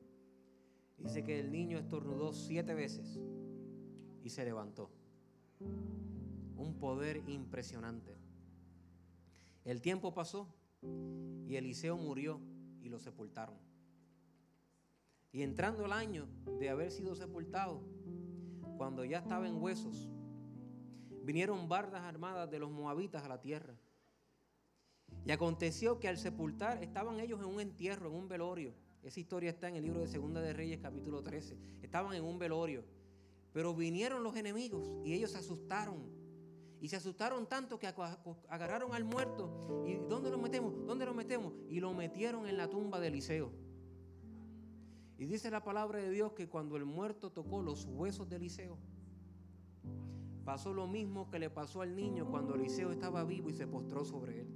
Dice 0.97 1.23
que 1.25 1.41
el 1.41 1.51
niño 1.51 1.79
estornudó 1.79 2.33
siete 2.33 2.73
veces 2.73 3.21
y 4.23 4.31
se 4.31 4.45
levantó. 4.45 4.91
Un 6.57 6.79
poder 6.79 7.23
impresionante. 7.29 8.24
El 9.65 9.81
tiempo 9.81 10.13
pasó 10.13 10.47
y 10.83 11.57
Eliseo 11.57 11.97
murió 11.97 12.39
y 12.83 12.91
lo 12.91 12.99
sepultaron. 12.99 13.57
Y 15.33 15.43
entrando 15.43 15.87
el 15.87 15.93
año 15.93 16.29
de 16.61 16.69
haber 16.69 16.91
sido 16.91 17.15
sepultado, 17.15 17.81
cuando 18.77 19.05
ya 19.05 19.19
estaba 19.19 19.49
en 19.49 19.61
huesos, 19.61 20.09
vinieron 21.23 21.69
bardas 21.69 22.03
armadas 22.03 22.51
de 22.51 22.59
los 22.59 22.71
moabitas 22.71 23.25
a 23.25 23.29
la 23.29 23.41
tierra. 23.41 23.75
Y 25.25 25.33
aconteció 25.33 25.99
que 25.99 26.09
al 26.09 26.19
sepultar 26.19 26.83
estaban 26.83 27.19
ellos 27.19 27.41
en 27.41 27.47
un 27.47 27.61
entierro, 27.61 28.11
en 28.11 28.15
un 28.15 28.29
velorio. 28.29 28.75
Esa 29.03 29.21
historia 29.21 29.51
está 29.51 29.69
en 29.69 29.77
el 29.77 29.85
libro 29.85 30.01
de 30.01 30.09
Segunda 30.09 30.41
de 30.43 30.53
Reyes 30.53 30.81
capítulo 30.81 31.23
13. 31.23 31.59
Estaban 31.83 32.15
en 32.15 32.25
un 32.25 32.39
velorio. 32.39 32.85
Pero 33.53 33.75
vinieron 33.75 34.23
los 34.23 34.37
enemigos 34.37 34.91
y 35.05 35.15
ellos 35.15 35.31
se 35.31 35.39
asustaron 35.39 36.14
y 36.85 36.89
se 36.89 36.97
asustaron 36.97 37.47
tanto 37.47 37.79
que 37.79 37.87
agarraron 37.87 38.95
al 38.95 39.05
muerto. 39.05 39.85
¿Y 39.87 39.95
dónde 40.07 40.31
lo 40.31 40.37
metemos? 40.37 40.75
¿Dónde 40.85 41.07
lo 41.07 41.15
metemos? 41.15 41.55
Y 41.71 41.81
lo 41.81 41.95
metieron 41.95 42.47
en 42.47 42.59
la 42.59 42.69
tumba 42.69 43.01
de 43.01 43.07
Eliseo. 43.07 43.51
Y 45.17 45.25
dice 45.25 45.51
la 45.51 45.65
palabra 45.65 45.99
de 46.01 46.11
Dios 46.11 46.35
que 46.35 46.47
cuando 46.47 46.77
el 46.77 46.85
muerto 46.85 47.33
tocó 47.33 47.63
los 47.63 47.87
huesos 47.87 48.29
de 48.29 48.37
Eliseo, 48.37 48.77
pasó 50.45 50.75
lo 50.75 50.87
mismo 50.87 51.31
que 51.31 51.39
le 51.39 51.49
pasó 51.49 51.81
al 51.81 51.97
niño 51.97 52.29
cuando 52.31 52.55
Eliseo 52.55 52.93
estaba 52.93 53.25
vivo 53.25 53.49
y 53.49 53.55
se 53.55 53.67
postró 53.67 54.05
sobre 54.05 54.43
él. 54.43 54.49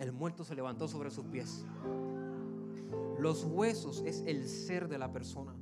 El 0.00 0.10
muerto 0.10 0.42
se 0.42 0.56
levantó 0.56 0.88
sobre 0.88 1.12
sus 1.12 1.26
pies. 1.26 1.64
Los 3.16 3.44
huesos 3.44 4.02
es 4.04 4.24
el 4.26 4.48
ser 4.48 4.88
de 4.88 4.98
la 4.98 5.12
persona. 5.12 5.54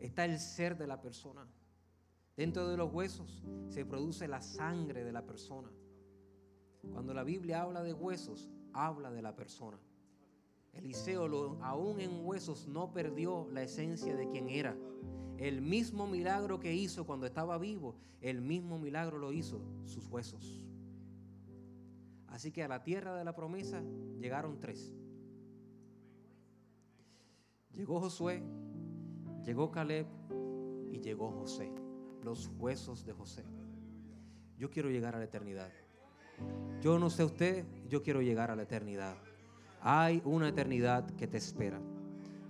Está 0.00 0.24
el 0.24 0.40
ser 0.40 0.76
de 0.76 0.88
la 0.88 1.00
persona. 1.00 1.46
Dentro 2.36 2.68
de 2.68 2.76
los 2.76 2.92
huesos 2.92 3.44
se 3.68 3.84
produce 3.84 4.26
la 4.26 4.40
sangre 4.40 5.04
de 5.04 5.12
la 5.12 5.24
persona. 5.24 5.70
Cuando 6.92 7.14
la 7.14 7.22
Biblia 7.22 7.62
habla 7.62 7.82
de 7.82 7.92
huesos, 7.92 8.50
habla 8.72 9.12
de 9.12 9.22
la 9.22 9.36
persona. 9.36 9.78
Eliseo, 10.72 11.58
aún 11.62 12.00
en 12.00 12.26
huesos, 12.26 12.66
no 12.66 12.92
perdió 12.92 13.48
la 13.52 13.62
esencia 13.62 14.16
de 14.16 14.28
quien 14.28 14.48
era. 14.48 14.76
El 15.38 15.62
mismo 15.62 16.08
milagro 16.08 16.58
que 16.58 16.74
hizo 16.74 17.06
cuando 17.06 17.26
estaba 17.26 17.56
vivo, 17.58 17.96
el 18.20 18.40
mismo 18.40 18.78
milagro 18.78 19.18
lo 19.18 19.32
hizo 19.32 19.60
sus 19.84 20.08
huesos. 20.08 20.60
Así 22.26 22.50
que 22.50 22.64
a 22.64 22.68
la 22.68 22.82
tierra 22.82 23.14
de 23.14 23.24
la 23.24 23.36
promesa 23.36 23.80
llegaron 24.18 24.58
tres. 24.58 24.92
Llegó 27.70 28.00
Josué, 28.00 28.42
llegó 29.44 29.70
Caleb 29.70 30.06
y 30.90 31.00
llegó 31.00 31.30
José 31.30 31.83
los 32.24 32.50
huesos 32.58 33.04
de 33.04 33.12
José. 33.12 33.44
Yo 34.58 34.70
quiero 34.70 34.88
llegar 34.88 35.14
a 35.14 35.18
la 35.18 35.24
eternidad. 35.24 35.70
Yo 36.80 36.98
no 36.98 37.10
sé 37.10 37.22
usted, 37.22 37.66
yo 37.88 38.02
quiero 38.02 38.22
llegar 38.22 38.50
a 38.50 38.56
la 38.56 38.62
eternidad. 38.62 39.16
Hay 39.82 40.22
una 40.24 40.48
eternidad 40.48 41.08
que 41.16 41.26
te 41.26 41.36
espera. 41.36 41.80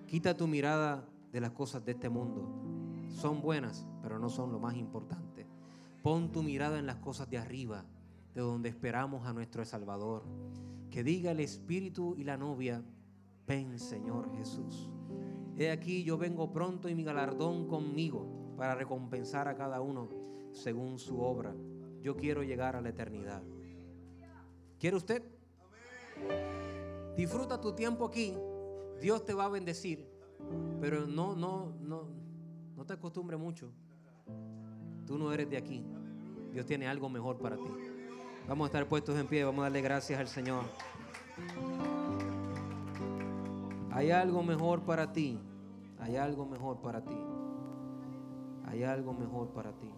Quita 0.06 0.36
tu 0.36 0.46
mirada 0.46 1.04
de 1.32 1.40
las 1.40 1.50
cosas 1.50 1.84
de 1.84 1.92
este 1.92 2.08
mundo. 2.08 2.48
Son 3.08 3.42
buenas, 3.42 3.84
pero 4.00 4.18
no 4.18 4.28
son 4.28 4.52
lo 4.52 4.60
más 4.60 4.76
importante. 4.76 5.46
Pon 6.02 6.30
tu 6.30 6.42
mirada 6.42 6.78
en 6.78 6.86
las 6.86 6.96
cosas 6.96 7.28
de 7.28 7.38
arriba, 7.38 7.84
de 8.32 8.42
donde 8.42 8.68
esperamos 8.68 9.26
a 9.26 9.32
nuestro 9.32 9.64
Salvador. 9.64 10.22
Que 10.90 11.02
diga 11.02 11.32
el 11.32 11.40
Espíritu 11.40 12.14
y 12.16 12.22
la 12.22 12.36
novia, 12.36 12.84
ven 13.46 13.78
Señor 13.78 14.30
Jesús. 14.36 14.88
He 15.56 15.70
aquí 15.70 16.04
yo 16.04 16.16
vengo 16.16 16.52
pronto 16.52 16.88
y 16.88 16.94
mi 16.94 17.02
galardón 17.02 17.66
conmigo 17.66 18.43
para 18.56 18.74
recompensar 18.74 19.48
a 19.48 19.56
cada 19.56 19.80
uno 19.80 20.08
según 20.52 20.98
su 20.98 21.20
obra. 21.20 21.54
Yo 22.00 22.16
quiero 22.16 22.42
llegar 22.42 22.76
a 22.76 22.80
la 22.80 22.90
eternidad. 22.90 23.42
¿Quiere 24.78 24.96
usted? 24.96 25.22
Disfruta 27.16 27.60
tu 27.60 27.72
tiempo 27.72 28.06
aquí. 28.06 28.36
Dios 29.00 29.24
te 29.24 29.34
va 29.34 29.46
a 29.46 29.48
bendecir. 29.48 30.06
Pero 30.80 31.06
no, 31.06 31.34
no, 31.34 31.72
no, 31.80 32.08
no 32.76 32.84
te 32.84 32.92
acostumbres 32.92 33.38
mucho. 33.38 33.70
Tú 35.06 35.18
no 35.18 35.32
eres 35.32 35.48
de 35.48 35.56
aquí. 35.56 35.84
Dios 36.52 36.66
tiene 36.66 36.86
algo 36.86 37.08
mejor 37.08 37.38
para 37.38 37.56
ti. 37.56 37.70
Vamos 38.48 38.66
a 38.66 38.68
estar 38.68 38.86
puestos 38.86 39.18
en 39.18 39.26
pie. 39.26 39.44
Vamos 39.44 39.60
a 39.60 39.64
darle 39.64 39.80
gracias 39.80 40.20
al 40.20 40.28
Señor. 40.28 40.64
Hay 43.90 44.10
algo 44.10 44.42
mejor 44.42 44.82
para 44.82 45.12
ti. 45.12 45.38
Hay 45.98 46.16
algo 46.16 46.44
mejor 46.44 46.80
para 46.80 47.02
ti. 47.02 47.16
Hay 48.66 48.82
algo 48.82 49.12
mejor 49.12 49.48
para 49.52 49.72
ti. 49.72 49.90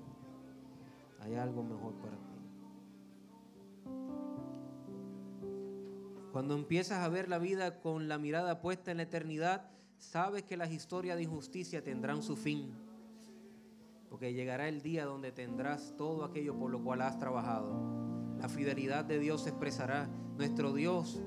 Hay 1.21 1.35
algo 1.35 1.63
mejor 1.63 1.95
para 1.95 2.17
ti. 2.17 2.23
Cuando 6.33 6.55
empiezas 6.55 6.99
a 6.99 7.09
ver 7.09 7.29
la 7.29 7.39
vida 7.39 7.81
con 7.81 8.09
la 8.09 8.19
mirada 8.19 8.61
puesta 8.61 8.91
en 8.91 8.99
la 8.99 9.05
eternidad, 9.05 9.71
sabes 9.97 10.43
que 10.43 10.57
las 10.57 10.71
historias 10.71 11.17
de 11.17 11.23
injusticia 11.23 11.83
tendrán 11.83 12.23
su 12.23 12.37
fin. 12.37 12.75
Porque 14.11 14.35
llegará 14.35 14.69
el 14.69 14.83
día 14.83 15.07
donde 15.07 15.33
tendrás 15.33 15.95
todo 15.97 16.25
aquello 16.25 16.55
por 16.59 16.71
lo 16.71 16.83
cual 16.85 17.03
has 17.03 17.19
trabajado. 17.19 18.37
La 18.39 18.49
fidelidad 18.49 19.05
de 19.05 19.19
Dios 19.19 19.45
se 19.45 19.51
expresará. 19.51 20.09
Nuestro 20.37 20.75
Dios 20.75 21.23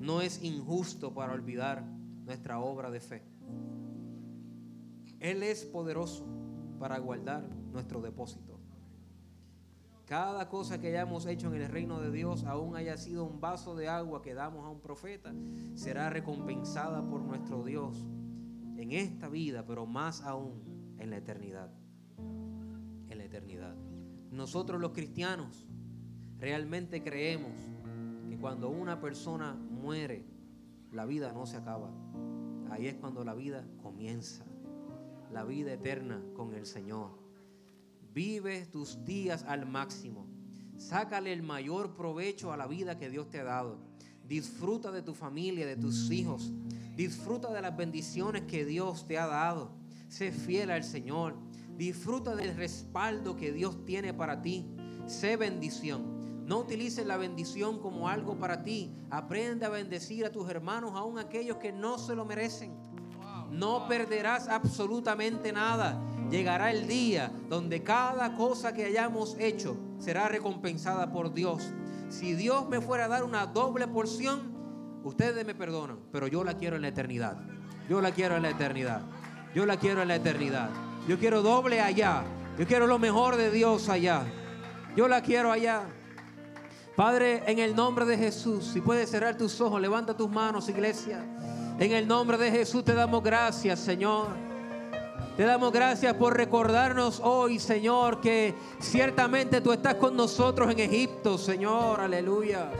no 0.00 0.22
es 0.22 0.42
injusto 0.42 1.12
para 1.12 1.34
olvidar 1.34 1.84
nuestra 2.24 2.58
obra 2.58 2.90
de 2.90 3.00
fe. 3.00 3.22
Él 5.20 5.42
es 5.42 5.64
poderoso 5.64 6.26
para 6.84 6.98
guardar 6.98 7.48
nuestro 7.72 8.02
depósito. 8.02 8.60
cada 10.04 10.50
cosa 10.50 10.78
que 10.78 10.88
hayamos 10.88 11.24
hecho 11.24 11.46
en 11.46 11.62
el 11.62 11.70
reino 11.70 11.98
de 11.98 12.12
Dios, 12.12 12.44
aún 12.44 12.76
haya 12.76 12.98
sido 12.98 13.24
un 13.24 13.40
vaso 13.40 13.74
de 13.74 13.88
agua 13.88 14.20
que 14.20 14.34
damos 14.34 14.66
a 14.66 14.68
un 14.68 14.80
profeta, 14.80 15.32
será 15.72 16.10
recompensada 16.10 17.02
por 17.08 17.22
nuestro 17.22 17.64
Dios 17.64 18.04
en 18.76 18.92
esta 18.92 19.30
vida, 19.30 19.64
pero 19.64 19.86
más 19.86 20.20
aún 20.24 20.94
en 20.98 21.08
la 21.08 21.16
eternidad. 21.16 21.70
En 22.18 23.16
la 23.16 23.24
eternidad. 23.24 23.74
Nosotros 24.30 24.78
los 24.78 24.92
cristianos 24.92 25.66
realmente 26.38 27.02
creemos 27.02 27.54
que 28.28 28.36
cuando 28.36 28.68
una 28.68 29.00
persona 29.00 29.54
muere, 29.54 30.26
la 30.92 31.06
vida 31.06 31.32
no 31.32 31.46
se 31.46 31.56
acaba. 31.56 31.90
Ahí 32.70 32.88
es 32.88 32.94
cuando 32.96 33.24
la 33.24 33.32
vida 33.32 33.66
comienza. 33.82 34.44
La 35.34 35.42
vida 35.42 35.72
eterna 35.72 36.22
con 36.36 36.54
el 36.54 36.64
Señor. 36.64 37.10
Vive 38.12 38.66
tus 38.66 39.04
días 39.04 39.42
al 39.48 39.66
máximo. 39.66 40.28
Sácale 40.76 41.32
el 41.32 41.42
mayor 41.42 41.96
provecho 41.96 42.52
a 42.52 42.56
la 42.56 42.68
vida 42.68 42.96
que 42.96 43.10
Dios 43.10 43.28
te 43.30 43.40
ha 43.40 43.42
dado. 43.44 43.80
Disfruta 44.28 44.92
de 44.92 45.02
tu 45.02 45.12
familia, 45.12 45.66
de 45.66 45.74
tus 45.74 46.08
hijos. 46.12 46.52
Disfruta 46.94 47.52
de 47.52 47.60
las 47.60 47.76
bendiciones 47.76 48.42
que 48.42 48.64
Dios 48.64 49.08
te 49.08 49.18
ha 49.18 49.26
dado. 49.26 49.72
Sé 50.08 50.30
fiel 50.30 50.70
al 50.70 50.84
Señor. 50.84 51.34
Disfruta 51.76 52.36
del 52.36 52.54
respaldo 52.54 53.34
que 53.34 53.50
Dios 53.50 53.84
tiene 53.84 54.14
para 54.14 54.40
ti. 54.40 54.70
Sé 55.08 55.36
bendición. 55.36 56.46
No 56.46 56.60
utilices 56.60 57.04
la 57.04 57.16
bendición 57.16 57.80
como 57.80 58.08
algo 58.08 58.38
para 58.38 58.62
ti. 58.62 58.94
Aprende 59.10 59.66
a 59.66 59.70
bendecir 59.70 60.26
a 60.26 60.30
tus 60.30 60.48
hermanos, 60.48 60.92
aun 60.94 61.18
aquellos 61.18 61.56
que 61.56 61.72
no 61.72 61.98
se 61.98 62.14
lo 62.14 62.24
merecen. 62.24 62.93
No 63.54 63.86
perderás 63.86 64.48
absolutamente 64.48 65.52
nada. 65.52 66.00
Llegará 66.30 66.72
el 66.72 66.88
día 66.88 67.30
donde 67.48 67.82
cada 67.82 68.34
cosa 68.34 68.74
que 68.74 68.84
hayamos 68.84 69.36
hecho 69.38 69.76
será 69.98 70.28
recompensada 70.28 71.12
por 71.12 71.32
Dios. 71.32 71.72
Si 72.08 72.34
Dios 72.34 72.68
me 72.68 72.80
fuera 72.80 73.04
a 73.04 73.08
dar 73.08 73.22
una 73.22 73.46
doble 73.46 73.86
porción, 73.86 74.52
ustedes 75.04 75.46
me 75.46 75.54
perdonan, 75.54 75.98
pero 76.10 76.26
yo 76.26 76.42
la 76.42 76.54
quiero 76.54 76.76
en 76.76 76.82
la 76.82 76.88
eternidad. 76.88 77.36
Yo 77.88 78.00
la 78.00 78.10
quiero 78.10 78.36
en 78.36 78.42
la 78.42 78.50
eternidad. 78.50 79.02
Yo 79.54 79.66
la 79.66 79.76
quiero 79.76 80.02
en 80.02 80.08
la 80.08 80.16
eternidad. 80.16 80.70
Yo 81.06 81.18
quiero 81.18 81.42
doble 81.42 81.80
allá. 81.80 82.24
Yo 82.58 82.66
quiero 82.66 82.86
lo 82.86 82.98
mejor 82.98 83.36
de 83.36 83.50
Dios 83.50 83.88
allá. 83.88 84.24
Yo 84.96 85.06
la 85.06 85.22
quiero 85.22 85.52
allá. 85.52 85.82
Padre, 86.96 87.42
en 87.46 87.58
el 87.58 87.74
nombre 87.74 88.04
de 88.04 88.16
Jesús, 88.16 88.64
si 88.72 88.80
puedes 88.80 89.10
cerrar 89.10 89.36
tus 89.36 89.60
ojos, 89.60 89.80
levanta 89.80 90.16
tus 90.16 90.30
manos, 90.30 90.68
iglesia. 90.68 91.24
En 91.78 91.90
el 91.90 92.06
nombre 92.06 92.38
de 92.38 92.52
Jesús 92.52 92.84
te 92.84 92.94
damos 92.94 93.22
gracias, 93.22 93.80
Señor. 93.80 94.28
Te 95.36 95.42
damos 95.42 95.72
gracias 95.72 96.14
por 96.14 96.36
recordarnos 96.36 97.20
hoy, 97.24 97.58
Señor, 97.58 98.20
que 98.20 98.54
ciertamente 98.78 99.60
tú 99.60 99.72
estás 99.72 99.96
con 99.96 100.16
nosotros 100.16 100.70
en 100.70 100.78
Egipto, 100.78 101.36
Señor, 101.36 102.00
aleluya. 102.00 102.70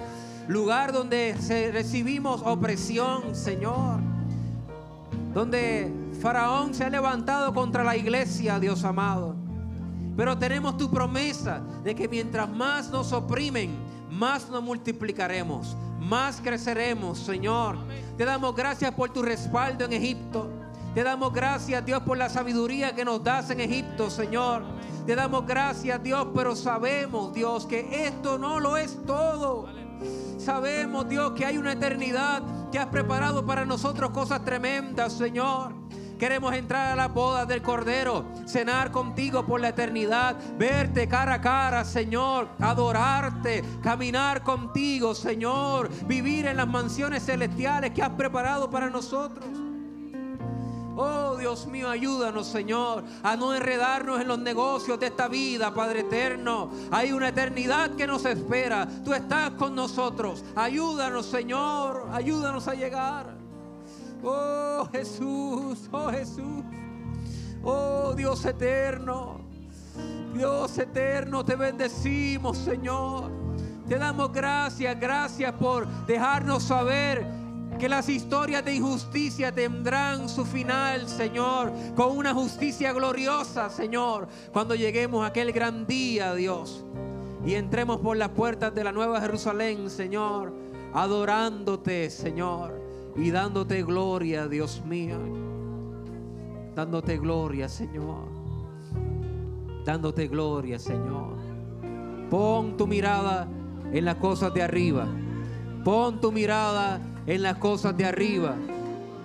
Lugar 0.47 0.93
donde 0.93 1.35
recibimos 1.73 2.43
opresión, 2.45 3.35
Señor. 3.35 3.99
Donde 5.33 5.93
Faraón 6.23 6.73
se 6.73 6.85
ha 6.85 6.91
levantado 6.91 7.53
contra 7.53 7.83
la 7.83 7.97
iglesia, 7.97 8.61
Dios 8.61 8.85
amado. 8.85 9.35
Pero 10.17 10.39
tenemos 10.39 10.77
tu 10.77 10.89
promesa 10.89 11.61
de 11.83 11.97
que 11.97 12.07
mientras 12.07 12.49
más 12.49 12.89
nos 12.91 13.13
oprimen, 13.13 13.75
más 14.13 14.49
nos 14.49 14.63
multiplicaremos, 14.63 15.77
más 15.99 16.41
creceremos, 16.41 17.19
Señor. 17.19 17.77
Te 18.17 18.25
damos 18.25 18.55
gracias 18.55 18.93
por 18.95 19.11
tu 19.11 19.23
respaldo 19.23 19.85
en 19.85 19.93
Egipto. 19.93 20.49
Te 20.95 21.03
damos 21.03 21.33
gracias, 21.33 21.85
Dios, 21.85 22.01
por 22.05 22.17
la 22.17 22.29
sabiduría 22.29 22.95
que 22.95 23.05
nos 23.05 23.25
das 23.25 23.51
en 23.51 23.61
Egipto, 23.61 24.09
Señor. 24.09 24.63
Te 25.05 25.17
damos 25.17 25.45
gracias, 25.45 26.01
Dios, 26.01 26.29
pero 26.33 26.55
sabemos, 26.55 27.35
Dios, 27.35 27.67
que 27.67 28.07
esto 28.07 28.39
no 28.39 28.61
lo 28.61 28.77
es 28.77 29.05
todo. 29.05 29.67
Sabemos, 30.39 31.09
Dios, 31.09 31.33
que 31.33 31.45
hay 31.45 31.59
una 31.59 31.73
eternidad 31.73 32.43
que 32.71 32.79
has 32.79 32.87
preparado 32.87 33.45
para 33.45 33.65
nosotros 33.65 34.11
cosas 34.11 34.45
tremendas, 34.45 35.13
Señor. 35.15 35.84
Queremos 36.25 36.55
entrar 36.55 36.91
a 36.91 36.97
la 36.97 37.09
boda 37.09 37.45
del 37.45 37.61
Cordero, 37.61 38.25
cenar 38.47 38.91
contigo 38.91 39.45
por 39.45 39.61
la 39.61 39.69
eternidad, 39.69 40.35
verte 40.57 41.07
cara 41.07 41.35
a 41.35 41.41
cara, 41.43 41.85
Señor, 41.85 42.49
adorarte, 42.61 43.63
caminar 43.83 44.43
contigo, 44.43 45.15
Señor, 45.15 45.91
vivir 46.07 46.47
en 46.47 46.57
las 46.57 46.67
mansiones 46.67 47.27
celestiales 47.27 47.91
que 47.91 48.03
has 48.03 48.09
preparado 48.09 48.71
para 48.71 48.89
nosotros. 48.89 49.45
Oh 50.97 51.37
Dios 51.37 51.67
mío, 51.67 51.91
ayúdanos 51.91 52.47
Señor 52.47 53.05
a 53.23 53.37
no 53.37 53.55
enredarnos 53.55 54.19
en 54.19 54.29
los 54.29 54.39
negocios 54.39 54.99
de 54.99 55.09
esta 55.09 55.29
vida, 55.29 55.75
Padre 55.75 56.01
eterno. 56.01 56.71
Hay 56.91 57.13
una 57.13 57.29
eternidad 57.29 57.97
que 57.97 58.07
nos 58.07 58.25
espera. 58.25 58.89
Tú 59.05 59.13
estás 59.13 59.51
con 59.51 59.75
nosotros. 59.75 60.43
Ayúdanos 60.57 61.27
Señor, 61.27 62.09
ayúdanos 62.11 62.67
a 62.67 62.73
llegar. 62.73 63.44
Oh 64.25 64.89
Jesús, 64.91 65.89
oh 65.93 66.11
Jesús. 66.11 66.65
Oh 67.63 68.15
Dios 68.15 68.45
eterno. 68.45 69.41
Dios 70.35 70.79
eterno, 70.79 71.45
te 71.45 71.55
bendecimos, 71.57 72.59
Señor. 72.59 73.31
Te 73.89 73.99
damos 73.99 74.33
gracias, 74.33 74.99
gracias 74.99 75.53
por 75.53 75.87
dejarnos 76.07 76.63
saber 76.63 77.27
que 77.79 77.89
las 77.89 78.09
historias 78.09 78.65
de 78.65 78.77
injusticia 78.77 79.53
tendrán 79.53 80.29
su 80.29 80.45
final, 80.45 81.07
Señor, 81.07 81.73
con 81.95 82.17
una 82.17 82.33
justicia 82.33 82.93
gloriosa, 82.93 83.69
Señor, 83.69 84.29
cuando 84.53 84.75
lleguemos 84.75 85.23
a 85.23 85.29
aquel 85.29 85.53
gran 85.53 85.87
día, 85.87 86.35
Dios, 86.35 86.85
y 87.45 87.55
entremos 87.55 87.99
por 87.99 88.17
las 88.17 88.31
puertas 88.31 88.75
de 88.75 88.85
la 88.85 88.93
Nueva 88.93 89.21
Jerusalén, 89.21 89.91
Señor, 89.91 90.53
adorándote, 90.95 92.11
Señor 92.11 92.84
y 93.17 93.31
dándote 93.31 93.83
gloria, 93.83 94.49
Dios 94.49 94.83
mío. 94.85 95.19
Dándote 96.75 97.19
gloria, 97.19 97.69
Señor. 97.69 98.29
Dándote 99.85 100.27
gloria, 100.29 100.79
Señor. 100.79 101.37
Pon 102.31 102.77
tu 102.77 102.87
mirada 102.87 103.47
en 103.93 104.05
las 104.05 104.17
cosas 104.17 104.53
de 104.55 104.63
arriba. 104.63 105.07
Pon 105.85 106.21
tu 106.21 106.33
mirada 106.33 107.01
en 107.27 107.43
las 107.43 107.59
cosas 107.59 107.97
de 107.97 108.05
arriba. 108.05 108.57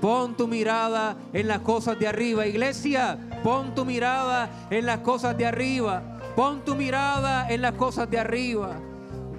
Pon 0.01 0.35
tu 0.35 0.47
mirada 0.47 1.17
en 1.33 1.47
las 1.47 1.59
cosas 1.59 1.97
de 1.97 2.07
arriba. 2.07 2.45
Iglesia, 2.45 3.17
pon 3.43 3.73
tu 3.73 3.85
mirada 3.85 4.67
en 4.69 4.85
las 4.85 4.99
cosas 4.99 5.37
de 5.37 5.45
arriba. 5.45 6.19
Pon 6.35 6.63
tu 6.63 6.75
mirada 6.75 7.49
en 7.49 7.61
las 7.61 7.73
cosas 7.73 8.09
de 8.09 8.19
arriba. 8.19 8.77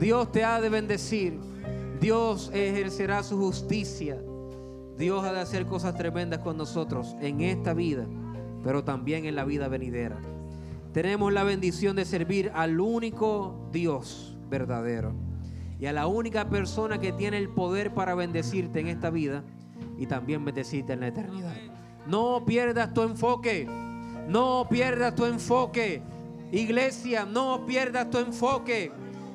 Dios 0.01 0.33
te 0.33 0.45
ha 0.45 0.61
de 0.61 0.69
bendecir. 0.69 1.39
Dios 2.01 2.51
ejercerá 2.53 3.23
su 3.23 3.39
justicia. 3.39 4.19
Dios 5.01 5.25
ha 5.25 5.33
de 5.33 5.41
hacer 5.41 5.65
cosas 5.65 5.97
tremendas 5.97 6.41
con 6.41 6.59
nosotros 6.59 7.17
en 7.23 7.41
esta 7.41 7.73
vida, 7.73 8.07
pero 8.63 8.85
también 8.85 9.25
en 9.25 9.35
la 9.35 9.45
vida 9.45 9.67
venidera. 9.67 10.21
Tenemos 10.93 11.33
la 11.33 11.43
bendición 11.43 11.97
de 11.97 12.05
servir 12.05 12.53
al 12.55 12.79
único 12.79 13.67
Dios 13.73 14.37
verdadero 14.51 15.15
y 15.81 15.87
a 15.87 15.95
la 15.95 16.07
única 16.07 16.51
persona 16.51 17.01
que 17.01 17.13
tiene 17.13 17.39
el 17.39 17.49
poder 17.49 17.95
para 17.95 18.15
bendecirte 18.15 18.81
en 18.81 18.89
esta 18.89 19.09
vida 19.09 19.43
y 19.97 20.07
también 20.07 20.45
bendecirte 20.45 20.93
en 20.93 21.01
la 21.01 21.07
eternidad. 21.07 21.57
No 22.07 22.45
pierdas 22.45 22.93
tu 22.93 23.01
enfoque, 23.03 23.67
no 24.29 24.67
pierdas 24.69 25.15
tu 25.15 25.25
enfoque. 25.25 26.03
Iglesia, 26.53 27.25
no 27.25 27.65
pierdas 27.65 28.11
tu 28.11 28.19
enfoque. 28.19 28.93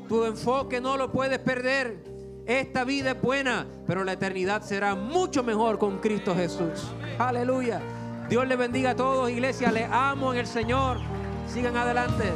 Tu 0.07 0.25
enfoque 0.25 0.79
no 0.79 0.95
lo 0.95 1.11
puedes 1.11 1.39
perder. 1.39 2.14
Esta 2.45 2.83
vida 2.83 3.11
es 3.11 3.21
buena, 3.21 3.65
pero 3.87 4.03
la 4.03 4.13
eternidad 4.13 4.61
será 4.61 4.93
mucho 4.93 5.43
mejor 5.43 5.79
con 5.79 5.97
Cristo 5.97 6.35
Jesús. 6.35 6.91
Aleluya. 7.17 7.81
Dios 8.29 8.47
le 8.47 8.55
bendiga 8.55 8.91
a 8.91 8.95
todos, 8.95 9.31
iglesia. 9.31 9.71
Le 9.71 9.85
amo 9.85 10.31
en 10.31 10.39
el 10.39 10.47
Señor. 10.47 10.99
Sigan 11.47 11.75
adelante. 11.75 12.31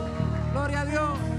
Gloria 0.52 0.82
a 0.82 0.86
Dios. 0.86 1.39